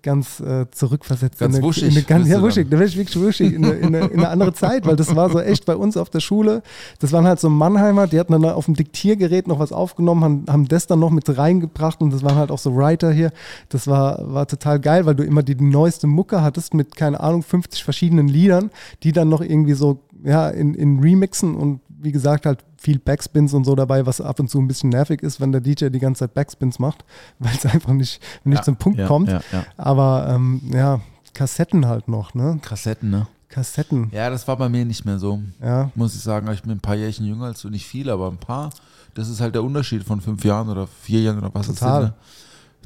[0.02, 1.40] ganz äh, zurückversetzt.
[1.40, 2.72] Ganz in eine, wuschig in eine, ganz, ja, wuschig, dann.
[2.72, 5.16] da werde ich wirklich wuschig in eine, in, eine, in eine andere Zeit, weil das
[5.16, 6.62] war so echt bei uns auf der Schule.
[7.00, 10.46] Das waren halt so Mannheimer, die hatten dann auf dem Diktiergerät noch was aufgenommen, haben,
[10.50, 13.32] haben das dann noch mit reingebracht und das waren halt auch so Writer hier.
[13.70, 17.44] Das war, war total geil, weil du immer die, neueste Mucke hattest mit, keine Ahnung,
[17.44, 18.72] 50 verschiedenen Liedern,
[19.04, 23.54] die dann noch irgendwie so, ja, in, in Remixen und wie gesagt, halt viel Backspins
[23.54, 26.00] und so dabei, was ab und zu ein bisschen nervig ist, wenn der DJ die
[26.00, 27.04] ganze Zeit Backspins macht,
[27.40, 29.30] weil es einfach nicht, nicht Ja, zum Punkt ja, kommt.
[29.30, 29.42] ja.
[29.78, 31.02] Aber ähm, ja,
[31.34, 32.60] Kassetten halt noch, ne?
[32.62, 33.28] Kassetten, ne?
[33.50, 34.10] Kassetten.
[34.14, 35.42] Ja, das war bei mir nicht mehr so.
[35.62, 35.90] Ja.
[35.96, 38.38] Muss ich sagen, ich bin ein paar Jährchen jünger als du, nicht viel, aber ein
[38.38, 38.70] paar.
[39.16, 42.02] Das ist halt der Unterschied von fünf Jahren oder vier Jahren oder was Total.
[42.02, 42.12] sind.
[42.12, 42.18] Ne?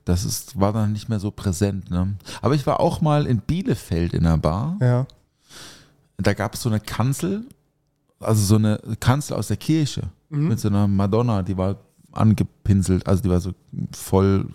[0.06, 1.92] Das ist, war dann nicht mehr so präsent.
[1.92, 2.16] Ne?
[2.42, 4.78] Aber ich war auch mal in Bielefeld in einer Bar.
[4.82, 5.06] Ja.
[6.18, 7.46] Da gab es so eine Kanzel,
[8.24, 11.78] also so eine Kanzel aus der Kirche mit so einer Madonna, die war
[12.12, 13.52] angepinselt, also die war so
[13.92, 14.48] voll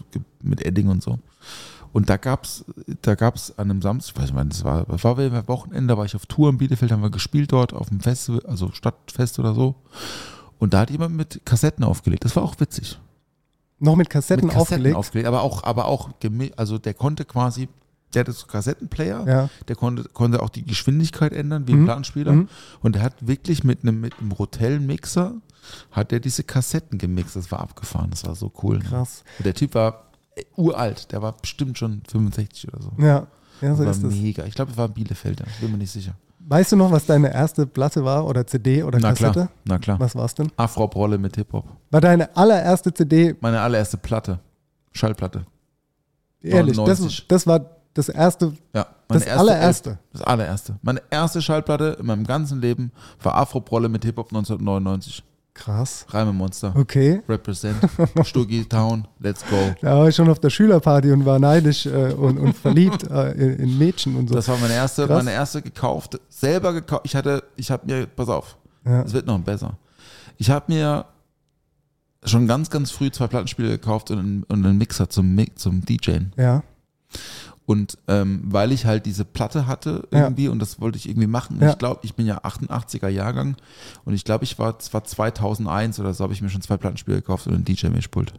[0.43, 1.19] mit Edding und so.
[1.93, 2.65] Und da gab's,
[3.03, 6.05] da gab's an einem Samstag, ich weiß nicht, das war, das war Wochenende, da war
[6.05, 9.55] ich auf Tour in Bielefeld, haben wir gespielt dort auf dem Festival, also Stadtfest oder
[9.55, 9.75] so.
[10.59, 12.25] Und da hat jemand mit Kassetten aufgelegt.
[12.25, 12.99] Das war auch witzig.
[13.79, 15.29] Noch mit Kassetten, mit Kassetten aufgelegt.
[15.29, 16.11] aber auch, aber auch,
[16.57, 17.69] also der konnte quasi,
[18.15, 19.49] der hatte so Kassettenplayer, Ja.
[19.69, 21.85] der konnte, konnte auch die Geschwindigkeit ändern, wie ein Mhm.
[21.85, 22.33] Plattenspieler.
[22.33, 22.49] Mhm.
[22.81, 25.35] Und der hat wirklich mit einem, mit einem Rotel-Mixer,
[25.91, 27.37] hat er diese Kassetten gemixt.
[27.37, 28.79] Das war abgefahren, das war so cool.
[28.79, 28.85] Ne?
[28.85, 29.23] Krass.
[29.39, 30.05] Und der Typ war
[30.37, 32.93] äh, uralt, der war bestimmt schon 65 oder so.
[32.99, 33.27] Ja,
[33.61, 34.15] ja so war ist es.
[34.15, 34.45] mega.
[34.47, 36.15] Ich glaube, es war ein Bielefelder, bin mir nicht sicher.
[36.51, 39.33] Weißt du noch, was deine erste Platte war oder CD oder Na Kassette?
[39.33, 40.01] klar, na klar.
[40.01, 40.51] Was war's denn?
[40.57, 41.67] Afro-Rolle mit Hip-Hop.
[41.91, 44.39] War deine allererste CD, Meine allererste Platte.
[44.93, 45.45] Schallplatte.
[46.41, 47.27] ehrlich, das, 99.
[47.29, 47.67] das war
[47.99, 49.99] das erste, Ja, meine das allererste.
[50.13, 50.79] Das allererste.
[50.83, 52.93] Meine erste Schallplatte in meinem ganzen Leben
[53.23, 55.25] war Afro-Prolle mit Hip-Hop 1999.
[55.55, 56.07] Krass.
[56.11, 56.73] Reimemonster.
[56.77, 57.21] Okay.
[57.29, 57.77] Represent.
[58.25, 59.09] Stuggy Town.
[59.19, 59.57] Let's go.
[59.83, 63.33] Da war ich schon auf der Schülerparty und war neidisch äh, und, und verliebt äh,
[63.33, 64.37] in, in Mädchen und so.
[64.37, 65.25] Das war meine erste, Krass.
[65.25, 67.03] meine erste gekaufte, selber gekauft.
[67.07, 68.57] Ich hatte, ich habe mir, pass auf,
[68.87, 69.03] Ja.
[69.03, 69.77] es wird noch besser.
[70.37, 71.07] Ich habe mir
[72.25, 76.33] schon ganz, ganz früh zwei Plattenspiele gekauft und einen, und einen Mixer zum, zum DJen.
[76.37, 76.63] ja.
[77.69, 80.21] Und ähm, weil ich halt diese Platte hatte Ja.
[80.23, 81.59] irgendwie und das wollte ich irgendwie machen.
[81.61, 81.69] Ja.
[81.73, 83.57] Ich glaube, ich bin ja 88er Jahrgang
[84.07, 86.79] und ich glaube, ich war, es war 2001 oder so, habe ich mir schon zwei
[86.79, 88.33] Plattenspiele gekauft und einen DJ-Mischpult.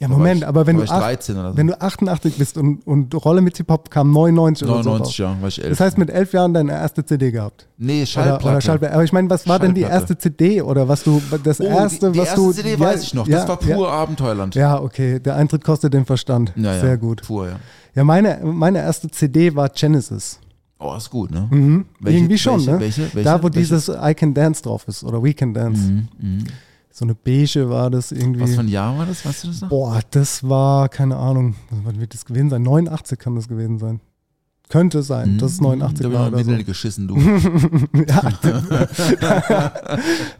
[0.00, 1.56] Ja, Da Moment, ich- aber wenn du, acht- 13 oder so.
[1.56, 5.18] wenn du 88 bist und, und Rolle mit Hip-Hop kam 99 oder so 99 raus.
[5.18, 5.70] Jahre war ich elf.
[5.70, 7.66] Das heißt, mit elf Jahren deine erste CD gehabt.
[7.78, 8.44] nee, Oder, Schallplatte.
[8.48, 8.94] oder Schallplatte.
[8.94, 12.08] Aber ich meine, was war denn die erste CD oder was du, das Oh, erste,
[12.08, 12.52] die, die was erste du.
[12.52, 13.26] CD ja, weiß ich noch.
[13.26, 14.54] Ja, das war pur Ja, Abenteuerland.
[14.54, 15.18] ja, okay.
[15.20, 16.52] Der Eintritt kostet den Verstand.
[16.54, 16.80] Ja, ja.
[16.80, 17.22] Sehr gut.
[17.22, 17.56] Pur, ja.
[17.98, 20.38] Ja, meine, meine erste CD war Genesis.
[20.78, 21.48] Oh, ist gut, ne?
[21.50, 21.84] Mhm.
[21.98, 22.80] Welche- Irgendwie schon, welche- ne?
[22.80, 25.82] welche- welche- da, wo dieses I Can Dance drauf ist oder We Can Dance.
[25.90, 26.44] Mhm, mhm.
[26.92, 28.40] So eine beige war das irgendwie.
[28.42, 29.26] Was für ein Jahr war das?
[29.26, 29.68] Weißt du das noch?
[29.70, 32.62] Boah, das war, keine Ahnung, wann wird das gewesen sein?
[32.62, 33.98] 89 kann das gewesen sein.
[34.68, 36.12] Könnte sein, dass es 89 Mhm.
[36.12, 36.52] da war oder so.
[36.64, 37.16] Geschissen, du.
[38.06, 38.32] ja,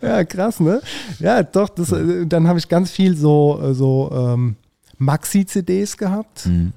[0.02, 0.80] ja, krass, ne?
[1.18, 4.54] Ja, doch, das, äh, dann habe ich ganz viel so, äh, so ähm,
[4.98, 6.46] Maxi-CDs gehabt.
[6.46, 6.72] Mhm.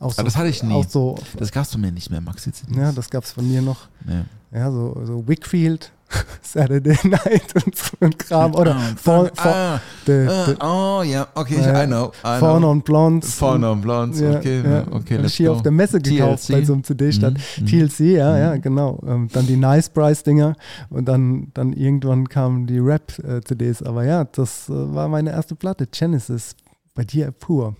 [0.00, 0.72] Auch Aber das hatte ich nie.
[0.74, 2.76] Auch so, Das gab's von mir nicht mehr, Maxi CDs.
[2.76, 3.86] ja, das gab es von mir noch.
[4.08, 4.24] Ja.
[4.52, 5.92] Ja, so, so Wickfield,
[6.42, 8.52] Saturday Night und so ein Kram.
[8.54, 12.10] Oder Ah, Fawn, Fawn, ah, the, ah, the, oh, ja, okay, Ja, I know.
[12.24, 13.34] I Fawn on Blondes.
[13.34, 14.86] Fawn on Blondes, Ja, okay, ja.
[14.90, 15.54] okay, Hab let's ich hier go.
[15.56, 16.52] auf der Messe gekauft TLC.
[16.58, 17.38] bei so einem CD-Stand.
[17.38, 17.66] Mhm, mhm.
[17.68, 19.00] TLC, ja, ja, genau.
[19.06, 20.56] Ähm, dann die Nice Price-Dinger
[20.88, 23.82] und dann, dann irgendwann kamen die Rap-CDs.
[23.84, 26.56] Aber ja, das äh, war meine erste Platte, Genesis.
[26.94, 27.76] Bei dir pur.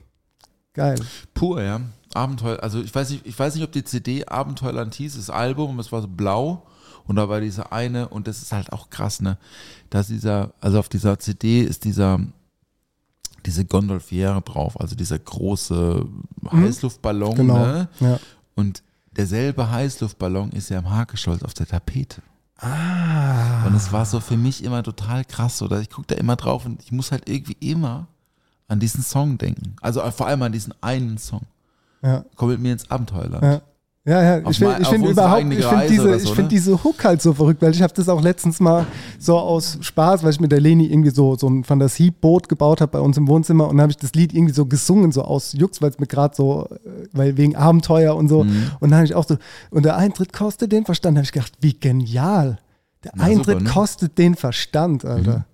[0.75, 1.01] Geil.
[1.35, 1.81] Pur, ja.
[2.15, 5.79] Abenteuer, also ich weiß nicht, ich weiß nicht, ob die CD Abenteuerland hieß, das Album,
[5.79, 6.67] es war so blau
[7.07, 9.39] und da war dieser eine und das ist halt auch krass, ne?
[9.91, 12.21] Dass dieser, also auf dieser CD ist dieser,
[13.47, 16.05] diese Gondolfiere drauf, also dieser große
[16.51, 17.59] Heißluftballon, Genau.
[17.59, 17.89] ne?
[18.01, 18.19] Ja.
[18.55, 18.83] Und
[19.13, 22.23] derselbe Heißluftballon ist ja im Hakescholz auf der Tapete.
[22.59, 23.65] Ah.
[23.67, 25.81] Und es war so für mich immer total krass, oder?
[25.81, 28.07] Ich gucke da immer drauf und ich muss halt irgendwie immer
[28.69, 29.77] an diesen Song denken.
[29.81, 31.43] Also vor allem an diesen einen Song.
[32.03, 32.25] Ja.
[32.37, 33.43] Komm mit mir ins Abenteuerland.
[33.43, 33.61] Ja.
[34.07, 36.49] Ja, ja, Auf ich finde find überhaupt, ich finde diese, so, find ne?
[36.49, 38.87] diese Hook halt so verrückt, weil ich habe das auch letztens mal
[39.19, 42.93] so aus Spaß, weil ich mit der Leni irgendwie so, so ein Fantasieboot gebaut habe
[42.93, 45.53] bei uns im Wohnzimmer und dann habe ich das Lied irgendwie so gesungen, so aus
[45.53, 48.45] Jux, weil es mir gerade so, äh, weil wegen Abenteuer und so.
[48.45, 48.71] Mhm.
[48.81, 49.37] Und dann habe ich auch so,
[49.71, 52.59] und der Eintritt kostet den Verstand, habe ich gedacht, wie genial.
[53.05, 53.71] Der Na, Eintritt super, ne?
[53.71, 55.39] kostet den Verstand, Alter.
[55.39, 55.45] Mhm.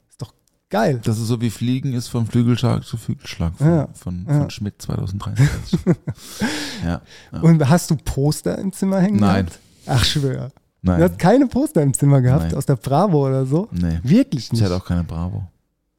[0.76, 1.00] Geil.
[1.02, 4.40] Das ist so wie Fliegen ist von Flügelschlag zu Flügelschlag von, Ja, von, ja.
[4.40, 5.80] von Schmidt 2023.
[6.84, 7.00] ja.
[7.32, 7.40] ja.
[7.40, 9.18] Und hast du Poster im Zimmer hängen?
[9.18, 9.46] Nein.
[9.46, 9.58] gehabt?
[9.86, 10.50] Ach, schwör.
[10.82, 10.98] Nein.
[10.98, 12.54] Du hast keine Poster im Zimmer gehabt, Nein.
[12.54, 13.68] aus der Bravo oder so?
[13.72, 14.00] Nee.
[14.02, 14.60] Wirklich nicht.
[14.60, 15.48] Ich hatte auch keine Bravo.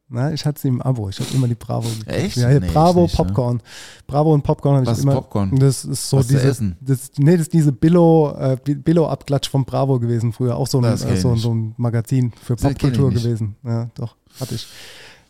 [0.09, 1.09] Na, ich hatte sie im Abo.
[1.09, 2.07] Ich habe immer die Bravo gekriegt.
[2.07, 2.37] Echt?
[2.37, 3.25] Ja, hier Nee, Bravo, nicht, ne?
[3.25, 3.61] Popcorn.
[4.05, 5.15] Bravo und Popcorn habe ich immer.
[5.15, 5.53] Popcorn?
[5.59, 6.77] Das ist so Was diese, essen?
[6.79, 10.55] Das, nee, das ist diese Billo, äh, Billo-Abklatsch von Bravo gewesen früher.
[10.55, 13.57] Auch so ein, äh, so, so ein Magazin für Popkultur gewesen.
[13.65, 14.67] Ja, doch, hatte ich.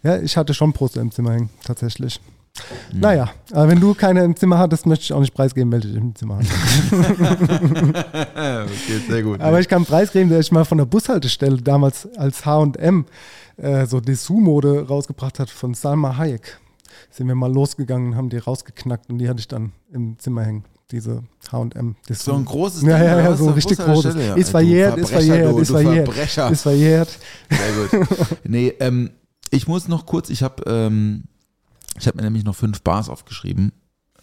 [0.03, 2.21] Ja, ich hatte schon Poster im Zimmer hängen, tatsächlich.
[2.91, 2.99] Hm.
[2.99, 5.95] Naja, aber wenn du keine im Zimmer hattest, möchte ich auch nicht preisgeben, welche ich
[5.95, 6.47] im Zimmer hatte.
[8.65, 9.41] okay, sehr gut.
[9.41, 13.05] Aber ich kann preisgeben, dass ich mal von der Bushaltestelle damals als H&M
[13.57, 16.59] äh, so Dessous-Mode rausgebracht hat von Salma Hayek.
[17.11, 20.65] Sind wir mal losgegangen, haben die rausgeknackt und die hatte ich dann im Zimmer hängen.
[20.91, 21.95] Diese H&M.
[22.09, 23.39] So ein großes Ja, Ding, ja, ja, was?
[23.39, 24.15] so ein richtig großes.
[24.15, 24.35] ja.
[24.35, 26.07] Ist verjährt, ist verjährt, du, ist verjährt.
[26.07, 26.49] Verbrecher.
[26.49, 27.19] Ist verjährt.
[27.49, 28.07] Sehr gut.
[28.45, 29.09] Nee, ähm,
[29.49, 31.25] ich muss noch kurz, ich habe ähm,
[31.99, 33.73] ich habe mir nämlich noch fünf Bars aufgeschrieben,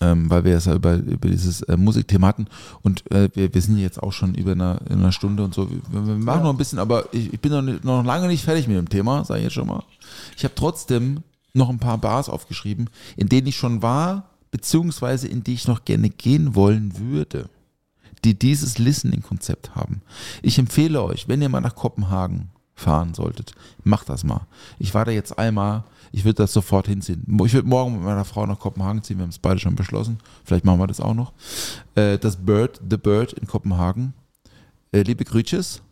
[0.04, 2.46] ähm, weil wir es ja über, über dieses äh, Musikthema hatten
[2.82, 5.70] und äh, wir, wir sind jetzt auch schon über eine, in einer Stunde und so.
[5.70, 8.44] Wir, wir machen noch ein bisschen, aber ich, ich bin noch, nicht, noch lange nicht
[8.44, 9.82] fertig mit dem Thema, sage ich jetzt schon mal.
[10.36, 11.22] Ich habe trotzdem
[11.54, 15.84] noch ein paar Bars aufgeschrieben, in denen ich schon war, beziehungsweise in die ich noch
[15.84, 17.48] gerne gehen wollen würde
[18.24, 20.00] die dieses Listening-Konzept haben.
[20.42, 23.52] Ich empfehle euch, wenn ihr mal nach Kopenhagen fahren solltet,
[23.84, 24.46] macht das mal.
[24.78, 25.84] Ich war da jetzt einmal,
[26.14, 27.24] ich würde das sofort hinziehen.
[27.44, 30.18] Ich würde morgen mit meiner Frau nach Kopenhagen ziehen, wir haben es beide schon beschlossen.
[30.44, 31.32] Vielleicht machen wir das auch noch.
[31.94, 34.14] Äh, Das Bird, The Bird in Kopenhagen.
[34.92, 35.82] Äh, Liebe Grüßes.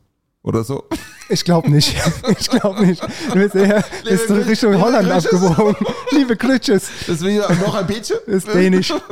[0.42, 0.84] oder so.
[1.28, 1.94] Ich glaube nicht.
[2.38, 3.02] Ich glaube nicht.
[3.02, 5.32] Du bist eher bist du Richtung Holland Grüßes.
[5.42, 5.86] abgewogen.
[6.12, 6.88] Liebe Klütches.
[7.06, 8.18] Das will ja noch ein Bildchen.
[8.26, 8.92] Ist dänisch.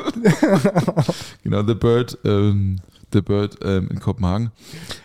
[1.43, 2.79] Genau, The Bird, ähm,
[3.13, 4.51] The Bird ähm, in Kopenhagen.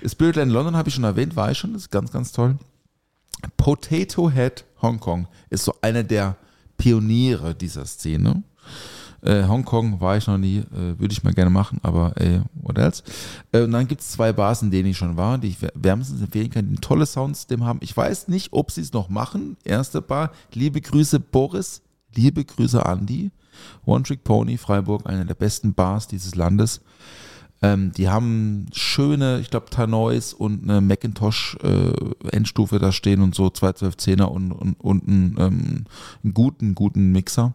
[0.06, 2.57] Spiritland London habe ich schon erwähnt, war ich schon, das ist ganz, ganz toll.
[3.57, 6.35] Potato Head Hongkong ist so einer der
[6.77, 8.43] Pioniere dieser Szene.
[9.22, 12.77] Äh, Hongkong war ich noch nie, äh, würde ich mal gerne machen, aber ey, what
[12.77, 13.01] else?
[13.51, 15.72] Äh, und dann gibt es zwei Bars, in denen ich schon war, die ich wär-
[15.73, 17.80] wärmstens empfehlen kann, die ein tolles Soundsystem haben.
[17.81, 19.57] Ich weiß nicht, ob sie es noch machen.
[19.63, 21.81] Erste Bar, liebe Grüße Boris,
[22.13, 23.31] liebe Grüße Andy.
[23.85, 26.81] One Trick Pony, Freiburg, eine der besten Bars dieses Landes.
[27.66, 33.48] Ähm, die haben schöne, ich glaube, Tanois und eine Macintosh äh, da stehen und so
[33.48, 35.86] 21210er und, und, und einen, ähm,
[36.24, 37.54] einen guten, guten Mixer.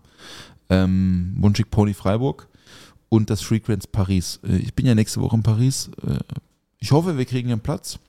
[0.68, 2.48] Ähm, Wunschig Pony Freiburg
[3.08, 4.40] und das Frequenz Paris.
[4.42, 5.90] Äh, ich bin ja nächste Woche in Paris.
[6.04, 6.18] Äh,
[6.78, 8.00] ich hoffe, wir kriegen einen Platz.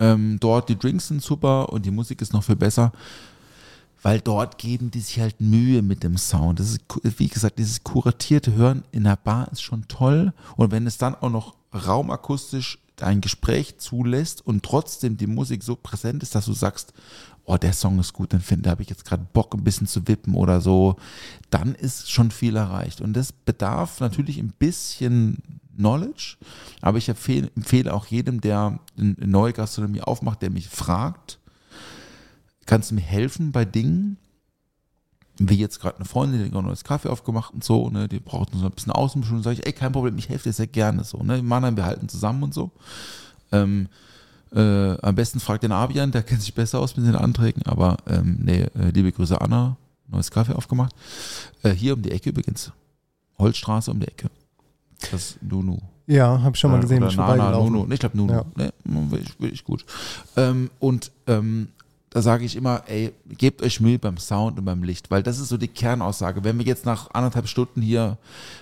[0.00, 2.92] Ähm, dort die Drinks sind super und die Musik ist noch viel besser
[4.02, 6.60] weil dort geben die sich halt Mühe mit dem Sound.
[6.60, 6.80] Das ist,
[7.18, 10.32] wie gesagt, dieses kuratierte Hören in der Bar ist schon toll.
[10.56, 15.76] Und wenn es dann auch noch raumakustisch ein Gespräch zulässt und trotzdem die Musik so
[15.76, 16.92] präsent ist, dass du sagst,
[17.44, 19.86] oh, der Song ist gut, dann finde, da habe ich jetzt gerade Bock, ein bisschen
[19.86, 20.96] zu wippen oder so,
[21.50, 23.00] dann ist schon viel erreicht.
[23.00, 25.42] Und das bedarf natürlich ein bisschen
[25.76, 26.36] Knowledge,
[26.80, 31.38] aber ich empfehle, empfehle auch jedem, der eine neue Gastronomie aufmacht, der mich fragt,
[32.66, 34.16] kannst du mir helfen bei Dingen,
[35.38, 38.20] wie jetzt gerade eine Freundin, die hat ein neues Kaffee aufgemacht und so, ne, die
[38.20, 41.04] braucht so ein bisschen Außenbeschulung, sage ich, ey, kein Problem, ich helfe dir sehr gerne
[41.04, 42.70] so, ne, Mannheim, wir halten zusammen und so.
[43.50, 43.88] Ähm,
[44.54, 47.96] äh, am besten fragt den Abian, der kennt sich besser aus mit den Anträgen, aber
[48.06, 49.76] ähm, nee, äh, liebe Grüße Anna,
[50.08, 50.94] neues Kaffee aufgemacht.
[51.62, 52.70] Äh, hier um die Ecke übrigens,
[53.38, 54.30] Holzstraße um die Ecke.
[55.10, 55.78] Das Nunu.
[56.06, 57.00] Ja, habe ich schon mal Äh, gesehen.
[57.00, 57.72] Bin ich vorbeigelaufen.
[57.72, 57.86] Nunu.
[57.86, 58.32] Nee, Ich glaube Nunu.
[58.34, 58.44] Ja.
[58.56, 59.86] Nee, will ich, will ich gut.
[60.36, 61.68] Ähm, und ähm,
[62.12, 65.38] da sage ich immer, ey, gebt euch Mühe beim Sound und beim Licht, weil das
[65.38, 66.44] ist so die Kernaussage.
[66.44, 68.18] Wenn wir jetzt nach anderthalb Stunden hier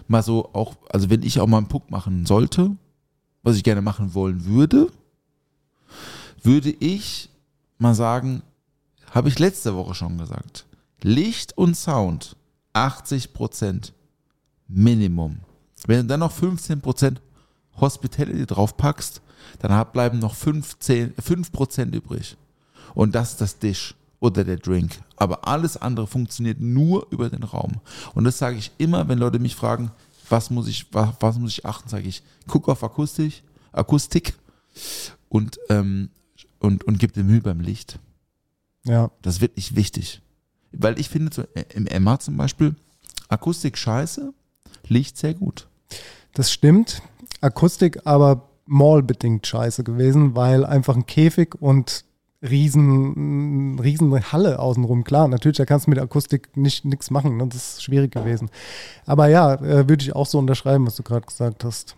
[0.07, 2.77] mal so auch, also wenn ich auch mal einen Punkt machen sollte,
[3.43, 4.87] was ich gerne machen wollen würde,
[6.45, 7.29] würde ich
[7.79, 8.43] mal sagen,
[9.11, 10.65] habe ich letzte Woche schon gesagt,
[11.03, 12.37] Licht und Sound
[12.73, 13.93] 80 Prozent
[14.69, 15.41] Minimum.
[15.89, 17.21] Wenn du dann noch 15 Prozent
[17.81, 19.21] Hospitality draufpackst,
[19.59, 22.37] dann bleiben noch 15, 5 Prozent übrig.
[22.95, 24.99] Und das ist das Dish oder der Drink.
[25.17, 27.81] Aber alles andere funktioniert nur über den Raum.
[28.15, 29.91] Und das sage ich immer, wenn Leute mich fragen,
[30.29, 33.43] was muss ich, was, was muss ich achten, sage ich, guck auf Akustik,
[33.73, 34.35] Akustik
[35.29, 36.11] und, ähm,
[36.61, 37.99] und, und gib dir Mühe beim Licht.
[38.85, 40.23] Ja, Das ist wirklich wichtig.
[40.73, 41.45] Weil ich finde, so
[41.75, 42.77] im Emma zum Beispiel,
[43.29, 44.33] Akustik scheiße,
[44.89, 45.69] Licht sehr gut.
[46.35, 47.03] das stimmt.
[47.41, 52.05] Akustik aber mallbedingt scheiße gewesen, weil einfach ein Käfig und
[52.43, 55.05] riesen, riesen Halle außenrum.
[55.05, 57.37] Klar, natürlich, da kannst du mit Akustik nicht nichts machen.
[57.37, 57.47] Ne?
[57.49, 58.51] Das ist schwierig gewesen.
[59.07, 61.95] Aber ja, äh, würde ich auch so unterschreiben, was du gerade gesagt hast.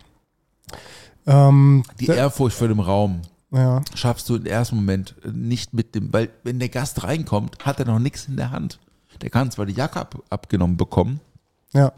[1.27, 6.13] Ähm, Die Ehrfurcht vor dem Raum ja, schaffst du im ersten Moment nicht mit dem,
[6.13, 8.81] weil wenn der Gast reinkommt, hat er noch nichts in der Hand.
[9.21, 11.21] Der kann zwar die Jacke ab, abgenommen bekommen,
[11.73, 11.93] ja,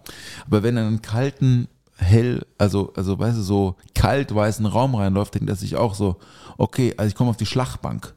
[0.46, 4.94] aber wenn er in einen kalten, hell, also, also weißt du, so kalt weißen Raum
[4.94, 6.16] reinläuft, denkt er sich auch so,
[6.58, 8.14] okay, also ich komme auf die Schlachtbank.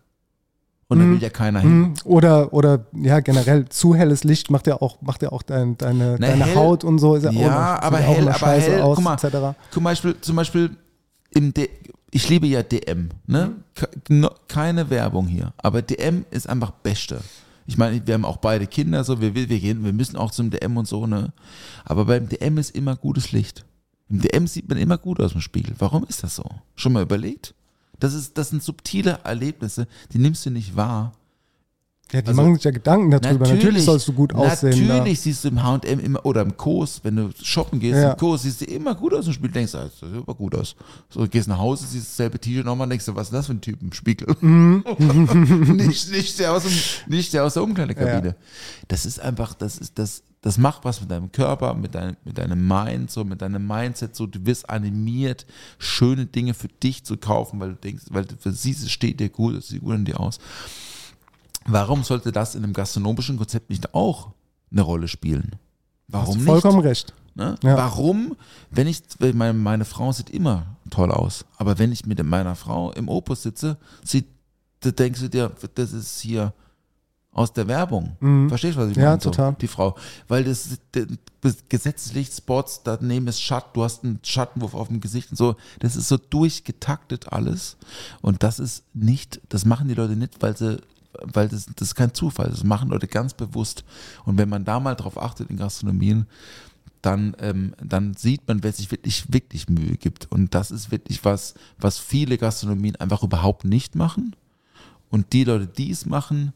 [0.90, 1.80] Und da will ja keiner hin.
[1.80, 1.94] Mhm.
[2.06, 6.16] Oder, oder ja, generell zu helles Licht macht ja auch, macht ja auch dein, deine,
[6.20, 7.16] Na, deine hell- Haut und so.
[7.16, 9.58] Ist ja, Ja, auch immer, aber hell, aber scheiße hell, aus, guck mal, etc.
[9.72, 10.78] Zum Beispiel, zum Beispiel
[11.32, 11.70] im D
[12.10, 13.52] ich liebe ja DM, ne?
[14.08, 17.20] No- Keine Werbung hier, aber DM ist einfach Beste.
[17.66, 20.50] Ich meine, wir haben auch beide Kinder, so wir, wir gehen, wir müssen auch zum
[20.50, 21.34] DM und so, ne?
[21.84, 23.66] Aber beim DM ist immer gutes Licht.
[24.10, 25.76] Im DM sieht man immer gut aus dem Spiegel.
[25.80, 26.46] Warum ist das so?
[26.76, 27.54] Schon mal überlegt?
[28.00, 31.14] Das ist, das sind subtile Erlebnisse, die nimmst du nicht wahr.
[32.14, 33.46] Ja, die Also, machen sich ja Gedanken darüber.
[33.50, 34.88] Natürlich, sollst du gut aussehen.
[34.88, 38.12] Natürlich siehst du im H&M immer, oder im Kurs, wenn du shoppen gehst, Ja.
[38.12, 40.34] im Kurs siehst du immer gut aus im Spiegel, denkst du, ah, das sieht aber
[40.36, 40.78] gut aus.
[41.10, 43.62] So, gehst nach Hause, siehst dasselbe T-Shirt nochmal, denkst du, was ist das für ein
[43.62, 44.34] Typ im Spiegel?
[44.40, 44.86] Mhm.
[45.76, 46.72] nicht, nicht, der aus dem,
[47.08, 48.28] nicht der aus der Umkleidekabine.
[48.30, 48.36] Ja.
[48.88, 52.38] Das ist einfach, das ist, das, das macht was mit deinem Körper, mit deinem, mit
[52.38, 55.46] deinem Mind, so, mit deinem Mindset, so, du wirst animiert,
[55.78, 59.28] schöne Dinge für dich zu kaufen, weil du denkst, weil du siehst, es steht dir
[59.28, 60.40] gut, es sieht gut an dir aus.
[61.66, 64.32] Warum sollte das in einem gastronomischen Konzept nicht auch
[64.72, 65.58] eine Rolle spielen?
[66.08, 66.48] Warum Hast du nicht?
[66.48, 67.14] vollkommen recht.
[67.36, 67.56] Ne?
[67.62, 67.76] Ja.
[67.76, 68.38] Warum,
[68.72, 72.94] wenn ich, meine, meine Frau sieht immer toll aus, aber wenn ich mit meiner Frau
[72.94, 74.28] im Opus sitze, sieht,
[74.80, 76.54] da denkst du dir, das ist hier
[77.38, 78.18] aus der Werbung.
[78.50, 79.04] Verstehst du, was ich Mhm.
[79.04, 79.22] Ja, meine?
[79.22, 79.56] So, total.
[79.62, 79.96] Die Frau.
[80.28, 85.38] Weil das, das Gesetzeslichtspots, daneben ist Schatten, du hast einen Schattenwurf auf dem Gesicht und
[85.38, 85.56] so.
[85.80, 87.78] Das ist so durchgetaktet alles.
[88.22, 90.82] Und das ist nicht, das machen die Leute nicht, weil sie,
[91.22, 92.50] weil das, das ist kein Zufall.
[92.50, 93.84] Das machen Leute ganz bewusst.
[94.26, 96.26] Und wenn man da mal drauf achtet in Gastronomien,
[97.04, 100.26] dann, ähm, dann sieht man, wer sich wirklich, wirklich Mühe gibt.
[100.32, 104.36] Und das ist wirklich was, was viele Gastronomien einfach überhaupt nicht machen.
[105.10, 106.54] Und die Leute, die es machen,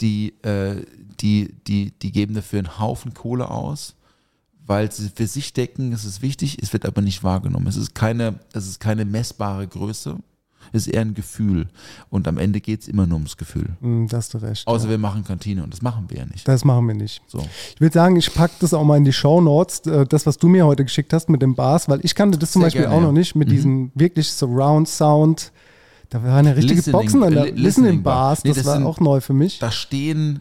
[0.00, 0.84] die, äh,
[1.20, 3.94] die, die, die geben dafür einen Haufen Kohle aus,
[4.66, 7.66] weil sie für sich denken, es ist wichtig, es wird aber nicht wahrgenommen.
[7.66, 10.16] Es ist keine, es ist keine messbare Größe,
[10.72, 11.68] es ist eher ein Gefühl.
[12.10, 13.70] Und am Ende geht es immer nur ums Gefühl.
[13.80, 14.66] Hm, da hast du recht.
[14.66, 14.90] Außer ja.
[14.90, 16.46] wir machen Kantine und das machen wir ja nicht.
[16.46, 17.22] Das machen wir nicht.
[17.26, 17.38] So.
[17.74, 20.36] Ich würde sagen, ich packe das auch mal in die Show Notes, äh, das, was
[20.36, 22.82] du mir heute geschickt hast mit dem Bars, weil ich kannte das zum Sehr Beispiel
[22.82, 23.06] gerne, auch ja.
[23.06, 23.52] noch nicht mit Mhm.
[23.52, 25.52] diesem wirklich Surround Sound.
[26.10, 28.14] Da waren ja richtige Listening- Boxen an der Li- Listening Listening Bar.
[28.14, 28.44] Bars.
[28.44, 29.58] Nee, Das, das war sind- auch neu für mich.
[29.58, 30.40] Da stehen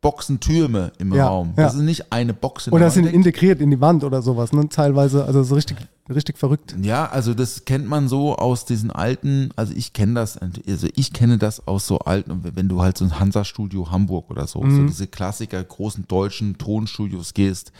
[0.00, 1.54] Boxentürme im Ja, Raum.
[1.56, 1.64] ja.
[1.64, 4.52] Das ist nicht eine Box in Oder der sind integriert in die Wand oder sowas,
[4.52, 4.68] ne?
[4.68, 5.76] Teilweise, also so richtig,
[6.14, 6.74] richtig verrückt.
[6.82, 11.12] Ja, also das kennt man so aus diesen alten, also ich kenne das, also ich
[11.12, 14.70] kenne das aus so alten, wenn du halt so ein Hansa-Studio Hamburg oder so, Mhm.
[14.70, 17.72] so diese Klassiker, großen deutschen Tonstudios gehst,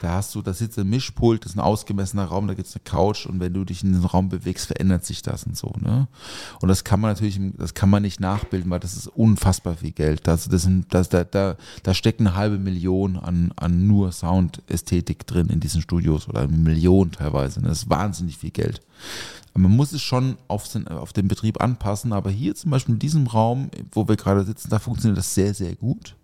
[0.00, 2.84] da hast du, da sitzt ein Mischpult, das ist ein ausgemessener Raum, da gibt's eine
[2.84, 6.08] Couch und wenn du dich in den Raum bewegst, verändert sich das und so, ne?
[6.60, 9.92] Und das kann man natürlich, das kann man nicht nachbilden, weil das ist unfassbar viel
[9.92, 10.28] Geld.
[10.28, 15.26] Also das sind, das, da, da, da steckt eine halbe Million an, an nur Soundästhetik
[15.26, 17.60] drin in diesen Studios oder eine Million teilweise.
[17.60, 17.73] ne?
[17.74, 18.82] Das ist wahnsinnig viel Geld.
[19.52, 23.00] Man muss es schon auf den, auf den Betrieb anpassen, aber hier zum Beispiel in
[23.00, 26.14] diesem Raum, wo wir gerade sitzen, da funktioniert das sehr, sehr gut.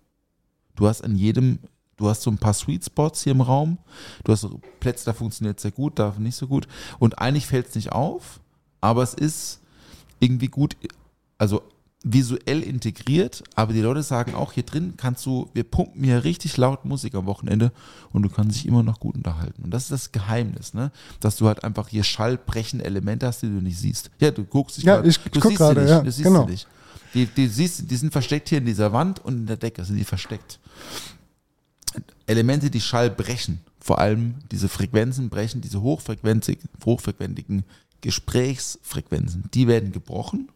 [0.77, 1.59] Du hast an jedem,
[1.97, 3.79] du hast so ein paar Sweet Spots hier im Raum.
[4.23, 4.47] Du hast
[4.79, 6.69] Plätze, da funktioniert sehr gut, da nicht so gut.
[6.99, 8.39] Und eigentlich fällt es nicht auf,
[8.79, 9.59] aber es ist
[10.21, 10.77] irgendwie gut,
[11.37, 11.63] also
[12.03, 16.57] visuell integriert, aber die Leute sagen auch, hier drin kannst du, wir pumpen hier richtig
[16.57, 17.71] laut Musik am Wochenende
[18.11, 19.61] und du kannst dich immer noch gut unterhalten.
[19.63, 20.91] Und das ist das Geheimnis, ne?
[21.19, 24.09] Dass du halt einfach hier schallbrechende Elemente hast, die du nicht siehst.
[24.19, 26.11] Ja, du guckst dich Ja, grad- ich du guck siehst gerade, sie nicht, ja, du
[26.11, 26.45] siehst genau.
[26.45, 26.67] sie nicht.
[27.13, 29.97] Die, die, siehst, die sind versteckt hier in dieser Wand und in der Decke sind
[29.97, 30.59] die versteckt.
[32.25, 37.63] Elemente, die Schall brechen, vor allem diese Frequenzen brechen, diese hochfrequentigen
[37.99, 40.49] Gesprächsfrequenzen, die werden gebrochen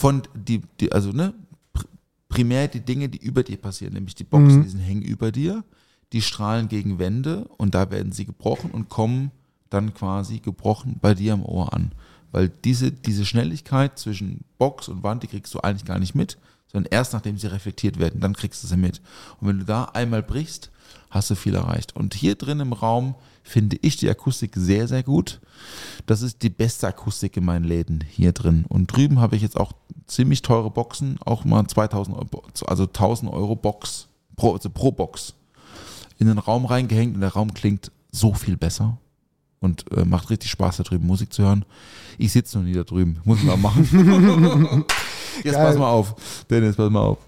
[0.00, 1.34] von die, die also ne,
[1.74, 1.84] pr-
[2.28, 4.62] primär die Dinge, die über dir passieren, nämlich die Boxen, Mhm.
[4.62, 5.62] die sind hängen über dir,
[6.14, 9.30] die strahlen gegen Wände und da werden sie gebrochen und kommen
[9.68, 11.92] dann quasi gebrochen bei dir am Ohr an.
[12.32, 16.38] Weil diese, diese Schnelligkeit zwischen Box und Wand, die kriegst du eigentlich gar nicht mit,
[16.72, 19.00] sondern erst nachdem sie reflektiert werden, dann kriegst du sie mit.
[19.40, 20.70] Und wenn du da einmal brichst,
[21.10, 21.96] hast du viel erreicht.
[21.96, 25.40] Und hier drin im Raum finde ich die Akustik sehr, sehr gut.
[26.06, 28.64] Das ist die beste Akustik in meinen Läden hier drin.
[28.68, 29.72] Und drüben habe ich jetzt auch
[30.06, 35.34] ziemlich teure Boxen, auch mal 2000 Euro, also 1000 Euro Box, pro, also pro Box,
[36.18, 38.98] in den Raum reingehängt und der Raum klingt so viel besser
[39.60, 41.64] und äh, macht richtig Spaß da drüben Musik zu hören.
[42.18, 44.84] Ich sitze noch nie da drüben, muss man machen.
[45.44, 45.66] jetzt Geil.
[45.66, 46.14] pass mal auf,
[46.50, 47.18] Dennis, pass mal auf.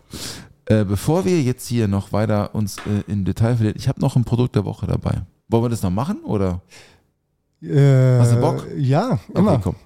[0.67, 4.17] Äh, bevor wir jetzt hier noch weiter uns äh, im Detail verlieren, ich habe noch
[4.17, 5.23] ein Produkt der Woche dabei.
[5.49, 6.61] Wollen wir das noch machen oder?
[7.63, 8.67] Äh, Hast du Bock?
[8.77, 9.53] Ja, immer.
[9.55, 9.77] Okay, komm.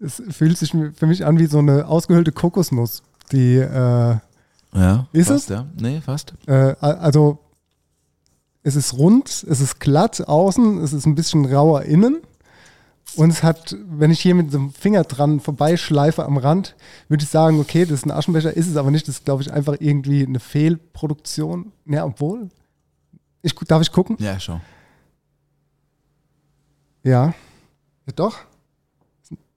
[0.00, 3.02] Es fühlt sich für mich an wie so eine ausgehöhlte Kokosnuss.
[3.32, 4.16] Die, äh,
[4.74, 5.56] Ja, Ist fast, es?
[5.56, 5.66] Ja.
[5.80, 6.34] Nee, fast.
[6.46, 7.38] äh, also,
[8.62, 12.18] es ist rund, es ist glatt außen, es ist ein bisschen rauer innen.
[13.16, 16.76] Und es hat, wenn ich hier mit so einem Finger dran vorbeischleife am Rand,
[17.08, 19.08] würde ich sagen, okay, das ist ein Aschenbecher, ist es aber nicht.
[19.08, 21.72] Das ist, glaube ich, einfach irgendwie eine Fehlproduktion.
[21.86, 22.50] Ja, obwohl.
[23.42, 24.16] Ich, darf ich gucken?
[24.20, 24.60] Ja, schon.
[27.02, 27.34] Ja.
[28.06, 28.38] ja doch?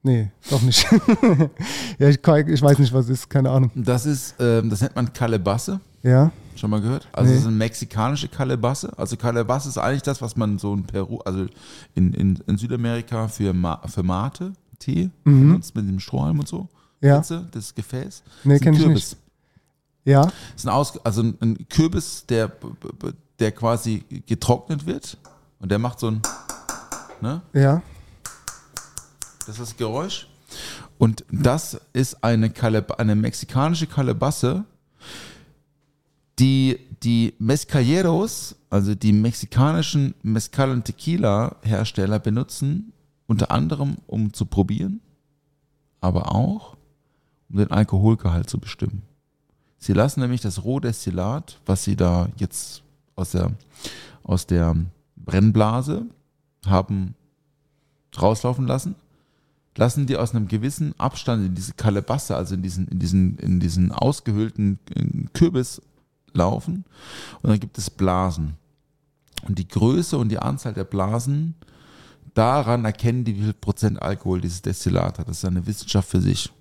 [0.01, 0.85] Nee, doch nicht.
[1.99, 3.71] ja, ich, ich weiß nicht, was es ist, keine Ahnung.
[3.75, 5.79] Das ist, ähm, das nennt man Calebasse.
[6.03, 6.31] Ja.
[6.55, 7.07] Schon mal gehört?
[7.11, 7.35] Also Nee.
[7.35, 8.93] das ist eine mexikanische Calebasse.
[8.97, 11.47] Also Calebasse ist eigentlich das, was man so in Peru, also
[11.95, 15.47] in, in, in Südamerika für, Ma, für Mate, Tee Mhm.
[15.47, 16.67] benutzt mit dem Strohhalm und so.
[17.01, 17.19] Ja.
[17.21, 18.23] Du das Gefäß?
[18.43, 18.95] Nee, Das ist ein kenn ich Kürbis.
[19.11, 19.17] nicht.
[20.05, 20.21] Ja.
[20.25, 22.51] Das ist ein, Aus, also ein, ein Kürbis, der,
[23.39, 25.17] der quasi getrocknet wird
[25.59, 26.21] und der macht so ein,
[27.21, 27.41] ne?
[27.53, 27.81] Ja.
[29.39, 30.27] Das ist das Geräusch.
[30.97, 34.63] Und das ist eine, Caleb eine mexikanische Calebasse,
[36.39, 42.93] die die Mezcaleros, also die mexikanischen Mezcal und Tequila Hersteller benutzen,
[43.27, 45.01] unter anderem um zu probieren,
[46.01, 46.77] aber auch
[47.49, 49.01] um den Alkoholgehalt zu bestimmen.
[49.77, 52.83] Sie lassen nämlich das Rohdestillat, was sie da jetzt
[53.15, 53.51] aus der,
[54.23, 54.75] aus der
[55.17, 56.05] Brennblase
[56.65, 57.15] haben
[58.17, 58.95] rauslaufen lassen,
[59.75, 63.59] lassen die aus einem gewissen Abstand in diese Kalebasse, also in diesen, in diesen, in
[63.59, 65.03] diesen ausgehöhlten äh,
[65.33, 65.81] Kürbis
[66.37, 66.85] laufen
[67.41, 68.57] und dann gibt es Blasen.
[69.47, 71.55] Und die Größe und die Anzahl der Blasen,
[72.33, 75.27] daran erkennen die, wie viel Prozent Alkohol dieses Destillat hat.
[75.27, 76.51] Das ist eine Wissenschaft für sich.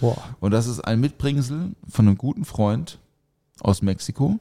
[0.00, 0.16] Boah.
[0.40, 2.98] Und das ist ein Mitbringsel von einem guten Freund
[3.60, 4.38] aus Mexiko,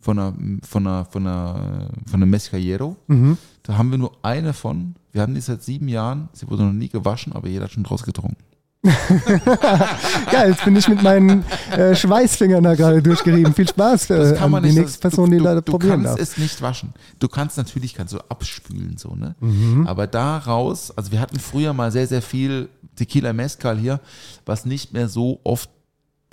[0.00, 2.96] von einer, von einer, von einer, von einem Mezcallero.
[3.06, 3.36] Mhm.
[3.62, 4.94] Da haben wir nur eine von.
[5.12, 6.28] Wir haben die seit sieben Jahren.
[6.32, 8.42] Sie wurde noch nie gewaschen, aber jeder hat schon draus getrunken.
[8.82, 13.54] Ja, jetzt bin ich mit meinen äh, Schweißfingern da gerade durchgerieben.
[13.54, 14.80] Viel Spaß äh, Das kann man an die nicht.
[14.84, 16.20] nächste Person, du, die du, leider du probieren kannst darf.
[16.20, 16.94] es nicht waschen.
[17.18, 19.34] Du kannst natürlich kannst du abspülen so ne.
[19.40, 19.86] Mhm.
[19.86, 24.00] Aber daraus, also wir hatten früher mal sehr sehr viel Tequila Mezcal hier,
[24.46, 25.68] was nicht mehr so oft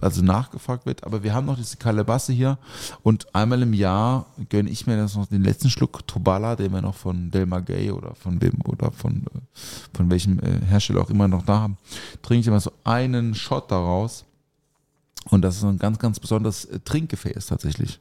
[0.02, 2.58] also nachgefragt wird, aber wir haben noch diese Kalebasse hier
[3.04, 6.82] und einmal im Jahr gönne ich mir das noch den letzten Schluck Tobala, den wir
[6.82, 9.40] noch von Del Maguey oder von wem oder von äh,
[9.96, 11.78] von welchem äh, Hersteller auch immer noch da haben,
[12.22, 14.26] trinke ich immer so einen Shot daraus
[15.30, 18.00] und das ist ein ganz ganz besonderes äh, Trinkgefäß tatsächlich.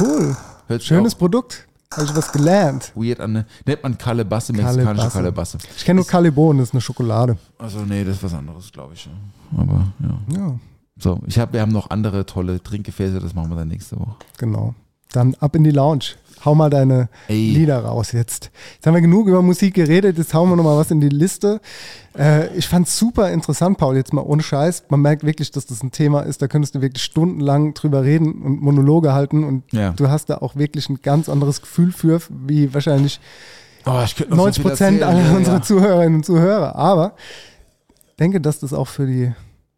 [0.00, 0.36] Cool.
[0.66, 1.66] Hört sich Schönes auch Produkt.
[1.92, 2.92] Habe ich was gelernt.
[2.96, 5.58] weird an, ne, nennt man Kalebasse, mexikanische Kalebasse.
[5.76, 7.36] Ich kenne nur Calibon, das ist eine Schokolade.
[7.56, 9.08] Also nee, das ist was anderes, glaube ich.
[9.56, 10.36] Aber ja.
[10.36, 10.58] Ja,
[10.98, 14.16] So, ich hab, wir haben noch andere tolle Trinkgefäße, das machen wir dann nächste Woche.
[14.38, 14.74] genau.
[15.12, 16.06] Dann ab in die Lounge.
[16.44, 17.50] Hau mal deine Ey.
[17.52, 18.50] Lieder raus jetzt.
[18.74, 21.08] Jetzt haben wir genug über Musik geredet, jetzt hauen wir noch mal was in die
[21.08, 21.60] Liste.
[22.18, 24.84] Äh, ich fand es super interessant, Paul, jetzt mal ohne Scheiß.
[24.88, 28.42] Man merkt wirklich, dass das ein Thema ist, da könntest du wirklich stundenlang drüber reden
[28.42, 29.92] und Monologe halten und Ja.
[29.92, 33.20] du hast da auch wirklich ein ganz anderes Gefühl für, wie wahrscheinlich
[33.86, 36.74] Oh, ich könnte 90 Prozent aller unserer Zuhörerinnen und Zuhörer.
[36.74, 37.14] Aber
[38.10, 39.32] ich denke, dass das auch für die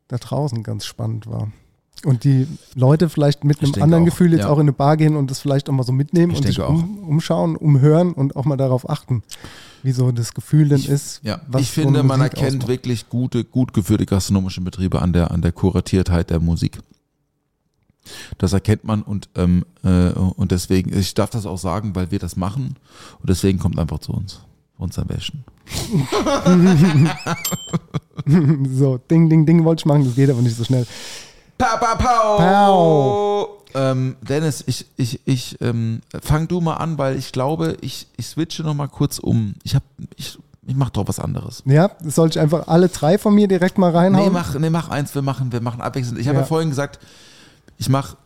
[0.08, 1.50] da draußen ganz spannend war.
[2.04, 4.48] Und die Leute vielleicht mit einem anderen auch, Gefühl jetzt ja.
[4.48, 6.60] auch in eine Bar gehen und das vielleicht auch mal so mitnehmen Ich und sich
[6.60, 9.22] um, umschauen, umhören und auch mal darauf achten,
[9.82, 11.20] wie so das Gefühl denn ist.
[11.24, 12.68] Ja, was ich so finde, eine man Musik erkennt ausmacht.
[12.68, 16.78] wirklich gute, gut geführte gastronomische Betriebe an der, an der Kuratiertheit der Musik.
[18.38, 22.18] Das erkennt man und, ähm, äh, und deswegen, ich darf das auch sagen, weil wir
[22.18, 22.76] das machen
[23.20, 24.42] und deswegen kommt einfach zu uns.
[24.78, 25.44] Uns am besten.
[28.76, 30.86] So, Ding, Ding, Ding wollte ich machen, das geht aber nicht so schnell.
[31.58, 32.36] Pa, pa, pau.
[32.38, 33.62] Pau.
[33.74, 38.26] Ähm, Dennis, ich, ich, ich ähm, fang du mal an, weil ich glaube, ich, ich
[38.26, 39.54] switche noch mal kurz um.
[39.64, 39.82] Ich hab,
[40.16, 41.62] ich, ich mach doch was anderes.
[41.66, 44.32] Ja, soll ich einfach alle drei von mir direkt mal Nee, reinhauen?
[44.32, 46.18] mach, nee, mach eins, wir machen, wir machen abwechselnd.
[46.18, 46.42] Ich habe Ja.
[46.42, 46.46] ja.
[46.46, 46.98] vorhin gesagt,
[47.78, 48.16] ich mache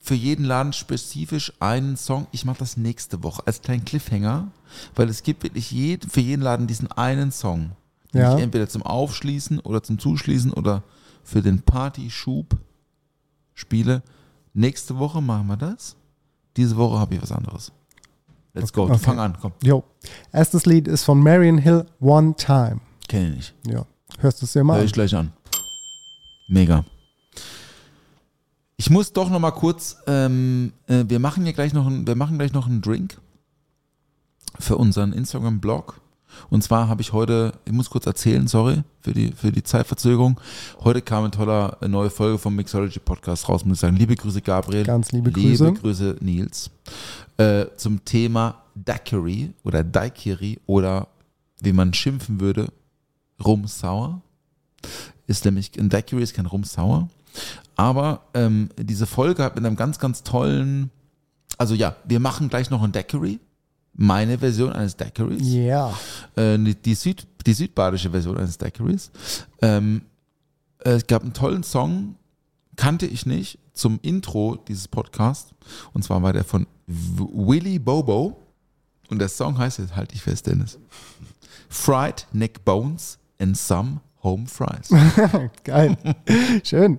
[0.00, 2.26] für jeden Laden spezifisch einen Song.
[2.32, 4.48] Ich mache das nächste Woche als kleinen Cliffhanger,
[4.94, 7.72] weil es gibt wirklich jed, für jeden Laden diesen einen Song,
[8.14, 8.36] den Ja.
[8.36, 10.82] ich entweder zum Aufschließen oder zum Zuschließen oder
[11.22, 12.56] für den Partyschub
[13.54, 14.02] spiele.
[14.54, 15.96] Nächste Woche machen wir das.
[16.56, 17.72] Diese Woche habe ich was anderes.
[18.52, 18.84] Let's go.
[18.84, 18.98] Okay.
[18.98, 19.52] Fang an, komm.
[19.62, 19.84] Jo.
[20.32, 22.80] Erstes Lied ist von Marion Hill, One Time.
[23.08, 23.54] Kenne ich nicht.
[23.66, 23.86] Ja.
[24.18, 24.86] Hörst du es dir mal Hör an?
[24.86, 25.32] ich gleich an.
[26.48, 26.84] Mega.
[28.76, 32.16] Ich muss doch noch mal kurz, ähm, äh, wir machen hier gleich noch, ein, wir
[32.16, 33.20] machen gleich noch einen Drink
[34.60, 36.00] für unseren Instagram-Blog.
[36.48, 40.40] Und zwar habe ich heute, ich muss kurz erzählen, sorry für die, für die Zeitverzögerung.
[40.80, 43.96] Heute kam eine tolle äh, neue Folge vom Mixology Podcast raus, muss ich sagen.
[43.96, 44.84] Liebe Grüße, Gabriel.
[44.84, 45.66] Ganz liebe Grüße.
[45.66, 46.70] Liebe Grüße, Nils.
[47.36, 51.08] Äh, zum Thema Daiquiri oder Daiquiri oder
[51.60, 52.68] wie man schimpfen würde,
[53.44, 54.20] Rum Sour.
[55.26, 57.08] Ist nämlich, ein Daiquiri ist kein Rum Sour.
[57.76, 60.90] Aber ähm, diese Folge hat mit einem ganz, ganz tollen,
[61.56, 63.38] also ja, wir machen gleich noch ein Daiquiri.
[63.94, 65.92] Meine Version eines Daiquiris Ja.
[66.36, 69.10] äh, die, Süd, die südbadische Version eines Daiquiris.
[69.60, 70.02] Ähm,
[70.84, 72.14] äh, es gab einen tollen Song,
[72.76, 75.52] kannte ich nicht, zum Intro dieses Podcasts.
[75.92, 78.36] Und zwar war der von Willy Bobo.
[79.08, 80.78] Und der Song heißt, jetzt halte ich fest, Dennis.
[81.68, 84.88] Fried Neck Bones and Some Home Fries.
[85.64, 85.96] Geil.
[86.62, 86.98] Schön.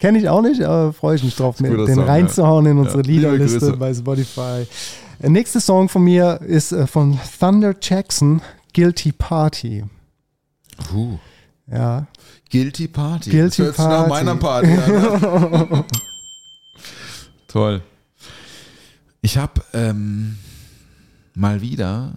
[0.00, 2.04] Kenne ich auch nicht, aber freue ich mich drauf, den Song, ja.
[2.04, 4.66] reinzuhauen in unsere Ja, Liederliste bei Spotify.
[5.22, 8.42] Der nächste Song von mir ist äh, von Thunder Jackson,
[8.74, 9.84] Guilty Party.
[10.92, 11.18] Uh.
[11.70, 12.06] Ja,
[12.50, 13.30] Guilty Party.
[13.30, 14.10] Guilty das hört sich nach Party.
[14.10, 15.70] meiner Party an.
[15.70, 15.84] Ne?
[17.48, 17.82] Toll.
[19.22, 20.38] Ich habe ähm,
[21.34, 22.12] mal wieder,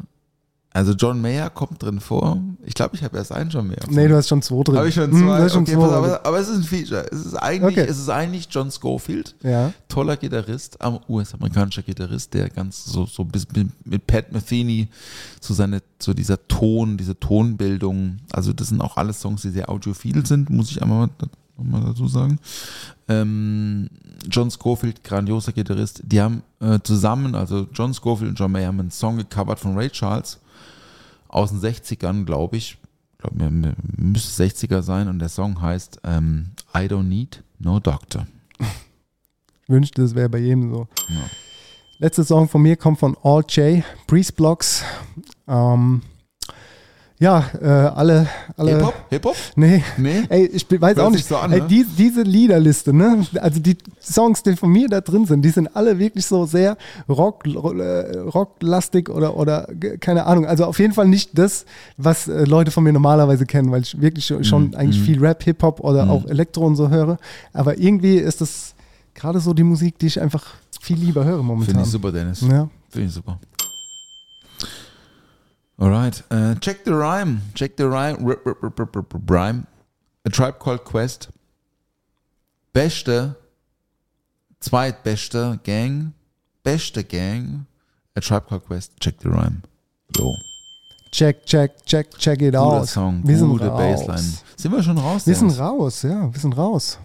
[0.79, 2.41] also John Mayer kommt drin vor.
[2.65, 3.79] Ich glaube, ich habe erst einen John Mayer.
[3.89, 4.77] nee, du hast schon zwei drin.
[4.77, 5.41] Habe ich schon Hm, zwei.
[5.41, 7.05] hast schon okay, zwei aber, aber es ist ein Feature.
[7.11, 7.87] Es ist eigentlich, Okay.
[7.89, 9.35] es ist eigentlich John Schofield.
[9.43, 13.45] Ja, Toller Gitarrist, am US-amerikanischer Gitarrist, der ganz so, so bis
[13.85, 14.87] mit, Pat Metheny
[15.41, 19.69] so seine, so dieser Ton, diese Tonbildung, also das sind auch alles Songs, die sehr
[19.69, 21.09] audiophil sind, muss ich einmal
[21.61, 22.39] mal dazu sagen.
[23.07, 23.89] Ähm,
[24.29, 28.79] John Schofield, grandioser Gitarrist, die haben äh, zusammen, also John Schofield und John Mayer haben
[28.79, 30.39] einen Song gecovert von Ray Charles
[31.29, 32.77] aus den 60ern, glaube ich.
[33.31, 38.27] Mir müsste 60er sein und der Song heißt ähm, I Don't Need No Doctor.
[38.59, 40.87] Ich wünschte, es wäre bei jedem so.
[41.09, 41.29] Ja.
[41.97, 44.83] Letzter Song von mir kommt von All J, Breeze Blocks.
[45.47, 46.01] Ähm,
[47.19, 48.77] ja, äh, alle, alle.
[48.77, 48.93] Hip-Hop?
[49.09, 49.35] Hip-Hop?
[49.57, 49.83] Nee.
[49.97, 50.23] Nee?
[50.29, 51.27] Ey, ich weiß Hört auch nicht.
[51.27, 51.67] so an, Ey, ne?
[51.67, 53.25] die, diese Liederliste, ne?
[53.41, 56.77] Also die Songs, die von mir da drin sind, die sind alle wirklich so sehr
[57.09, 59.67] rock, äh, rocklastig oder, oder
[59.99, 60.45] keine Ahnung.
[60.45, 61.65] Also auf jeden Fall nicht das,
[61.97, 65.05] was äh, Leute von mir normalerweise kennen, weil ich wirklich schon, schon Mhm, eigentlich mhm.
[65.05, 66.11] viel Rap, Hip-Hop oder Mhm.
[66.11, 67.17] auch Elektro und so höre.
[67.51, 68.75] Aber irgendwie ist das
[69.13, 70.45] gerade so die Musik, die ich einfach
[70.79, 71.73] viel lieber höre momentan.
[71.75, 72.39] Finde ich super, Dennis.
[72.41, 72.69] Ja.
[72.89, 73.37] Finde ich super.
[75.79, 76.23] Alright.
[76.29, 77.41] Äh, check the rhyme.
[77.55, 78.17] Check the rhyme.
[78.25, 78.37] R
[79.27, 79.67] rhyme.
[80.25, 81.29] A Tribe Called Quest.
[82.73, 83.35] Beste.
[84.59, 86.13] Zweitbeste Gang.
[86.63, 87.65] Beste Gang.
[88.15, 88.99] A Tribe Called Quest.
[88.99, 89.61] Check the rhyme.
[90.17, 90.35] Yo.
[91.11, 92.87] Check, check, check, check it Guter out.
[92.87, 93.21] Song.
[93.23, 94.05] Wir sind Gute raus.
[94.05, 94.37] Bassline.
[94.57, 95.25] Sind wir schon raus?
[95.25, 96.99] Wir sind raus, ja, wir sind raus.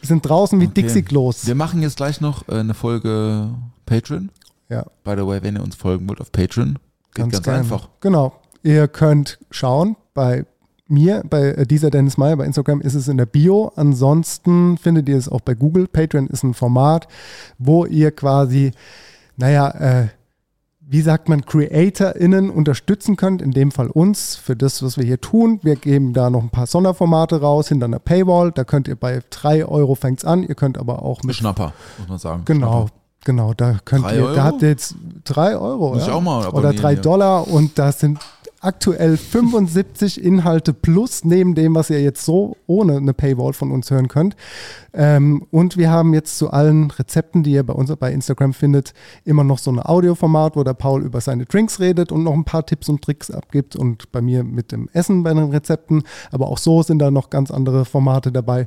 [0.00, 0.82] Wir sind draußen wie Okay.
[0.82, 1.46] Dixie Klos.
[1.46, 3.50] Wir machen jetzt gleich noch äh, eine Folge
[3.86, 4.30] Patreon.
[4.68, 4.84] Ja.
[5.04, 6.78] By the way, wenn ihr uns folgen wollt auf Patreon,
[7.14, 7.60] ganz, gerne.
[7.60, 7.88] einfach.
[8.00, 8.34] Genau.
[8.62, 10.44] Ihr könnt schauen bei
[10.88, 13.72] mir, bei äh, dieser Dennis Meyer, bei Instagram ist es in der Bio.
[13.76, 15.86] Ansonsten findet ihr es auch bei Google.
[15.86, 17.08] Patreon ist ein Format,
[17.58, 18.72] wo ihr quasi,
[19.36, 20.08] naja, äh,
[20.90, 25.20] wie sagt man, CreatorInnen unterstützen könnt, in dem Fall uns, für das, was wir hier
[25.20, 25.60] tun.
[25.62, 28.52] Wir geben da noch ein paar Sonderformate raus hinter einer Paywall.
[28.52, 30.42] Da könnt ihr bei 3 Euro fängt's an.
[30.42, 32.42] Ihr könnt aber auch mit Schnapper, muss man sagen.
[32.46, 32.92] Genau, Schnapper.
[33.26, 33.52] genau.
[33.52, 34.34] Da könnt ihr, Euro?
[34.34, 34.94] da habt ihr jetzt
[35.28, 35.96] drei Euro.
[35.96, 36.20] Ja?
[36.20, 37.02] mal Oder drei hier.
[37.02, 38.18] Dollar und da sind
[38.60, 43.90] aktuell 75 Inhalte plus neben dem, was ihr jetzt so ohne eine Paywall von uns
[43.90, 44.34] hören könnt.
[44.92, 48.94] Ähm, und wir haben jetzt zu allen Rezepten, die ihr bei uns bei Instagram findet,
[49.24, 52.44] immer noch so ein Audioformat, wo der Paul über seine Drinks redet und noch ein
[52.44, 56.02] paar Tipps und Tricks abgibt und bei mir mit dem Essen bei den Rezepten.
[56.32, 58.66] Aber auch so sind da noch ganz andere Formate dabei.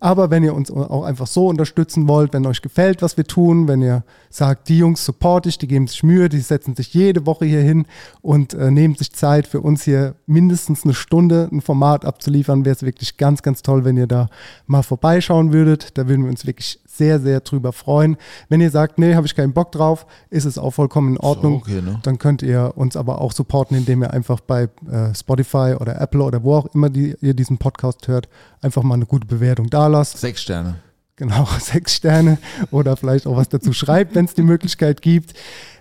[0.00, 3.68] Aber wenn ihr uns auch einfach so unterstützen wollt, wenn euch gefällt, was wir tun,
[3.68, 7.26] wenn ihr sagt, die Jungs support ich, die geben sich Mühe, die setzen sich jede
[7.26, 7.84] Woche hier hin
[8.22, 12.74] und äh, nehmen sich Zeit für uns hier mindestens eine Stunde ein Format abzuliefern, wäre
[12.74, 14.28] es wirklich ganz, ganz toll, wenn ihr da
[14.66, 15.98] mal vorbeischauen würdet.
[15.98, 18.16] Da würden wir uns wirklich sehr, sehr drüber freuen.
[18.48, 21.56] Wenn ihr sagt, nee, habe ich keinen Bock drauf, ist es auch vollkommen in Ordnung.
[21.56, 22.00] okay, ne?
[22.02, 26.22] Dann könnt ihr uns aber auch supporten, indem ihr einfach bei äh, Spotify oder Apple
[26.22, 28.28] oder wo auch immer die, ihr diesen Podcast hört,
[28.60, 30.18] einfach mal eine gute Bewertung da lasst.
[30.18, 30.76] Sechs Sterne.
[31.20, 32.38] Genau, sechs Sterne
[32.70, 35.34] oder vielleicht auch was dazu schreibt, wenn es die Möglichkeit gibt.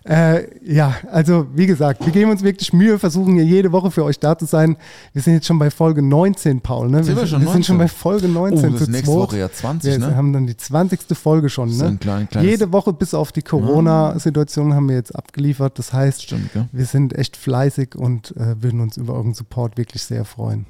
[0.03, 4.03] Äh, ja, also wie gesagt, wir geben uns wirklich Mühe, versuchen hier jede Woche für
[4.03, 4.75] euch da zu sein.
[5.13, 6.89] Wir sind jetzt schon bei Folge 19, Paul.
[6.89, 7.05] Ne?
[7.05, 7.77] Sind wir schon wir sind schon 19?
[7.77, 8.73] bei Folge 19.
[8.75, 9.07] Oh, das nächste.
[9.15, 10.15] Woche ja 20, Wir ne?
[10.17, 10.99] haben dann die 20.
[11.17, 11.75] Folge schon.
[11.77, 11.85] Ne?
[11.85, 15.79] ein klein- jede Woche bis auf die Corona-Situation haben wir jetzt abgeliefert.
[15.79, 20.03] Das heißt, Stimmt, wir sind echt fleißig und äh, würden uns über euren Support wirklich
[20.03, 20.65] sehr freuen.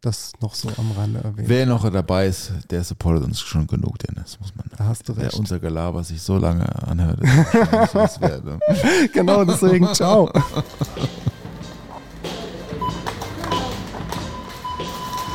[0.00, 1.48] Das noch so am Rande erwähnt.
[1.48, 4.66] Wer noch dabei ist, der supportet uns schon genug, Dennis, muss man.
[4.78, 5.34] Da hast du Wer recht.
[5.34, 8.60] unser Gelaber sich so lange anhört, ist wert, ne?
[9.12, 10.30] genau, deswegen ciao.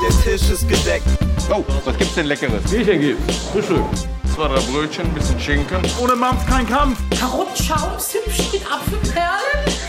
[0.01, 1.07] Der Tisch ist gedeckt.
[1.49, 2.63] Oh, was gibt's denn Leckeres?
[2.71, 3.35] Bierchen gibt's.
[3.51, 3.83] Frühstück.
[4.33, 5.81] Zwei, drei Brötchen, ein bisschen Schinken.
[6.01, 6.99] Ohne Mampf kein Kampf.
[7.19, 9.82] Karottenschaum, Zimtchen mit Apfelperlen.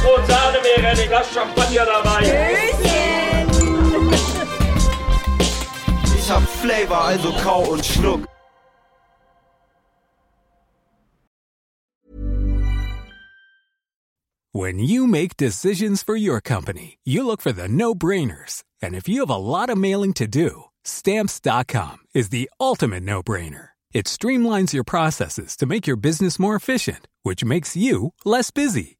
[0.00, 2.70] Toast, Brot, Sahne, wäre ein Glas Champagner dabei.
[6.16, 8.26] Ich hab Flavor, also kau und schluck.
[14.52, 18.64] When you make decisions for your company, you look for the no brainers.
[18.82, 23.22] And if you have a lot of mailing to do, stamps.com is the ultimate no
[23.22, 23.70] brainer.
[23.92, 28.99] It streamlines your processes to make your business more efficient, which makes you less busy.